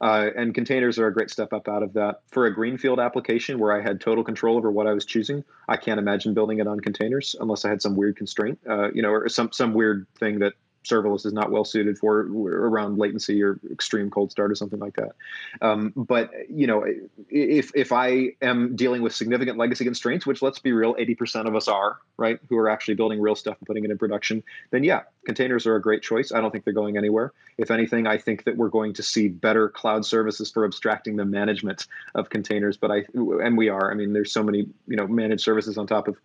Uh, 0.00 0.28
and 0.36 0.54
containers 0.54 0.98
are 0.98 1.06
a 1.06 1.12
great 1.12 1.30
step 1.30 1.52
up 1.52 1.68
out 1.68 1.82
of 1.82 1.92
that. 1.94 2.20
For 2.30 2.46
a 2.46 2.54
greenfield 2.54 3.00
application 3.00 3.58
where 3.58 3.72
I 3.72 3.82
had 3.82 4.00
total 4.00 4.24
control 4.24 4.56
over 4.56 4.70
what 4.70 4.86
I 4.86 4.92
was 4.92 5.04
choosing, 5.04 5.44
I 5.68 5.76
can't 5.76 5.98
imagine 5.98 6.34
building 6.34 6.60
it 6.60 6.66
on 6.66 6.80
containers 6.80 7.34
unless 7.40 7.64
I 7.64 7.70
had 7.70 7.82
some 7.82 7.96
weird 7.96 8.16
constraint, 8.16 8.58
uh, 8.68 8.90
you 8.92 9.02
know, 9.02 9.10
or 9.10 9.28
some 9.28 9.52
some 9.52 9.72
weird 9.74 10.06
thing 10.18 10.38
that 10.40 10.54
serverless 10.88 11.26
is 11.26 11.32
not 11.32 11.50
well 11.50 11.64
suited 11.64 11.98
for 11.98 12.20
around 12.20 12.98
latency 12.98 13.42
or 13.42 13.58
extreme 13.70 14.10
cold 14.10 14.30
start 14.30 14.50
or 14.50 14.54
something 14.54 14.78
like 14.78 14.96
that. 14.96 15.12
Um, 15.60 15.92
but 15.96 16.30
you 16.48 16.66
know, 16.66 16.84
if 17.28 17.72
if 17.74 17.92
I 17.92 18.32
am 18.42 18.76
dealing 18.76 19.02
with 19.02 19.14
significant 19.14 19.58
legacy 19.58 19.84
constraints, 19.84 20.26
which 20.26 20.42
let's 20.42 20.58
be 20.58 20.72
real, 20.72 20.94
80% 20.94 21.46
of 21.46 21.54
us 21.54 21.68
are, 21.68 21.98
right, 22.16 22.38
who 22.48 22.56
are 22.56 22.68
actually 22.68 22.94
building 22.94 23.20
real 23.20 23.34
stuff 23.34 23.56
and 23.58 23.66
putting 23.66 23.84
it 23.84 23.90
in 23.90 23.98
production, 23.98 24.42
then 24.70 24.84
yeah, 24.84 25.02
containers 25.24 25.66
are 25.66 25.76
a 25.76 25.82
great 25.82 26.02
choice. 26.02 26.32
I 26.32 26.40
don't 26.40 26.50
think 26.50 26.64
they're 26.64 26.72
going 26.72 26.96
anywhere. 26.96 27.32
If 27.58 27.70
anything, 27.70 28.06
I 28.06 28.18
think 28.18 28.44
that 28.44 28.56
we're 28.56 28.68
going 28.68 28.92
to 28.94 29.02
see 29.02 29.28
better 29.28 29.68
cloud 29.68 30.04
services 30.04 30.50
for 30.50 30.64
abstracting 30.64 31.16
the 31.16 31.24
management 31.24 31.86
of 32.14 32.30
containers. 32.30 32.76
But 32.76 32.90
I 32.90 33.04
and 33.14 33.56
we 33.56 33.68
are. 33.68 33.90
I 33.90 33.94
mean, 33.94 34.12
there's 34.12 34.32
so 34.32 34.42
many 34.42 34.66
you 34.86 34.96
know 34.96 35.06
managed 35.06 35.42
services 35.42 35.78
on 35.78 35.86
top 35.86 36.08
of 36.08 36.16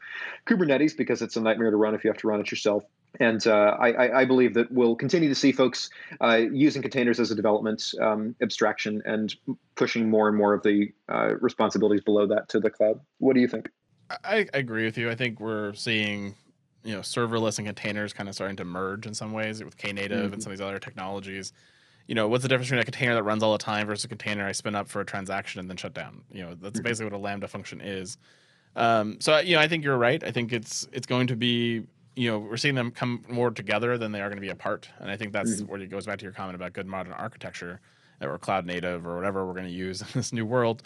Kubernetes 0.48 0.96
because 0.96 1.22
it's 1.22 1.36
a 1.36 1.42
nightmare 1.42 1.72
to 1.72 1.78
run 1.78 1.96
if 1.96 2.04
you 2.04 2.10
have 2.10 2.18
to 2.20 2.28
run 2.28 2.40
it 2.40 2.52
yourself. 2.52 2.84
And 3.20 3.46
uh, 3.46 3.78
I, 3.80 4.22
I, 4.22 4.26
believe 4.26 4.54
that 4.54 4.72
we'll 4.72 4.96
continue 4.96 5.28
to 5.28 5.36
see 5.36 5.52
folks 5.52 5.90
uh, 6.22 6.40
using 6.52 6.82
containers 6.82 7.20
as 7.20 7.30
a 7.30 7.36
development 7.36 7.94
um, 8.00 8.36
abstraction 8.42 9.02
and 9.06 9.36
pushing 9.76 10.10
more 10.10 10.30
and 10.30 10.38
more 10.38 10.54
of 10.54 10.64
the 10.64 10.94
uh, 11.10 11.36
responsibilities 11.42 12.04
below 12.04 12.26
that 12.28 12.48
to 12.50 12.60
the 12.60 12.70
cloud. 12.70 13.02
What 13.18 13.34
do 13.34 13.42
you 13.42 13.50
think? 13.50 13.70
I, 14.24 14.48
I 14.54 14.58
agree 14.58 14.86
with 14.86 14.98
you. 14.98 15.10
I 15.10 15.16
think 15.16 15.40
we're 15.40 15.74
seeing 15.74 16.36
you 16.84 16.94
know 16.94 17.02
serverless 17.02 17.58
and 17.58 17.68
containers 17.68 18.14
kind 18.14 18.28
of 18.28 18.36
starting 18.36 18.58
to 18.58 18.66
merge 18.66 19.06
in 19.06 19.14
some 19.14 19.34
ways 19.34 19.64
with 19.64 19.78
Knative 19.78 20.10
mm-hmm. 20.10 20.34
and 20.34 20.42
some 20.42 20.52
of 20.52 20.58
these 20.58 20.66
other 20.66 20.80
technologies. 20.80 21.54
You 22.08 22.16
know, 22.16 22.28
what's 22.28 22.44
the 22.44 22.50
difference 22.50 22.68
between 22.70 22.82
a 22.82 22.86
container 22.86 23.14
that 23.16 23.24
runs 23.24 23.44
all 23.44 23.52
the 23.52 23.58
time 23.58 23.88
versus 23.88 24.06
a 24.06 24.08
container 24.08 24.46
I 24.46 24.52
spin 24.54 24.76
up 24.76 24.88
for 24.88 25.02
a 25.02 25.06
transaction 25.06 25.60
and 25.60 25.70
then 25.70 25.78
shut 25.78 25.94
down? 25.94 26.24
You 26.32 26.44
know, 26.44 26.56
that's 26.56 26.80
mm-hmm. 26.80 26.84
basically 26.84 27.12
what 27.12 27.14
a 27.14 27.22
Lambda 27.22 27.48
function 27.48 27.82
is. 27.82 28.18
Um, 28.76 29.18
so 29.20 29.38
you 29.40 29.56
know, 29.56 29.62
I 29.62 29.68
think 29.68 29.84
you're 29.84 29.98
right. 29.98 30.24
I 30.24 30.32
think 30.32 30.54
it's 30.54 30.88
it's 30.92 31.06
going 31.06 31.28
to 31.28 31.36
be 31.36 31.84
you 32.16 32.30
know 32.30 32.40
we're 32.40 32.58
seeing 32.58 32.76
them 32.76 32.92
come 32.92 33.24
more 33.30 33.52
together 33.52 33.98
than 33.98 34.12
they 34.12 34.22
are 34.22 34.28
going 34.28 34.38
to 34.38 34.42
be 34.42 34.50
apart, 34.50 34.90
and 35.00 35.10
I 35.10 35.18
think 35.18 35.34
that's 35.34 35.56
mm-hmm. 35.56 35.72
where 35.72 35.82
it 35.82 35.88
goes 35.88 36.06
back 36.06 36.20
to 36.20 36.24
your 36.24 36.34
comment 36.34 36.56
about 36.56 36.74
good 36.74 36.88
modern 36.88 37.14
architecture 37.14 37.80
or 38.22 38.38
cloud 38.38 38.66
native 38.66 39.08
or 39.08 39.16
whatever 39.16 39.46
we're 39.46 39.54
going 39.54 39.66
to 39.66 39.72
use 39.72 40.02
in 40.02 40.08
this 40.14 40.34
new 40.34 40.46
world. 40.46 40.84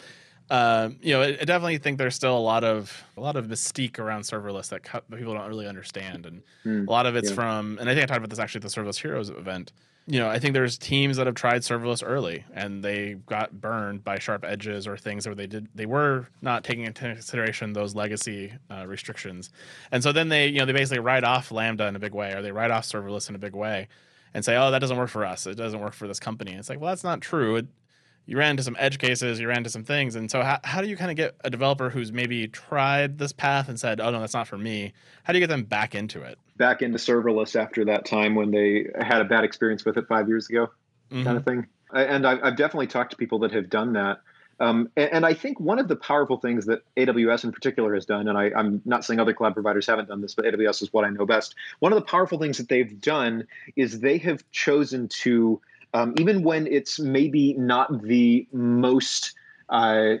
Um, 0.48 0.98
you 1.02 1.12
know, 1.12 1.22
I, 1.22 1.26
I, 1.26 1.44
definitely 1.44 1.78
think 1.78 1.98
there's 1.98 2.14
still 2.14 2.36
a 2.36 2.38
lot 2.38 2.62
of 2.62 3.02
a 3.16 3.20
lot 3.20 3.36
of 3.36 3.46
mystique 3.46 3.98
around 3.98 4.22
serverless 4.22 4.68
that, 4.68 4.84
people 5.10 5.34
don't 5.34 5.48
really 5.48 5.66
understand, 5.66 6.24
and 6.24 6.42
mm, 6.64 6.86
a 6.86 6.90
lot 6.90 7.06
of 7.06 7.16
it's 7.16 7.30
yeah. 7.30 7.34
from. 7.34 7.78
And 7.80 7.90
I 7.90 7.94
think 7.94 8.04
I 8.04 8.06
talked 8.06 8.18
about 8.18 8.30
this 8.30 8.38
actually 8.38 8.60
at 8.60 8.62
the 8.62 8.80
Serverless 8.80 9.00
Heroes 9.00 9.28
event. 9.28 9.72
You 10.08 10.20
know, 10.20 10.28
I 10.28 10.38
think 10.38 10.54
there's 10.54 10.78
teams 10.78 11.16
that 11.16 11.26
have 11.26 11.34
tried 11.34 11.62
serverless 11.62 12.02
early 12.06 12.44
and 12.54 12.84
they 12.84 13.14
got 13.26 13.60
burned 13.60 14.04
by 14.04 14.20
sharp 14.20 14.44
edges 14.44 14.86
or 14.86 14.96
things 14.96 15.26
where 15.26 15.34
they 15.34 15.48
did 15.48 15.68
they 15.74 15.86
were 15.86 16.28
not 16.42 16.62
taking 16.62 16.84
into 16.84 17.12
consideration 17.12 17.72
those 17.72 17.96
legacy 17.96 18.52
uh, 18.70 18.86
restrictions, 18.86 19.50
and 19.90 20.02
so 20.04 20.12
then 20.12 20.28
they 20.28 20.46
you 20.46 20.60
know 20.60 20.64
they 20.64 20.72
basically 20.72 21.00
write 21.00 21.24
off 21.24 21.50
Lambda 21.50 21.88
in 21.88 21.96
a 21.96 21.98
big 21.98 22.14
way 22.14 22.32
or 22.32 22.40
they 22.40 22.52
write 22.52 22.70
off 22.70 22.84
serverless 22.84 23.28
in 23.28 23.34
a 23.34 23.38
big 23.38 23.54
way 23.54 23.88
and 24.36 24.44
say, 24.44 24.54
oh, 24.54 24.70
that 24.70 24.80
doesn't 24.80 24.98
work 24.98 25.08
for 25.08 25.24
us. 25.24 25.46
It 25.46 25.56
doesn't 25.56 25.80
work 25.80 25.94
for 25.94 26.06
this 26.06 26.20
company. 26.20 26.50
And 26.50 26.60
it's 26.60 26.68
like, 26.68 26.78
well, 26.78 26.90
that's 26.90 27.02
not 27.02 27.22
true. 27.22 27.56
It, 27.56 27.66
you 28.26 28.36
ran 28.36 28.50
into 28.50 28.62
some 28.62 28.76
edge 28.78 28.98
cases, 28.98 29.38
you 29.40 29.48
ran 29.48 29.58
into 29.58 29.70
some 29.70 29.84
things. 29.84 30.16
And 30.16 30.30
so, 30.30 30.42
how, 30.42 30.58
how 30.64 30.82
do 30.82 30.88
you 30.88 30.96
kind 30.96 31.10
of 31.10 31.16
get 31.16 31.36
a 31.44 31.50
developer 31.50 31.90
who's 31.90 32.12
maybe 32.12 32.48
tried 32.48 33.18
this 33.18 33.32
path 33.32 33.68
and 33.68 33.78
said, 33.78 34.00
oh, 34.00 34.10
no, 34.10 34.20
that's 34.20 34.34
not 34.34 34.48
for 34.48 34.58
me? 34.58 34.92
How 35.22 35.32
do 35.32 35.38
you 35.38 35.42
get 35.42 35.50
them 35.50 35.64
back 35.64 35.94
into 35.94 36.22
it? 36.22 36.38
Back 36.56 36.82
into 36.82 36.98
serverless 36.98 37.58
after 37.58 37.84
that 37.86 38.04
time 38.04 38.34
when 38.34 38.50
they 38.50 38.86
had 39.00 39.20
a 39.20 39.24
bad 39.24 39.44
experience 39.44 39.84
with 39.84 39.96
it 39.96 40.08
five 40.08 40.28
years 40.28 40.48
ago, 40.50 40.66
mm-hmm. 41.10 41.24
kind 41.24 41.36
of 41.36 41.44
thing. 41.44 41.66
And 41.92 42.26
I've 42.26 42.56
definitely 42.56 42.88
talked 42.88 43.12
to 43.12 43.16
people 43.16 43.38
that 43.40 43.52
have 43.52 43.70
done 43.70 43.92
that. 43.92 44.18
Um, 44.58 44.90
and, 44.96 45.26
I 45.26 45.34
think 45.34 45.60
one 45.60 45.78
of 45.78 45.86
the 45.86 45.96
powerful 45.96 46.38
things 46.38 46.64
that 46.64 46.82
AWS 46.96 47.44
in 47.44 47.52
particular 47.52 47.94
has 47.94 48.06
done, 48.06 48.26
and 48.26 48.38
I, 48.38 48.46
am 48.58 48.80
not 48.86 49.04
saying 49.04 49.20
other 49.20 49.34
cloud 49.34 49.52
providers 49.52 49.86
haven't 49.86 50.08
done 50.08 50.22
this, 50.22 50.34
but 50.34 50.46
AWS 50.46 50.82
is 50.82 50.92
what 50.94 51.04
I 51.04 51.10
know 51.10 51.26
best. 51.26 51.54
One 51.80 51.92
of 51.92 51.98
the 51.98 52.04
powerful 52.06 52.38
things 52.38 52.56
that 52.56 52.68
they've 52.68 52.98
done 52.98 53.46
is 53.76 54.00
they 54.00 54.16
have 54.18 54.42
chosen 54.52 55.08
to 55.08 55.60
um, 55.96 56.12
even 56.16 56.42
when 56.42 56.66
it's 56.66 56.98
maybe 56.98 57.54
not 57.54 58.02
the 58.02 58.46
most 58.52 59.34
uh, 59.70 60.16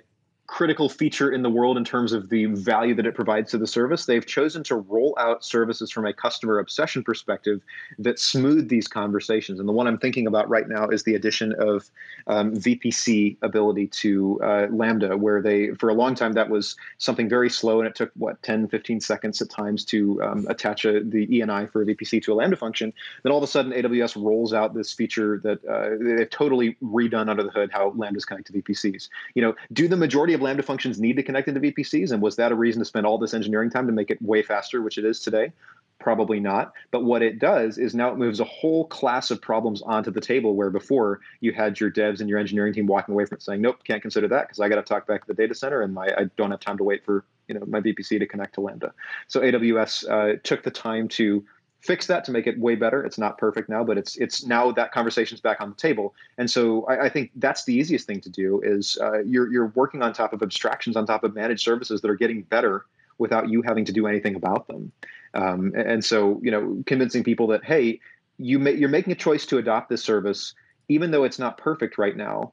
critical 0.46 0.88
feature 0.88 1.30
in 1.30 1.42
the 1.42 1.50
world 1.50 1.76
in 1.76 1.84
terms 1.84 2.12
of 2.12 2.28
the 2.28 2.46
value 2.46 2.94
that 2.94 3.06
it 3.06 3.14
provides 3.14 3.50
to 3.50 3.58
the 3.58 3.66
service. 3.66 4.06
They've 4.06 4.24
chosen 4.24 4.62
to 4.64 4.76
roll 4.76 5.16
out 5.18 5.44
services 5.44 5.90
from 5.90 6.06
a 6.06 6.12
customer 6.12 6.58
obsession 6.58 7.02
perspective 7.02 7.60
that 7.98 8.18
smooth 8.18 8.68
these 8.68 8.86
conversations. 8.86 9.58
And 9.58 9.68
the 9.68 9.72
one 9.72 9.86
I'm 9.86 9.98
thinking 9.98 10.26
about 10.26 10.48
right 10.48 10.68
now 10.68 10.88
is 10.88 11.02
the 11.02 11.14
addition 11.14 11.54
of 11.58 11.90
um, 12.28 12.54
VPC 12.54 13.36
ability 13.42 13.88
to 13.88 14.40
uh, 14.42 14.66
Lambda, 14.70 15.16
where 15.16 15.42
they, 15.42 15.70
for 15.74 15.88
a 15.88 15.94
long 15.94 16.14
time, 16.14 16.32
that 16.34 16.48
was 16.48 16.76
something 16.98 17.28
very 17.28 17.50
slow 17.50 17.80
and 17.80 17.88
it 17.88 17.94
took, 17.94 18.10
what, 18.14 18.40
10, 18.42 18.68
15 18.68 19.00
seconds 19.00 19.42
at 19.42 19.50
times 19.50 19.84
to 19.86 20.22
um, 20.22 20.46
attach 20.48 20.84
a, 20.84 21.00
the 21.02 21.26
ENI 21.26 21.70
for 21.70 21.82
a 21.82 21.86
VPC 21.86 22.22
to 22.22 22.32
a 22.32 22.34
Lambda 22.34 22.56
function. 22.56 22.92
Then 23.22 23.32
all 23.32 23.38
of 23.38 23.44
a 23.44 23.48
sudden, 23.48 23.72
AWS 23.72 24.22
rolls 24.22 24.52
out 24.52 24.74
this 24.74 24.92
feature 24.92 25.40
that 25.42 25.64
uh, 25.64 25.96
they've 26.00 26.30
totally 26.30 26.76
redone 26.82 27.28
under 27.28 27.42
the 27.42 27.50
hood 27.50 27.70
how 27.72 27.90
Lambdas 27.90 28.26
connect 28.26 28.46
to 28.48 28.52
VPCs. 28.52 29.08
You 29.34 29.42
know, 29.42 29.54
do 29.72 29.88
the 29.88 29.96
majority 29.96 30.35
of 30.36 30.42
Lambda 30.42 30.62
functions 30.62 31.00
need 31.00 31.16
to 31.16 31.22
connect 31.22 31.48
into 31.48 31.60
VPCs? 31.60 32.12
And 32.12 32.22
was 32.22 32.36
that 32.36 32.52
a 32.52 32.54
reason 32.54 32.80
to 32.80 32.84
spend 32.84 33.06
all 33.06 33.18
this 33.18 33.34
engineering 33.34 33.70
time 33.70 33.86
to 33.86 33.92
make 33.92 34.10
it 34.10 34.22
way 34.22 34.42
faster, 34.42 34.80
which 34.80 34.98
it 34.98 35.04
is 35.04 35.18
today? 35.20 35.52
Probably 35.98 36.38
not. 36.38 36.72
But 36.92 37.04
what 37.04 37.22
it 37.22 37.38
does 37.40 37.78
is 37.78 37.94
now 37.94 38.12
it 38.12 38.18
moves 38.18 38.38
a 38.38 38.44
whole 38.44 38.86
class 38.86 39.30
of 39.30 39.42
problems 39.42 39.82
onto 39.82 40.10
the 40.10 40.20
table 40.20 40.54
where 40.54 40.70
before 40.70 41.20
you 41.40 41.52
had 41.52 41.80
your 41.80 41.90
devs 41.90 42.20
and 42.20 42.28
your 42.28 42.38
engineering 42.38 42.74
team 42.74 42.86
walking 42.86 43.14
away 43.14 43.24
from 43.24 43.36
it 43.36 43.42
saying, 43.42 43.62
nope, 43.62 43.82
can't 43.84 44.02
consider 44.02 44.28
that 44.28 44.46
because 44.46 44.60
I 44.60 44.68
got 44.68 44.76
to 44.76 44.82
talk 44.82 45.06
back 45.06 45.22
to 45.22 45.26
the 45.26 45.34
data 45.34 45.54
center 45.54 45.82
and 45.82 45.92
my, 45.92 46.06
I 46.16 46.24
don't 46.36 46.50
have 46.50 46.60
time 46.60 46.78
to 46.78 46.84
wait 46.84 47.04
for 47.04 47.24
you 47.48 47.54
know 47.54 47.64
my 47.66 47.80
VPC 47.80 48.18
to 48.18 48.26
connect 48.26 48.54
to 48.54 48.60
Lambda. 48.60 48.92
So 49.28 49.40
AWS 49.40 50.08
uh, 50.08 50.38
took 50.42 50.62
the 50.62 50.70
time 50.70 51.08
to 51.08 51.44
fix 51.86 52.06
that 52.06 52.24
to 52.24 52.32
make 52.32 52.46
it 52.46 52.58
way 52.58 52.74
better. 52.74 53.04
It's 53.04 53.18
not 53.18 53.38
perfect 53.38 53.68
now, 53.68 53.84
but 53.84 53.96
it's 53.96 54.16
it's 54.16 54.44
now 54.44 54.72
that 54.72 54.92
conversation's 54.92 55.40
back 55.40 55.60
on 55.60 55.70
the 55.70 55.76
table. 55.76 56.14
And 56.38 56.50
so 56.50 56.84
I, 56.86 57.04
I 57.04 57.08
think 57.08 57.30
that's 57.36 57.64
the 57.64 57.74
easiest 57.74 58.06
thing 58.06 58.20
to 58.22 58.30
do 58.30 58.60
is 58.62 58.98
uh, 59.00 59.20
you're 59.20 59.50
you're 59.52 59.68
working 59.68 60.02
on 60.02 60.12
top 60.12 60.32
of 60.32 60.42
abstractions 60.42 60.96
on 60.96 61.06
top 61.06 61.24
of 61.24 61.34
managed 61.34 61.62
services 61.62 62.00
that 62.00 62.10
are 62.10 62.16
getting 62.16 62.42
better 62.42 62.84
without 63.18 63.48
you 63.48 63.62
having 63.62 63.84
to 63.86 63.92
do 63.92 64.06
anything 64.06 64.34
about 64.34 64.66
them. 64.66 64.92
Um, 65.34 65.72
and 65.76 66.04
so 66.04 66.40
you 66.42 66.50
know, 66.50 66.82
convincing 66.86 67.24
people 67.24 67.46
that 67.48 67.64
hey, 67.64 68.00
you 68.38 68.58
may, 68.58 68.72
you're 68.72 68.88
making 68.88 69.12
a 69.12 69.16
choice 69.16 69.46
to 69.46 69.58
adopt 69.58 69.88
this 69.88 70.02
service, 70.02 70.54
even 70.88 71.10
though 71.10 71.24
it's 71.24 71.38
not 71.38 71.56
perfect 71.56 71.98
right 71.98 72.16
now, 72.16 72.52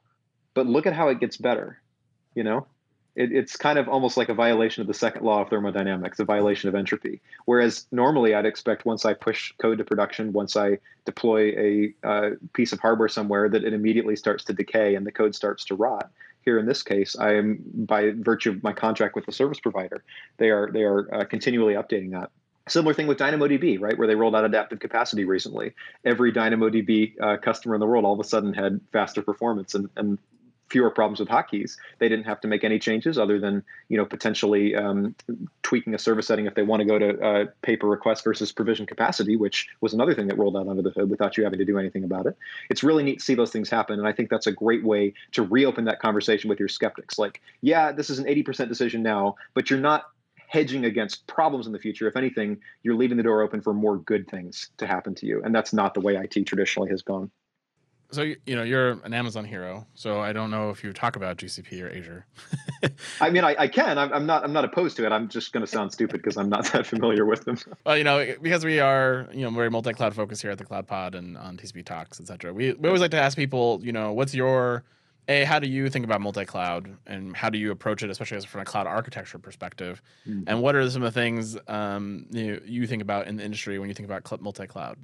but 0.54 0.66
look 0.66 0.86
at 0.86 0.92
how 0.92 1.08
it 1.08 1.20
gets 1.20 1.36
better. 1.36 1.80
You 2.34 2.44
know, 2.44 2.66
it, 3.16 3.32
it's 3.32 3.56
kind 3.56 3.78
of 3.78 3.88
almost 3.88 4.16
like 4.16 4.28
a 4.28 4.34
violation 4.34 4.80
of 4.80 4.86
the 4.86 4.94
second 4.94 5.24
law 5.24 5.42
of 5.42 5.48
thermodynamics, 5.48 6.18
a 6.18 6.24
violation 6.24 6.68
of 6.68 6.74
entropy. 6.74 7.20
Whereas 7.44 7.86
normally 7.92 8.34
I'd 8.34 8.46
expect 8.46 8.84
once 8.84 9.04
I 9.04 9.14
push 9.14 9.52
code 9.58 9.78
to 9.78 9.84
production, 9.84 10.32
once 10.32 10.56
I 10.56 10.78
deploy 11.04 11.50
a 11.56 11.94
uh, 12.06 12.30
piece 12.52 12.72
of 12.72 12.80
hardware 12.80 13.08
somewhere, 13.08 13.48
that 13.48 13.64
it 13.64 13.72
immediately 13.72 14.16
starts 14.16 14.44
to 14.44 14.52
decay 14.52 14.94
and 14.94 15.06
the 15.06 15.12
code 15.12 15.34
starts 15.34 15.64
to 15.66 15.74
rot. 15.74 16.10
Here 16.44 16.58
in 16.58 16.66
this 16.66 16.82
case, 16.82 17.16
I 17.18 17.34
am 17.34 17.62
by 17.74 18.10
virtue 18.10 18.50
of 18.50 18.62
my 18.62 18.74
contract 18.74 19.14
with 19.14 19.24
the 19.24 19.32
service 19.32 19.60
provider, 19.60 20.04
they 20.36 20.50
are 20.50 20.70
they 20.70 20.82
are 20.82 21.14
uh, 21.14 21.24
continually 21.24 21.72
updating 21.72 22.10
that. 22.10 22.30
Similar 22.68 22.94
thing 22.94 23.06
with 23.06 23.18
DynamoDB, 23.18 23.80
right, 23.80 23.96
where 23.96 24.06
they 24.06 24.14
rolled 24.14 24.34
out 24.34 24.44
adaptive 24.44 24.78
capacity 24.78 25.24
recently. 25.24 25.74
Every 26.04 26.32
DynamoDB 26.32 27.14
uh, 27.20 27.36
customer 27.36 27.74
in 27.74 27.80
the 27.80 27.86
world 27.86 28.06
all 28.06 28.14
of 28.14 28.20
a 28.20 28.24
sudden 28.24 28.54
had 28.54 28.80
faster 28.90 29.22
performance, 29.22 29.74
and, 29.74 29.88
and 29.96 30.18
fewer 30.74 30.90
problems 30.90 31.20
with 31.20 31.28
hotkeys. 31.28 31.76
They 32.00 32.08
didn't 32.08 32.24
have 32.24 32.40
to 32.40 32.48
make 32.48 32.64
any 32.64 32.80
changes 32.80 33.16
other 33.16 33.38
than 33.38 33.62
you 33.88 33.96
know 33.96 34.04
potentially 34.04 34.74
um, 34.74 35.14
tweaking 35.62 35.94
a 35.94 36.00
service 36.00 36.26
setting 36.26 36.46
if 36.46 36.56
they 36.56 36.64
want 36.64 36.80
to 36.80 36.84
go 36.84 36.98
to 36.98 37.20
uh, 37.20 37.44
pay 37.62 37.76
per 37.76 37.86
request 37.86 38.24
versus 38.24 38.50
provision 38.50 38.84
capacity, 38.84 39.36
which 39.36 39.68
was 39.80 39.94
another 39.94 40.14
thing 40.14 40.26
that 40.26 40.36
rolled 40.36 40.56
out 40.56 40.66
under 40.66 40.82
the 40.82 40.90
hood 40.90 41.10
without 41.10 41.36
you 41.36 41.44
having 41.44 41.60
to 41.60 41.64
do 41.64 41.78
anything 41.78 42.02
about 42.02 42.26
it. 42.26 42.36
It's 42.70 42.82
really 42.82 43.04
neat 43.04 43.20
to 43.20 43.24
see 43.24 43.36
those 43.36 43.52
things 43.52 43.70
happen, 43.70 44.00
and 44.00 44.08
I 44.08 44.10
think 44.10 44.30
that's 44.30 44.48
a 44.48 44.52
great 44.52 44.82
way 44.82 45.14
to 45.30 45.44
reopen 45.44 45.84
that 45.84 46.00
conversation 46.00 46.50
with 46.50 46.58
your 46.58 46.68
skeptics. 46.68 47.20
Like, 47.20 47.40
yeah, 47.60 47.92
this 47.92 48.10
is 48.10 48.18
an 48.18 48.24
80% 48.24 48.66
decision 48.66 49.00
now, 49.04 49.36
but 49.54 49.70
you're 49.70 49.78
not 49.78 50.06
hedging 50.48 50.84
against 50.86 51.24
problems 51.28 51.68
in 51.68 51.72
the 51.72 51.78
future. 51.78 52.08
If 52.08 52.16
anything, 52.16 52.58
you're 52.82 52.96
leaving 52.96 53.16
the 53.16 53.22
door 53.22 53.42
open 53.42 53.60
for 53.60 53.72
more 53.72 53.98
good 53.98 54.28
things 54.28 54.70
to 54.78 54.88
happen 54.88 55.14
to 55.14 55.26
you, 55.26 55.40
and 55.44 55.54
that's 55.54 55.72
not 55.72 55.94
the 55.94 56.00
way 56.00 56.16
IT 56.16 56.46
traditionally 56.46 56.90
has 56.90 57.02
gone 57.02 57.30
so 58.10 58.22
you 58.22 58.56
know 58.56 58.62
you're 58.62 58.90
an 58.90 59.12
Amazon 59.12 59.44
hero, 59.44 59.86
so 59.94 60.20
I 60.20 60.32
don't 60.32 60.50
know 60.50 60.70
if 60.70 60.84
you 60.84 60.92
talk 60.92 61.16
about 61.16 61.36
GCP 61.36 61.82
or 61.82 61.90
Azure. 61.90 62.26
I 63.20 63.30
mean, 63.30 63.44
I, 63.44 63.56
I 63.58 63.68
can. 63.68 63.98
I'm, 63.98 64.12
I'm, 64.12 64.26
not. 64.26 64.44
I'm 64.44 64.52
not 64.52 64.64
opposed 64.64 64.96
to 64.98 65.06
it. 65.06 65.12
I'm 65.12 65.28
just 65.28 65.52
going 65.52 65.62
to 65.62 65.66
sound 65.66 65.92
stupid 65.92 66.22
because 66.22 66.36
I'm 66.36 66.48
not 66.48 66.64
that 66.72 66.86
familiar 66.86 67.24
with 67.24 67.44
them. 67.44 67.58
Well, 67.84 67.98
you 67.98 68.04
know, 68.04 68.34
because 68.40 68.64
we 68.64 68.80
are 68.80 69.28
you 69.32 69.42
know 69.42 69.50
very 69.50 69.70
multi-cloud 69.70 70.14
focused 70.14 70.42
here 70.42 70.50
at 70.50 70.58
the 70.58 70.64
Cloud 70.64 70.86
Pod 70.86 71.14
and 71.14 71.36
on 71.36 71.56
TCP 71.56 71.84
Talks, 71.84 72.20
etc. 72.20 72.52
We 72.52 72.72
we 72.72 72.88
always 72.88 73.02
like 73.02 73.10
to 73.10 73.20
ask 73.20 73.36
people, 73.36 73.80
you 73.82 73.92
know, 73.92 74.12
what's 74.12 74.34
your 74.34 74.84
a 75.28 75.44
how 75.44 75.58
do 75.58 75.68
you 75.68 75.88
think 75.88 76.04
about 76.04 76.20
multi-cloud 76.20 76.96
and 77.06 77.36
how 77.36 77.48
do 77.48 77.58
you 77.58 77.70
approach 77.70 78.02
it 78.02 78.10
especially 78.10 78.40
from 78.40 78.60
a 78.60 78.64
cloud 78.64 78.86
architecture 78.86 79.38
perspective 79.38 80.02
mm-hmm. 80.28 80.42
and 80.46 80.60
what 80.60 80.74
are 80.74 80.88
some 80.90 81.02
of 81.02 81.12
the 81.12 81.20
things 81.20 81.56
um, 81.68 82.26
you, 82.30 82.60
you 82.64 82.86
think 82.86 83.00
about 83.00 83.26
in 83.26 83.36
the 83.36 83.44
industry 83.44 83.78
when 83.78 83.88
you 83.88 83.94
think 83.94 84.08
about 84.08 84.40
multi-cloud 84.42 84.98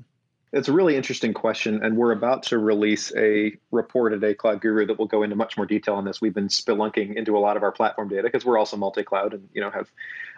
it's 0.53 0.69
a 0.69 0.73
really 0.73 0.97
interesting 0.97 1.33
question, 1.33 1.85
and 1.85 1.97
we're 1.97 2.11
about 2.13 2.43
to 2.45 2.59
release 2.59 3.13
a 3.17 3.53
report 3.71 4.13
at 4.13 4.25
a 4.25 4.35
Cloud 4.35 4.61
Guru 4.61 4.87
that 4.87 4.99
will 4.99 5.07
go 5.07 5.23
into 5.23 5.37
much 5.37 5.57
more 5.57 5.67
detail 5.67 5.95
on 5.95 6.05
this. 6.05 6.21
We've 6.21 6.35
been 6.35 6.49
spelunking 6.49 7.15
into 7.17 7.37
a 7.37 7.41
lot 7.41 7.57
of 7.57 7.63
our 7.63 7.71
platform 7.71 8.09
data 8.09 8.23
because 8.25 8.45
we're 8.45 8.59
also 8.59 8.77
multi-cloud 8.77 9.33
and 9.33 9.49
you 9.53 9.61
know 9.61 9.71
have 9.71 9.89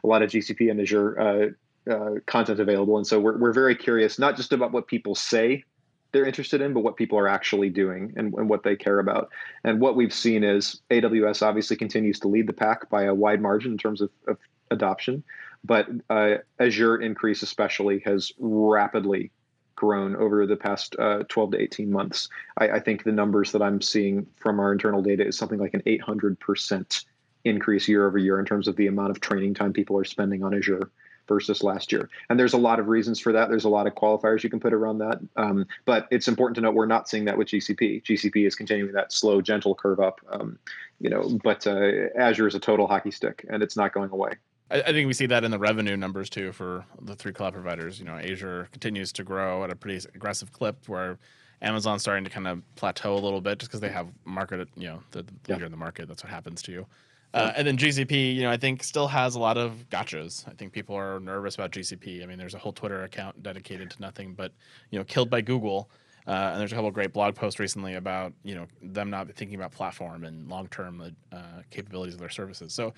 a 0.05 0.07
lot 0.07 0.22
of 0.22 0.31
GCP 0.31 0.70
and 0.70 0.81
Azure 0.81 1.55
uh, 1.88 1.90
uh, 1.90 2.14
content 2.27 2.61
available, 2.61 2.98
and 2.98 3.07
so 3.07 3.18
we're 3.20 3.38
we're 3.38 3.53
very 3.53 3.75
curious 3.75 4.18
not 4.18 4.37
just 4.37 4.53
about 4.53 4.72
what 4.72 4.87
people 4.87 5.14
say 5.14 5.64
they're 6.12 6.27
interested 6.27 6.61
in, 6.61 6.75
but 6.75 6.81
what 6.81 6.96
people 6.96 7.18
are 7.18 7.29
actually 7.29 7.70
doing 7.70 8.12
and, 8.16 8.35
and 8.35 8.46
what 8.46 8.62
they 8.62 8.77
care 8.77 8.98
about. 8.98 9.31
And 9.64 9.81
what 9.81 9.96
we've 9.96 10.12
seen 10.12 10.44
is 10.44 10.83
AWS 10.90 11.40
obviously 11.40 11.77
continues 11.77 12.20
to 12.20 12.29
lead 12.29 12.46
the 12.46 12.53
pack 12.53 12.90
by 12.90 13.05
a 13.05 13.14
wide 13.14 13.40
margin 13.40 13.72
in 13.72 13.79
terms 13.79 14.03
of, 14.03 14.11
of 14.29 14.37
adoption, 14.70 15.25
but 15.64 15.88
uh, 16.11 16.35
Azure 16.61 17.01
increase 17.01 17.40
especially 17.40 18.03
has 18.05 18.31
rapidly 18.38 19.31
grown 19.83 20.14
over 20.14 20.47
the 20.47 20.55
past 20.55 20.95
uh, 21.01 21.25
12 21.29 21.51
to 21.51 21.61
18 21.61 21.90
months. 21.90 22.29
I, 22.57 22.68
I, 22.68 22.79
think 22.79 23.03
the 23.03 23.11
numbers 23.11 23.51
that 23.51 23.61
I'm 23.61 23.83
seeing 23.83 24.29
from 24.37 24.61
our 24.61 24.71
internal 24.71 25.03
data 25.03 25.27
is 25.27 25.37
something 25.37 25.59
like 25.59 25.75
an 25.75 25.83
800% 25.85 27.05
increase 27.45 27.88
year 27.88 28.07
over 28.07 28.16
year 28.16 28.38
in 28.38 28.47
terms 28.47 28.68
of 28.68 28.77
the 28.77 28.87
amount 28.87 29.11
of 29.11 29.21
training 29.21 29.55
time 29.55 29.73
people 29.73 29.99
are 29.99 30.05
spending 30.05 30.45
on 30.45 30.55
Azure 30.55 30.88
versus 31.27 31.64
last 31.64 31.90
year. 31.90 32.09
And 32.31 32.38
there's 32.38 32.53
a 32.53 32.59
lot 32.59 32.79
of 32.79 32.87
reasons 32.87 33.18
for 33.18 33.33
that. 33.33 33.49
There's 33.49 33.64
a 33.64 33.68
lot 33.68 33.88
of 33.88 33.97
qualifiers 33.97 34.45
you 34.45 34.51
can 34.51 34.61
put 34.61 34.73
around 34.73 34.99
that. 34.99 35.18
Um, 35.35 35.66
but 35.85 36.07
it's 36.12 36.29
important 36.29 36.55
to 36.57 36.61
note 36.61 36.77
we're 36.77 36.87
not 36.87 37.09
seeing 37.09 37.25
that 37.25 37.37
with 37.37 37.49
GCP. 37.49 38.05
GCP 38.05 38.47
is 38.47 38.55
continuing 38.55 38.92
that 38.92 39.12
slow, 39.12 39.40
gentle 39.40 39.75
curve 39.75 39.99
up. 39.99 40.21
Um, 40.31 40.61
you 41.01 41.11
know, 41.11 41.40
but 41.42 41.66
uh, 41.66 41.90
Azure 42.16 42.47
is 42.47 42.55
a 42.55 42.61
total 42.61 42.87
hockey 42.87 43.11
stick, 43.11 43.45
and 43.51 43.64
it's 43.64 43.77
not 43.77 43.92
going 43.92 44.11
away. 44.11 44.35
I, 44.73 44.83
I 44.83 44.93
think 44.93 45.07
we 45.07 45.13
see 45.13 45.27
that 45.27 45.45
in 45.45 45.51
the 45.51 45.59
revenue 45.59 45.97
numbers 45.97 46.31
too 46.31 46.53
for 46.53 46.85
the 47.01 47.15
three 47.15 47.33
cloud 47.33 47.53
providers. 47.53 47.99
You 47.99 48.07
know, 48.07 48.17
Azure 48.17 48.69
continues 48.73 49.13
to 49.13 49.25
grow 49.25 49.65
at 49.65 49.71
a 49.71 49.77
pretty 49.77 50.07
aggressive 50.15 50.53
clip 50.53 50.89
where 50.89 51.19
Amazon's 51.61 52.03
starting 52.03 52.25
to 52.25 52.31
kind 52.31 52.49
of 52.49 52.63
plateau 52.75 53.15
a 53.15 53.21
little 53.21 53.41
bit 53.41 53.59
just 53.59 53.71
because 53.71 53.81
they 53.81 53.91
have 53.91 54.09
market, 54.25 54.69
you 54.77 54.89
know, 54.89 55.03
the, 55.13 55.25
the 55.45 55.53
leader 55.53 55.67
in 55.67 55.71
the 55.71 55.77
market. 55.77 56.09
That's 56.09 56.25
what 56.25 56.31
happens 56.31 56.63
to 56.63 56.73
you. 56.73 56.87
Uh, 57.35 57.53
and 57.57 57.67
then 57.67 57.79
GCP, 57.79 58.35
you 58.35 58.43
know, 58.43 58.51
I 58.51 58.59
think 58.59 58.83
still 58.83 59.09
has 59.09 59.37
a 59.37 59.41
lot 59.41 59.57
of 59.57 59.87
gotchas. 59.89 60.47
I 60.47 60.53
think 60.53 60.73
people 60.73 60.95
are 60.95 61.19
nervous 61.19 61.55
about 61.55 61.71
GCP. 61.71 62.23
I 62.23 62.27
mean, 62.27 62.37
there's 62.37 62.55
a 62.55 62.59
whole 62.59 62.73
Twitter 62.73 63.05
account 63.05 63.43
dedicated 63.43 63.91
to 63.91 64.01
nothing 64.03 64.35
but, 64.35 64.53
you 64.91 64.99
know, 64.99 65.05
killed 65.05 65.31
by 65.31 65.41
Google. 65.41 65.89
Uh, 66.27 66.51
and 66.53 66.61
there's 66.61 66.73
a 66.73 66.75
couple 66.75 66.89
of 66.89 66.95
great 66.95 67.13
blog 67.13 67.35
posts 67.35 67.59
recently 67.59 67.95
about, 67.95 68.33
you 68.45 68.55
know, 68.55 68.67
them 68.83 69.09
not 69.09 69.29
thinking 69.33 69.57
about 69.57 69.73
platform 69.73 70.25
and 70.25 70.49
long-term 70.49 71.15
uh, 71.33 71.37
capabilities 71.71 72.15
of 72.15 72.21
their 72.21 72.29
services. 72.29 72.75
So 72.75 72.93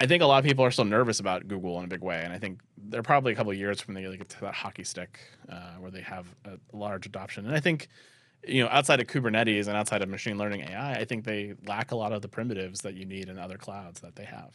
I 0.00 0.06
think 0.06 0.22
a 0.22 0.26
lot 0.26 0.38
of 0.38 0.44
people 0.44 0.64
are 0.64 0.70
still 0.70 0.86
nervous 0.86 1.20
about 1.20 1.48
Google 1.48 1.78
in 1.78 1.84
a 1.84 1.88
big 1.88 2.02
way, 2.02 2.22
and 2.22 2.32
I 2.32 2.38
think 2.38 2.60
they're 2.78 3.02
probably 3.02 3.32
a 3.32 3.36
couple 3.36 3.52
of 3.52 3.58
years 3.58 3.80
from 3.80 3.94
they 3.94 4.02
get 4.16 4.28
to 4.30 4.40
that 4.42 4.54
hockey 4.54 4.84
stick 4.84 5.20
uh, 5.50 5.74
where 5.78 5.90
they 5.90 6.00
have 6.00 6.26
a 6.46 6.58
large 6.72 7.04
adoption. 7.04 7.46
And 7.46 7.54
I 7.54 7.60
think, 7.60 7.88
you 8.46 8.62
know, 8.62 8.70
outside 8.70 9.00
of 9.00 9.06
Kubernetes 9.06 9.66
and 9.66 9.76
outside 9.76 10.00
of 10.00 10.08
machine 10.08 10.38
learning 10.38 10.62
AI, 10.62 10.94
I 10.94 11.04
think 11.04 11.24
they 11.24 11.54
lack 11.66 11.90
a 11.90 11.96
lot 11.96 12.12
of 12.12 12.22
the 12.22 12.28
primitives 12.28 12.80
that 12.80 12.94
you 12.94 13.04
need 13.04 13.28
in 13.28 13.38
other 13.38 13.58
clouds 13.58 14.00
that 14.00 14.16
they 14.16 14.24
have. 14.24 14.54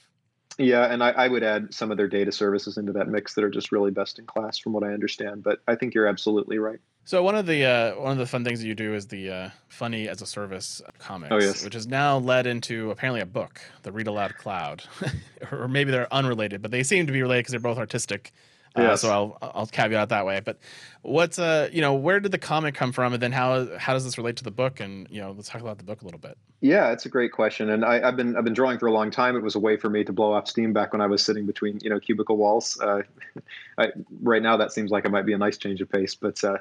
Yeah, 0.57 0.91
and 0.91 1.03
I, 1.03 1.12
I, 1.12 1.27
would 1.27 1.43
add 1.43 1.73
some 1.73 1.91
of 1.91 1.97
their 1.97 2.07
data 2.07 2.31
services 2.31 2.77
into 2.77 2.91
that 2.93 3.07
mix 3.07 3.36
that 3.36 3.43
are 3.43 3.49
just 3.49 3.71
really 3.71 3.91
best 3.91 4.19
in 4.19 4.25
class, 4.25 4.57
from 4.57 4.73
what 4.73 4.84
I 4.84 4.93
understand. 4.93 5.43
But 5.43 5.60
I 5.67 5.75
think 5.75 5.93
you're 5.93 6.07
absolutely 6.07 6.57
right. 6.57 6.79
So 7.03 7.23
one 7.23 7.35
of 7.35 7.45
the 7.45 7.65
uh, 7.65 7.95
one 7.95 8.11
of 8.11 8.17
the 8.17 8.25
fun 8.25 8.43
things 8.43 8.61
that 8.61 8.67
you 8.67 8.75
do 8.75 8.93
is 8.93 9.07
the 9.07 9.29
uh, 9.29 9.49
funny 9.67 10.07
as 10.07 10.21
a 10.21 10.25
service 10.25 10.81
comics, 10.99 11.31
oh, 11.31 11.39
yes. 11.39 11.63
which 11.63 11.75
is 11.75 11.87
now 11.87 12.17
led 12.17 12.45
into 12.45 12.91
apparently 12.91 13.21
a 13.21 13.25
book, 13.25 13.59
the 13.83 13.91
Read 13.91 14.07
Aloud 14.07 14.35
Cloud, 14.37 14.83
or 15.51 15.67
maybe 15.67 15.91
they're 15.91 16.11
unrelated, 16.13 16.61
but 16.61 16.71
they 16.71 16.83
seem 16.83 17.07
to 17.07 17.13
be 17.13 17.21
related 17.21 17.41
because 17.41 17.51
they're 17.51 17.59
both 17.59 17.79
artistic. 17.79 18.31
Uh, 18.75 18.95
so 18.95 19.10
I'll 19.10 19.38
I'll 19.41 19.67
caveat 19.67 20.10
that 20.10 20.25
way. 20.25 20.39
But 20.39 20.57
what's 21.01 21.39
uh 21.39 21.69
you 21.73 21.81
know 21.81 21.93
where 21.93 22.19
did 22.19 22.31
the 22.31 22.38
comic 22.38 22.73
come 22.73 22.91
from, 22.91 23.13
and 23.13 23.21
then 23.21 23.31
how 23.31 23.77
how 23.77 23.93
does 23.93 24.05
this 24.05 24.17
relate 24.17 24.38
to 24.38 24.43
the 24.43 24.51
book? 24.51 24.79
And 24.79 25.07
you 25.10 25.19
know 25.19 25.31
let's 25.31 25.49
talk 25.49 25.62
about 25.62 25.77
the 25.77 25.84
book 25.84 26.01
a 26.01 26.05
little 26.05 26.19
bit. 26.19 26.38
Yeah, 26.62 26.91
it's 26.91 27.05
a 27.05 27.10
great 27.10 27.31
question, 27.31 27.71
and 27.71 27.84
I, 27.84 27.99
have 27.99 28.15
been 28.15 28.38
I've 28.38 28.43
been 28.43 28.53
drawing 28.53 28.79
for 28.79 28.86
a 28.86 28.91
long 28.91 29.12
time. 29.12 29.36
It 29.36 29.43
was 29.43 29.55
a 29.55 29.60
way 29.60 29.77
for 29.77 29.89
me 29.89 30.03
to 30.03 30.13
blow 30.13 30.31
off 30.31 30.47
steam 30.47 30.73
back 30.73 30.93
when 30.93 31.01
I 31.01 31.07
was 31.07 31.23
sitting 31.23 31.45
between 31.45 31.79
you 31.81 31.89
know 31.89 31.99
cubicle 31.99 32.38
walls. 32.38 32.79
Uh, 32.79 33.01
I, 33.77 33.89
right 34.21 34.41
now, 34.41 34.55
that 34.57 34.71
seems 34.71 34.91
like 34.91 35.03
it 35.03 35.10
might 35.10 35.25
be 35.25 35.34
a 35.34 35.38
nice 35.38 35.57
change 35.57 35.81
of 35.81 35.89
pace, 35.89 36.15
but 36.15 36.41
uh, 36.43 36.57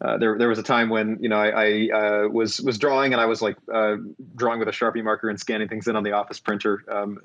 uh, 0.00 0.18
there 0.18 0.38
there 0.38 0.48
was 0.48 0.58
a 0.58 0.62
time 0.62 0.90
when 0.90 1.18
you 1.20 1.28
know 1.28 1.38
I, 1.38 1.48
I 1.48 1.88
uh, 1.92 2.28
was 2.28 2.60
was 2.60 2.78
drawing 2.78 3.12
and 3.14 3.20
I 3.20 3.26
was 3.26 3.42
like 3.42 3.56
uh, 3.72 3.96
drawing 4.36 4.60
with 4.60 4.68
a 4.68 4.72
sharpie 4.72 5.02
marker 5.02 5.28
and 5.28 5.40
scanning 5.40 5.68
things 5.68 5.88
in 5.88 5.96
on 5.96 6.04
the 6.04 6.12
office 6.12 6.38
printer, 6.38 6.84
um, 6.88 7.18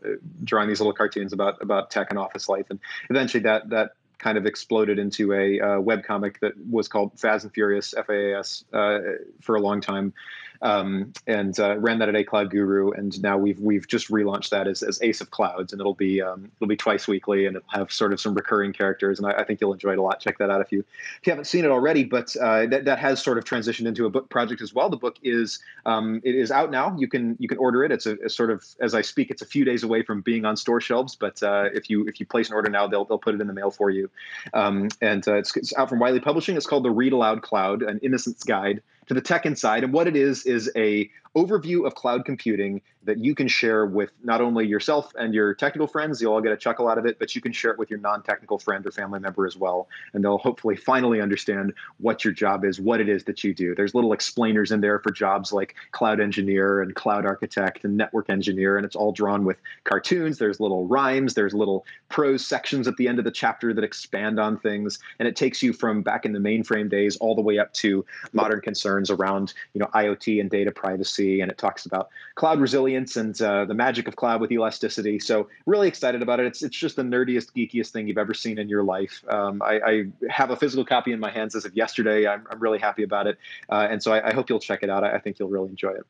drawing 0.43 0.69
these 0.69 0.80
little 0.80 0.93
cartoons 0.93 1.34
about 1.34 1.62
about 1.62 1.91
tech 1.91 2.08
and 2.10 2.17
office 2.17 2.50
life, 2.50 2.65
and 2.69 2.80
eventually 3.10 3.43
that 3.43 3.69
that 3.69 3.96
kind 4.24 4.38
of 4.38 4.46
exploded 4.46 4.98
into 4.98 5.34
a 5.34 5.60
uh, 5.60 5.80
web 5.82 6.04
comic 6.04 6.40
that 6.40 6.54
was 6.70 6.88
called 6.88 7.20
FaaS 7.20 7.44
and 7.44 7.54
Furious 7.54 7.94
FAAS 7.94 8.64
uh, 8.74 9.00
for 9.42 9.56
a 9.56 9.60
long 9.60 9.82
time 9.82 10.14
um, 10.63 11.12
and 11.28 11.60
uh, 11.60 11.78
ran 11.78 11.99
that 11.99 12.10
at 12.10 12.15
A 12.15 12.23
Cloud 12.23 12.49
Guru. 12.49 12.91
And 12.91 13.21
now 13.21 13.38
we've 13.38 13.60
we've 13.60 13.88
just 13.88 14.10
relaunched 14.10 14.49
that 14.49 14.67
as, 14.67 14.82
as 14.82 14.99
Ace 15.04 15.21
of 15.21 15.30
Clouds, 15.30 15.73
and 15.73 15.80
it'll 15.80 15.93
be 15.93 16.21
um, 16.21 16.49
it'll 16.58 16.69
be 16.69 16.78
twice 16.78 17.08
weekly, 17.08 17.45
and 17.45 17.58
it'll 17.58 17.69
have 17.69 17.91
sort 17.91 18.13
of 18.13 18.19
some 18.19 18.34
recurring 18.34 18.73
characters. 18.73 19.19
And 19.19 19.28
I, 19.28 19.34
I, 19.34 19.43
think 19.43 19.60
you'll 19.60 19.73
enjoy 19.73 19.91
it 19.91 19.99
a 19.99 20.02
lot. 20.02 20.21
Check 20.21 20.38
that 20.39 20.49
out 20.49 20.62
if 20.62 20.71
you 20.71 20.80
if 21.19 21.28
you 21.28 21.32
haven't 21.32 21.45
seen 21.45 21.65
it 21.65 21.71
already. 21.71 22.06
But 22.06 22.36
uh, 22.38 22.65
that 22.67 22.86
that 22.86 22.97
has 22.97 23.21
sort 23.21 23.38
of 23.38 23.43
transitioned 23.43 23.88
into 23.88 24.06
a 24.06 24.10
book 24.10 24.30
project 24.30 24.62
as 24.62 24.73
well. 24.73 24.89
The 24.89 24.97
book 24.97 25.17
is 25.21 25.60
um, 25.86 26.21
it 26.23 26.34
is 26.34 26.49
out 26.49 26.71
now. 26.71 26.95
You 26.97 27.10
can 27.10 27.36
you 27.39 27.49
can 27.49 27.58
order 27.58 27.84
it. 27.84 27.91
It's 27.91 28.06
a, 28.06 28.15
a, 28.26 28.30
sort 28.30 28.49
of 28.49 28.65
as 28.80 28.95
I 28.95 29.02
speak, 29.02 29.30
it's 29.30 29.41
a 29.41 29.47
few 29.47 29.65
days 29.65 29.84
away 29.84 30.02
from 30.02 30.21
being 30.21 30.45
on 30.45 30.56
store 30.56 30.80
shelves. 30.80 31.15
But 31.15 31.43
uh, 31.43 31.69
if 31.73 31.89
you 31.89 32.08
if 32.08 32.21
you 32.21 32.26
place 32.26 32.47
an 32.47 32.56
order 32.56 32.69
now, 32.69 32.88
they'll 32.88 33.04
they'll 33.04 33.19
put 33.19 33.36
it 33.36 33.41
in 33.41 33.47
the 33.47 33.54
mail 33.54 33.69
for 33.69 33.89
you. 33.89 34.10
Um, 34.54 34.88
and 35.02 35.28
uh, 35.28 35.36
it's, 35.36 35.56
it's 35.58 35.76
out 35.76 35.89
from 35.89 35.99
Wiley 35.99 36.21
Publishing. 36.21 36.56
It's 36.56 36.67
called 36.67 36.84
the 36.84 36.91
Read 36.91 37.12
Aloud 37.12 37.41
Cloud: 37.41 37.84
An 37.84 37.99
Innocent's 38.02 38.45
Guide 38.45 38.82
to 39.08 39.13
the 39.13 39.22
tech 39.22 39.46
inside. 39.46 39.84
And 39.84 39.94
what 39.94 40.08
it 40.08 40.16
is 40.16 40.46
is 40.46 40.72
a 40.76 41.10
overview 41.36 41.86
of 41.86 41.96
cloud 41.96 42.26
computing 42.26 42.82
that 43.06 43.17
you 43.17 43.36
can 43.36 43.48
share 43.48 43.86
with 43.86 44.12
not 44.24 44.39
only 44.39 44.65
yourself 44.65 45.12
and 45.17 45.34
your 45.34 45.54
technical 45.54 45.88
friends, 45.88 46.22
you'll 46.22 46.34
all 46.34 46.41
get 46.41 46.52
a 46.52 46.58
chuckle 46.58 46.88
out 46.88 46.98
of 46.98 47.06
it, 47.06 47.19
but 47.19 47.36
you 47.36 47.41
can 47.41 47.52
share 47.52 47.72
it 47.72 47.80
with 47.80 47.89
your 47.89 48.00
non 48.00 48.24
technical 48.24 48.58
friend 48.58 48.86
or 48.86 48.91
family 48.91 49.19
member 49.19 49.46
as 49.46 49.58
well. 49.58 49.88
And 50.13 50.24
they'll 50.24 50.38
hopefully 50.38 50.76
finally 50.76 51.19
understand 51.19 51.74
what 51.98 52.24
your 52.24 52.34
job 52.34 52.63
is, 52.63 52.80
what 52.80 53.02
it 53.02 53.10
is 53.10 53.26
that 53.26 53.43
you 53.43 53.54
do. 53.54 53.76
There's 53.76 53.93
little 53.93 54.13
explainers 54.13 54.72
in 54.72 54.82
there 54.82 55.00
for 55.00 55.12
jobs 55.12 55.52
like 55.52 55.76
cloud 55.91 56.19
engineer 56.19 56.82
and 56.82 56.96
cloud 56.96 57.26
architect 57.26 57.84
and 57.84 57.98
network 57.98 58.30
engineer, 58.30 58.78
and 58.78 58.86
it's 58.86 58.96
all 58.96 59.12
drawn 59.12 59.43
with 59.43 59.58
cartoons. 59.84 60.38
There's 60.38 60.60
little 60.60 60.88
rhymes, 60.88 61.34
there's 61.34 61.54
little 61.54 61.86
prose 62.10 62.46
sections 62.46 62.88
at 62.88 62.96
the 62.98 63.08
end 63.08 63.19
of 63.19 63.26
the 63.26 63.32
chapter 63.32 63.74
that 63.74 63.84
expand 63.84 64.39
on 64.39 64.58
things. 64.60 65.00
And 65.19 65.28
it 65.28 65.36
takes 65.36 65.62
you 65.62 65.74
from 65.74 66.04
back 66.04 66.26
in 66.26 66.32
the 66.32 66.39
mainframe 66.39 66.89
days 66.89 67.17
all 67.17 67.36
the 67.36 67.41
way 67.41 67.60
up 67.60 67.74
to 67.74 68.06
modern 68.32 68.62
concerns 68.62 69.10
around 69.10 69.54
you 69.74 69.80
know 69.80 69.88
IoT 69.88 70.39
and 70.39 70.50
data 70.50 70.72
privacy. 70.72 71.23
And 71.42 71.52
it 71.52 71.58
talks 71.58 71.86
about 71.86 72.10
cloud 72.36 72.60
resilience 72.60 72.84
resilience 72.84 73.16
and 73.16 73.42
uh, 73.42 73.66
the 73.66 73.74
magic 73.74 74.08
of 74.08 74.16
cloud 74.16 74.42
with 74.42 74.52
elasticity. 74.52 75.20
So 75.20 75.48
really 75.66 75.88
excited 75.88 76.22
about 76.22 76.40
it. 76.40 76.48
It's 76.48 76.64
it's 76.64 76.78
just 76.78 76.96
the 76.96 77.04
nerdiest, 77.04 77.52
geekiest 77.56 77.92
thing 77.92 78.08
you've 78.08 78.18
ever 78.18 78.34
seen 78.34 78.58
in 78.58 78.70
your 78.70 78.84
life. 78.84 79.24
Um, 79.28 79.62
I, 79.62 79.80
I, 79.86 80.04
have 80.30 80.52
a 80.52 80.56
physical 80.56 80.86
copy 80.86 81.12
in 81.12 81.20
my 81.20 81.32
hands 81.32 81.56
as 81.56 81.66
of 81.66 81.76
yesterday. 81.76 82.28
I'm, 82.28 82.46
I'm 82.50 82.60
really 82.60 82.80
happy 82.80 83.04
about 83.04 83.28
it, 83.28 83.38
uh, 83.70 83.88
and 83.90 84.02
so 84.02 84.14
I, 84.14 84.30
I, 84.30 84.34
hope 84.34 84.50
you'll 84.50 84.60
check 84.60 84.84
it 84.84 84.90
out. 84.90 85.04
I, 85.04 85.16
I, 85.16 85.20
think 85.20 85.40
you'll 85.40 85.50
really 85.50 85.70
enjoy 85.70 85.92
it. 85.92 86.06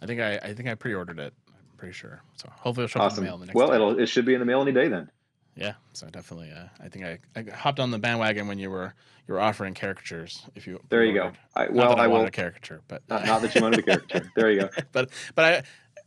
I 0.00 0.06
think 0.06 0.20
I, 0.20 0.38
I 0.42 0.54
think 0.54 0.68
I 0.68 0.74
pre-ordered 0.74 1.18
it. 1.18 1.32
I'm 1.48 1.76
pretty 1.76 1.94
sure. 1.94 2.22
So 2.36 2.48
hopefully 2.50 2.84
it'll 2.84 2.92
show 2.92 3.00
awesome. 3.00 3.24
in 3.24 3.24
the 3.24 3.30
mail 3.30 3.38
the 3.38 3.46
next. 3.46 3.56
Well, 3.56 3.68
day. 3.68 3.74
it'll 3.74 3.98
it 3.98 4.06
should 4.06 4.24
be 4.24 4.34
in 4.34 4.40
the 4.40 4.46
mail 4.46 4.62
any 4.62 4.72
day 4.72 4.88
then. 4.88 5.10
Yeah, 5.56 5.74
so 5.92 6.08
definitely. 6.08 6.50
Uh, 6.50 6.66
I 6.82 6.88
think 6.88 7.04
I, 7.04 7.18
I 7.36 7.44
hopped 7.50 7.78
on 7.78 7.90
the 7.90 7.98
bandwagon 7.98 8.48
when 8.48 8.58
you 8.58 8.70
were 8.70 8.94
you 9.28 9.34
were 9.34 9.40
offering 9.40 9.74
caricatures. 9.74 10.42
If 10.54 10.66
you 10.66 10.80
there, 10.88 11.04
you 11.04 11.20
ordered. 11.20 11.34
go. 11.34 11.38
I, 11.54 11.68
well, 11.68 11.90
not 11.90 12.00
I, 12.00 12.04
I 12.04 12.06
wanted 12.08 12.28
a 12.28 12.32
caricature, 12.32 12.80
but 12.88 13.02
not, 13.08 13.24
not 13.24 13.42
that 13.42 13.54
you 13.54 13.60
wanted 13.62 13.80
a 13.80 13.82
caricature. 13.82 14.30
There 14.36 14.50
you 14.50 14.62
go. 14.62 14.70
but 14.92 15.10
but 15.34 15.44
I 15.44 15.62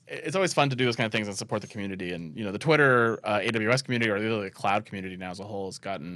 it's 0.08 0.36
always 0.36 0.54
fun 0.54 0.70
to 0.70 0.76
do 0.76 0.86
those 0.86 0.96
kind 0.96 1.06
of 1.06 1.12
things 1.12 1.28
and 1.28 1.38
support 1.38 1.62
the 1.62 1.68
community. 1.68 2.14
And 2.14 2.36
you 2.38 2.44
know, 2.44 2.52
the 2.52 2.60
Twitter 2.60 3.20
uh, 3.24 3.40
AWS 3.40 3.84
community 3.84 4.10
or 4.10 4.20
the 4.20 4.50
cloud 4.50 4.86
community 4.86 5.18
now 5.18 5.32
as 5.32 5.40
a 5.40 5.44
whole 5.44 5.66
has 5.66 5.80
gotten, 5.80 6.12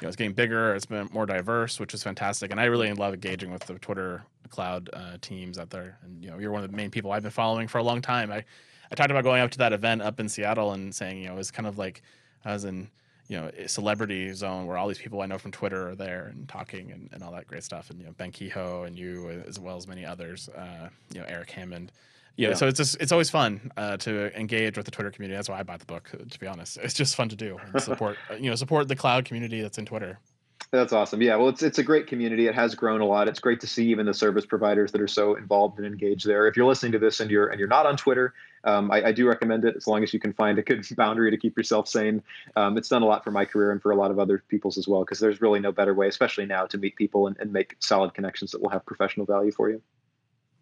you 0.00 0.02
know, 0.02 0.08
it's 0.08 0.16
getting 0.16 0.32
bigger. 0.32 0.74
It's 0.74 0.86
been 0.86 1.08
more 1.12 1.26
diverse, 1.26 1.78
which 1.78 1.94
is 1.94 2.02
fantastic. 2.02 2.50
And 2.50 2.60
I 2.60 2.64
really 2.64 2.92
love 2.92 3.14
engaging 3.14 3.52
with 3.52 3.64
the 3.66 3.78
Twitter 3.78 4.24
cloud 4.48 4.90
uh, 4.92 5.18
teams 5.20 5.58
out 5.58 5.70
there. 5.70 5.98
And 6.02 6.24
you 6.24 6.30
know, 6.30 6.38
you're 6.38 6.50
one 6.50 6.64
of 6.64 6.70
the 6.70 6.76
main 6.76 6.90
people 6.90 7.12
I've 7.12 7.22
been 7.22 7.30
following 7.30 7.68
for 7.68 7.78
a 7.78 7.84
long 7.84 8.02
time. 8.02 8.32
I 8.32 8.44
I 8.90 8.94
talked 8.94 9.10
about 9.10 9.24
going 9.24 9.42
up 9.42 9.50
to 9.52 9.58
that 9.58 9.72
event 9.72 10.02
up 10.02 10.20
in 10.20 10.28
Seattle 10.28 10.72
and 10.72 10.94
saying, 10.94 11.18
you 11.18 11.28
know, 11.28 11.36
it's 11.38 11.50
kind 11.50 11.66
of 11.66 11.78
like 11.78 12.02
I 12.46 12.52
was 12.52 12.64
in 12.64 12.88
you 13.28 13.36
know 13.36 13.50
celebrity 13.66 14.32
zone 14.32 14.66
where 14.66 14.78
all 14.78 14.88
these 14.88 14.98
people 14.98 15.20
I 15.20 15.26
know 15.26 15.38
from 15.38 15.52
Twitter 15.52 15.90
are 15.90 15.94
there 15.94 16.26
and 16.26 16.48
talking 16.48 16.92
and, 16.92 17.10
and 17.12 17.22
all 17.22 17.32
that 17.32 17.46
great 17.46 17.64
stuff. 17.64 17.90
And 17.90 17.98
you 18.00 18.06
know, 18.06 18.12
Ben 18.12 18.32
Kehoe 18.32 18.84
and 18.84 18.98
you 18.98 19.42
as 19.46 19.58
well 19.60 19.76
as 19.76 19.86
many 19.86 20.06
others. 20.06 20.48
Uh, 20.48 20.88
you 21.12 21.20
know, 21.20 21.26
Eric 21.28 21.50
Hammond 21.50 21.92
yeah, 22.36 22.54
so 22.54 22.68
it's 22.68 22.76
just 22.76 23.00
it's 23.00 23.12
always 23.12 23.30
fun 23.30 23.72
uh, 23.76 23.96
to 23.98 24.38
engage 24.38 24.76
with 24.76 24.84
the 24.84 24.90
Twitter 24.90 25.10
community. 25.10 25.36
That's 25.36 25.48
why 25.48 25.58
I 25.58 25.62
bought 25.62 25.80
the 25.80 25.86
book. 25.86 26.10
To 26.28 26.38
be 26.38 26.46
honest, 26.46 26.76
it's 26.82 26.94
just 26.94 27.16
fun 27.16 27.30
to 27.30 27.36
do 27.36 27.58
and 27.72 27.82
support 27.82 28.18
you 28.38 28.50
know 28.50 28.56
support 28.56 28.88
the 28.88 28.96
cloud 28.96 29.24
community 29.24 29.62
that's 29.62 29.78
in 29.78 29.86
Twitter. 29.86 30.18
That's 30.70 30.92
awesome. 30.92 31.22
Yeah, 31.22 31.36
well, 31.36 31.48
it's 31.48 31.62
it's 31.62 31.78
a 31.78 31.82
great 31.82 32.06
community. 32.06 32.46
It 32.48 32.54
has 32.54 32.74
grown 32.74 33.00
a 33.00 33.06
lot. 33.06 33.28
It's 33.28 33.38
great 33.38 33.60
to 33.60 33.66
see 33.66 33.86
even 33.88 34.06
the 34.06 34.14
service 34.14 34.44
providers 34.44 34.92
that 34.92 35.00
are 35.00 35.08
so 35.08 35.36
involved 35.36 35.78
and 35.78 35.86
engaged 35.86 36.26
there. 36.26 36.48
If 36.48 36.56
you're 36.56 36.66
listening 36.66 36.92
to 36.92 36.98
this 36.98 37.20
and 37.20 37.30
you're 37.30 37.46
and 37.46 37.58
you're 37.58 37.68
not 37.68 37.86
on 37.86 37.96
Twitter, 37.96 38.34
um, 38.64 38.90
I, 38.90 39.06
I, 39.06 39.12
do 39.12 39.28
recommend 39.28 39.64
it 39.64 39.76
as 39.76 39.86
long 39.86 40.02
as 40.02 40.12
you 40.12 40.18
can 40.18 40.32
find 40.32 40.58
a 40.58 40.62
good 40.62 40.84
boundary 40.96 41.30
to 41.30 41.36
keep 41.36 41.56
yourself 41.56 41.88
sane. 41.88 42.22
Um, 42.56 42.76
it's 42.76 42.88
done 42.88 43.02
a 43.02 43.06
lot 43.06 43.22
for 43.22 43.30
my 43.30 43.44
career 43.44 43.70
and 43.70 43.80
for 43.80 43.92
a 43.92 43.96
lot 43.96 44.10
of 44.10 44.18
other 44.18 44.42
people's 44.48 44.76
as 44.76 44.88
well 44.88 45.02
because 45.02 45.20
there's 45.20 45.40
really 45.40 45.60
no 45.60 45.70
better 45.70 45.94
way, 45.94 46.08
especially 46.08 46.46
now, 46.46 46.66
to 46.66 46.78
meet 46.78 46.96
people 46.96 47.28
and, 47.28 47.36
and 47.38 47.52
make 47.52 47.76
solid 47.78 48.12
connections 48.12 48.50
that 48.50 48.60
will 48.60 48.70
have 48.70 48.84
professional 48.84 49.24
value 49.24 49.52
for 49.52 49.70
you. 49.70 49.80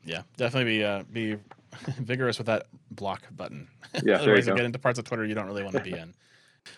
Yeah, 0.04 0.22
definitely 0.36 0.76
be 0.76 0.84
uh, 0.84 1.02
be 1.10 1.38
vigorous 1.98 2.36
with 2.36 2.46
that 2.48 2.66
block 2.90 3.22
button. 3.34 3.68
Yeah, 4.02 4.16
Otherwise, 4.20 4.46
you, 4.46 4.52
you 4.52 4.56
get 4.56 4.66
into 4.66 4.78
parts 4.78 4.98
of 4.98 5.06
Twitter 5.06 5.24
you 5.24 5.34
don't 5.34 5.46
really 5.46 5.62
want 5.62 5.76
to 5.76 5.82
be 5.82 5.92
in. 5.92 6.12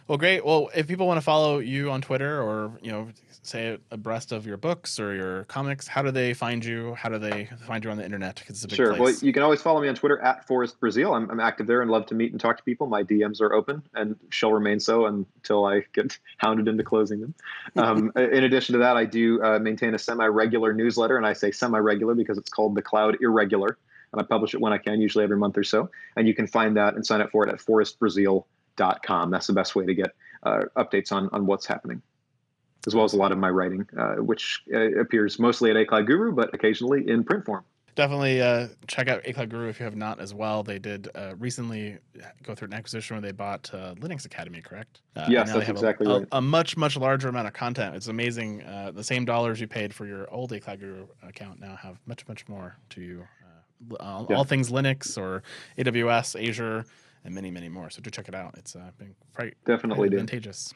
Well, 0.09 0.19
great. 0.19 0.45
Well, 0.45 0.71
if 0.75 0.87
people 0.87 1.07
want 1.07 1.19
to 1.19 1.23
follow 1.23 1.59
you 1.59 1.91
on 1.91 2.01
Twitter 2.01 2.41
or 2.41 2.73
you 2.81 2.93
know 2.93 3.09
say 3.43 3.79
abreast 3.91 4.33
of 4.33 4.47
your 4.47 4.57
books 4.57 4.99
or 4.99 5.15
your 5.15 5.45
comics, 5.45 5.87
how 5.87 6.03
do 6.03 6.11
they 6.11 6.35
find 6.35 6.65
you? 6.65 6.95
How 6.95 7.09
do 7.09 7.19
they 7.19 7.49
find 7.67 7.85
you 7.85 7.91
on 7.91 7.97
the 7.97 8.05
internet? 8.05 8.37
Because 8.37 8.57
it's 8.57 8.65
a 8.65 8.69
big 8.69 8.77
sure. 8.77 8.95
place. 8.95 9.21
Well, 9.21 9.27
you 9.27 9.33
can 9.33 9.43
always 9.43 9.63
follow 9.63 9.81
me 9.81 9.89
on 9.89 9.95
Twitter 9.95 10.19
at 10.21 10.47
Forrest 10.47 10.81
Brazeal. 10.81 11.15
I'm, 11.17 11.31
I'm 11.31 11.41
active 11.41 11.67
there 11.67 11.83
and 11.83 11.91
love 11.91 12.07
to 12.07 12.15
meet 12.15 12.33
and 12.33 12.41
talk 12.41 12.57
to 12.57 12.63
people. 12.63 12.87
My 12.87 13.03
DMs 13.03 13.41
are 13.41 13.53
open 13.53 13.83
and 13.95 14.17
shall 14.31 14.53
remain 14.53 14.81
so 14.81 15.07
until 15.07 15.65
I 15.65 15.85
get 15.93 16.19
hounded 16.39 16.69
into 16.69 16.85
closing 16.85 17.21
them. 17.21 17.35
Um, 17.77 18.13
in 18.17 18.45
addition 18.45 18.75
to 18.75 18.79
that, 18.81 18.97
I 18.97 19.05
do 19.05 19.43
uh, 19.43 19.59
maintain 19.59 19.95
a 19.95 19.99
semi-regular 19.99 20.73
newsletter, 20.73 21.17
and 21.17 21.27
I 21.27 21.33
say 21.33 21.51
semi-regular 21.51 22.15
because 22.15 22.39
it's 22.39 22.51
called 22.51 22.75
the 22.75 22.83
Cloud 22.83 23.19
Irregular, 23.21 23.77
and 24.13 24.21
I 24.21 24.25
publish 24.25 24.55
it 24.55 24.61
when 24.61 24.73
I 24.73 24.79
can, 24.79 25.01
usually 25.01 25.25
every 25.25 25.37
month 25.37 25.59
or 25.59 25.65
so. 25.65 25.91
And 26.17 26.29
you 26.29 26.35
can 26.35 26.47
find 26.47 26.77
that 26.77 26.95
and 26.95 27.05
sign 27.05 27.21
up 27.21 27.31
for 27.31 27.47
it 27.47 27.53
at 27.53 27.61
forrestbrazeal.com. 28.77 29.31
That's 29.31 29.47
the 29.47 29.53
best 29.53 29.75
way 29.75 29.87
to 29.87 29.95
get 29.95 30.11
uh, 30.43 30.63
updates 30.77 31.13
on 31.13 31.29
on 31.33 31.47
what's 31.47 31.67
happening 31.67 32.03
as 32.87 32.95
well 32.95 33.05
as 33.05 33.15
a 33.15 33.17
lot 33.17 33.33
of 33.33 33.39
my 33.39 33.51
writing, 33.51 33.85
uh, 33.99 34.15
which 34.15 34.63
uh, 34.73 34.79
appears 35.01 35.41
mostly 35.41 35.71
at 35.73 35.77
A 35.77 35.85
Cloud 35.85 36.07
Guru, 36.07 36.31
but 36.33 36.55
occasionally 36.55 37.09
in 37.11 37.25
print 37.25 37.45
form. 37.45 37.65
Definitely 37.97 38.41
uh, 38.41 38.69
check 38.87 39.09
out 39.09 39.23
A 39.25 39.33
Cloud 39.33 39.49
Guru 39.51 39.69
if 39.69 39.81
you 39.81 39.85
have 39.85 39.97
not 39.97 40.21
as 40.21 40.33
well. 40.33 40.63
They 40.63 40.79
did 40.79 41.09
uh, 41.17 41.35
recently 41.37 41.99
go 42.45 42.55
through 42.55 42.67
an 42.67 42.75
acquisition 42.75 43.17
where 43.17 43.23
they 43.23 43.33
bought 43.33 43.69
uh, 43.75 43.97
Linux 43.97 44.25
Academy, 44.25 44.61
correct? 44.61 45.01
Uh, 45.17 45.27
yes, 45.29 45.53
that's 45.53 45.69
exactly 45.69 46.07
a, 46.07 46.19
right. 46.19 46.29
A, 46.31 46.37
a 46.37 46.41
much, 46.41 46.77
much 46.77 46.97
larger 46.97 47.29
amount 47.29 47.49
of 47.49 47.55
content. 47.55 47.97
It's 47.97 48.07
amazing. 48.07 48.63
Uh, 48.63 48.93
the 48.95 49.03
same 49.03 49.25
dollars 49.25 49.61
you 49.61 49.67
paid 49.67 49.93
for 49.93 50.07
your 50.07 50.33
old 50.33 50.53
A 50.53 50.61
Cloud 50.61 50.79
Guru 50.79 51.07
account 51.27 51.59
now 51.59 51.75
have 51.75 51.99
much, 52.07 52.29
much 52.29 52.47
more 52.47 52.77
to 52.91 53.01
you. 53.01 53.27
Uh, 53.43 53.97
all, 53.99 54.27
Yeah. 54.31 54.37
all 54.37 54.45
things 54.45 54.71
Linux 54.71 55.19
or 55.19 55.43
AWS, 55.77 56.49
Azure, 56.49 56.85
and 57.27 57.35
many, 57.35 57.51
many 57.51 57.69
more. 57.69 57.91
So 57.91 58.01
do 58.01 58.11
check 58.11 58.29
it 58.29 58.35
out. 58.35 58.55
It's 58.57 58.75
uh, 58.75 58.91
been 58.99 59.15
quite, 59.35 59.55
Definitely 59.67 60.09
quite 60.09 60.13
advantageous. 60.15 60.73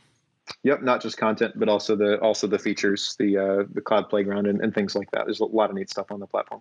Yep, 0.65 0.83
not 0.83 1.01
just 1.01 1.17
content, 1.17 1.55
but 1.57 1.69
also 1.69 1.95
the 1.95 2.19
also 2.19 2.47
the 2.49 2.59
features, 2.59 3.15
the 3.19 3.39
uh, 3.39 3.65
the 3.73 3.81
cloud 3.81 4.09
playground, 4.11 4.47
and, 4.49 4.61
and 4.61 4.75
things 4.75 4.97
like 4.97 5.09
that. 5.13 5.25
There's 5.25 5.41
a 5.41 5.45
lot 5.45 5.71
of 5.71 5.77
neat 5.77 5.89
stuff 5.89 6.11
on 6.11 6.19
the 6.19 6.27
platform. 6.27 6.61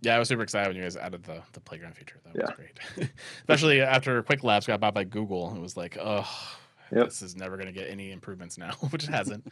Yeah, 0.00 0.16
I 0.16 0.18
was 0.18 0.28
super 0.28 0.42
excited 0.42 0.68
when 0.68 0.76
you 0.76 0.82
guys 0.82 0.96
added 0.96 1.22
the, 1.24 1.42
the 1.52 1.60
playground 1.60 1.96
feature. 1.96 2.16
That 2.24 2.34
was 2.34 2.46
Yeah. 2.48 2.54
great. 2.56 3.10
Especially 3.40 3.80
after 3.80 4.22
Qwiklabs 4.22 4.66
got 4.66 4.80
bought 4.80 4.92
by 4.94 5.04
Google. 5.04 5.54
It 5.56 5.60
was 5.60 5.76
like, 5.78 5.96
oh, 5.98 6.28
Yep. 6.94 7.06
this 7.06 7.22
is 7.22 7.36
never 7.36 7.56
going 7.56 7.66
to 7.68 7.72
get 7.72 7.88
any 7.88 8.10
improvements 8.12 8.58
now, 8.58 8.72
which 8.90 9.04
it 9.04 9.10
hasn't. 9.10 9.46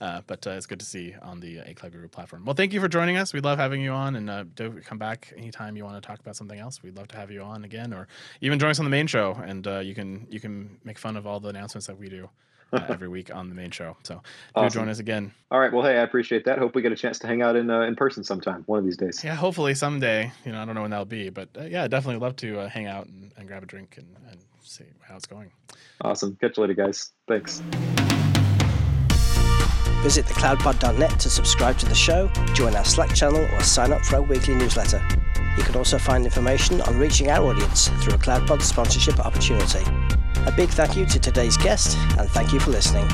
Uh, 0.00 0.22
but 0.26 0.46
uh, 0.46 0.50
it's 0.50 0.66
good 0.66 0.80
to 0.80 0.86
see 0.86 1.14
on 1.20 1.40
the 1.40 1.58
A 1.58 1.74
Cloud 1.74 1.92
Guru 1.92 2.08
platform. 2.08 2.44
Well, 2.44 2.54
thank 2.54 2.72
you 2.72 2.80
for 2.80 2.88
joining 2.88 3.18
us. 3.18 3.34
We 3.34 3.40
love 3.40 3.58
having 3.58 3.82
you 3.82 3.92
on, 3.92 4.16
and 4.16 4.30
uh, 4.30 4.44
do 4.54 4.80
come 4.82 4.98
back 4.98 5.32
anytime 5.36 5.76
you 5.76 5.84
want 5.84 6.02
to 6.02 6.06
talk 6.06 6.20
about 6.20 6.36
something 6.36 6.58
else. 6.58 6.82
We'd 6.82 6.96
love 6.96 7.08
to 7.08 7.16
have 7.16 7.30
you 7.30 7.42
on 7.42 7.64
again, 7.64 7.92
or 7.92 8.08
even 8.40 8.58
join 8.58 8.70
us 8.70 8.78
on 8.78 8.86
the 8.86 8.90
main 8.90 9.06
show, 9.06 9.38
and 9.44 9.66
uh, 9.66 9.80
you 9.80 9.94
can 9.94 10.26
you 10.30 10.40
can 10.40 10.78
make 10.84 10.98
fun 10.98 11.16
of 11.16 11.26
all 11.26 11.38
the 11.38 11.48
announcements 11.50 11.86
that 11.86 11.98
we 11.98 12.08
do 12.08 12.30
uh, 12.72 12.80
every 12.88 13.08
week 13.08 13.34
on 13.34 13.50
the 13.50 13.54
main 13.54 13.70
show. 13.70 13.96
So 14.02 14.22
do 14.56 14.70
join 14.70 14.88
us 14.88 15.00
again. 15.00 15.32
All 15.50 15.60
right, 15.60 15.72
well, 15.72 15.84
hey, 15.84 15.98
I 15.98 16.02
appreciate 16.02 16.46
that. 16.46 16.58
Hope 16.58 16.74
we 16.74 16.80
get 16.80 16.92
a 16.92 16.96
chance 16.96 17.18
to 17.20 17.26
hang 17.26 17.42
out 17.42 17.56
in 17.56 17.70
uh, 17.70 17.82
in 17.82 17.94
person 17.94 18.24
sometime 18.24 18.62
one 18.66 18.78
of 18.78 18.86
these 18.86 18.96
days. 18.96 19.22
Yeah, 19.22 19.34
hopefully 19.34 19.74
someday. 19.74 20.32
You 20.46 20.52
know, 20.52 20.62
I 20.62 20.64
don't 20.64 20.74
know 20.74 20.82
when 20.82 20.90
that'll 20.90 21.04
be, 21.04 21.28
but 21.28 21.50
uh, 21.58 21.64
yeah, 21.64 21.86
definitely 21.88 22.20
love 22.20 22.36
to 22.36 22.60
uh, 22.60 22.68
hang 22.68 22.86
out 22.86 23.06
and, 23.06 23.32
and 23.36 23.46
grab 23.46 23.62
a 23.62 23.66
drink 23.66 23.96
and, 23.98 24.16
and 24.30 24.40
see 24.62 24.84
how 25.02 25.16
it's 25.16 25.26
going. 25.26 25.50
Awesome. 26.00 26.36
Catch 26.40 26.56
you 26.56 26.62
later, 26.62 26.74
guys. 26.74 27.12
Thanks. 27.28 27.62
Visit 30.02 30.26
thecloudpod.net 30.26 31.20
to 31.20 31.30
subscribe 31.30 31.78
to 31.78 31.86
the 31.86 31.94
show, 31.94 32.28
join 32.54 32.74
our 32.74 32.84
Slack 32.84 33.14
channel, 33.14 33.46
or 33.52 33.62
sign 33.62 33.92
up 33.92 34.02
for 34.02 34.16
our 34.16 34.22
weekly 34.22 34.54
newsletter. 34.54 35.06
You 35.56 35.62
can 35.62 35.76
also 35.76 35.98
find 35.98 36.24
information 36.24 36.80
on 36.82 36.96
reaching 36.96 37.30
our 37.30 37.44
audience 37.50 37.88
through 38.02 38.14
a 38.14 38.18
CloudPod 38.18 38.62
sponsorship 38.62 39.18
opportunity. 39.18 39.84
A 40.46 40.52
big 40.56 40.70
thank 40.70 40.96
you 40.96 41.04
to 41.04 41.18
today's 41.18 41.56
guest, 41.58 41.98
and 42.18 42.28
thank 42.30 42.52
you 42.52 42.60
for 42.60 42.70
listening. 42.70 43.06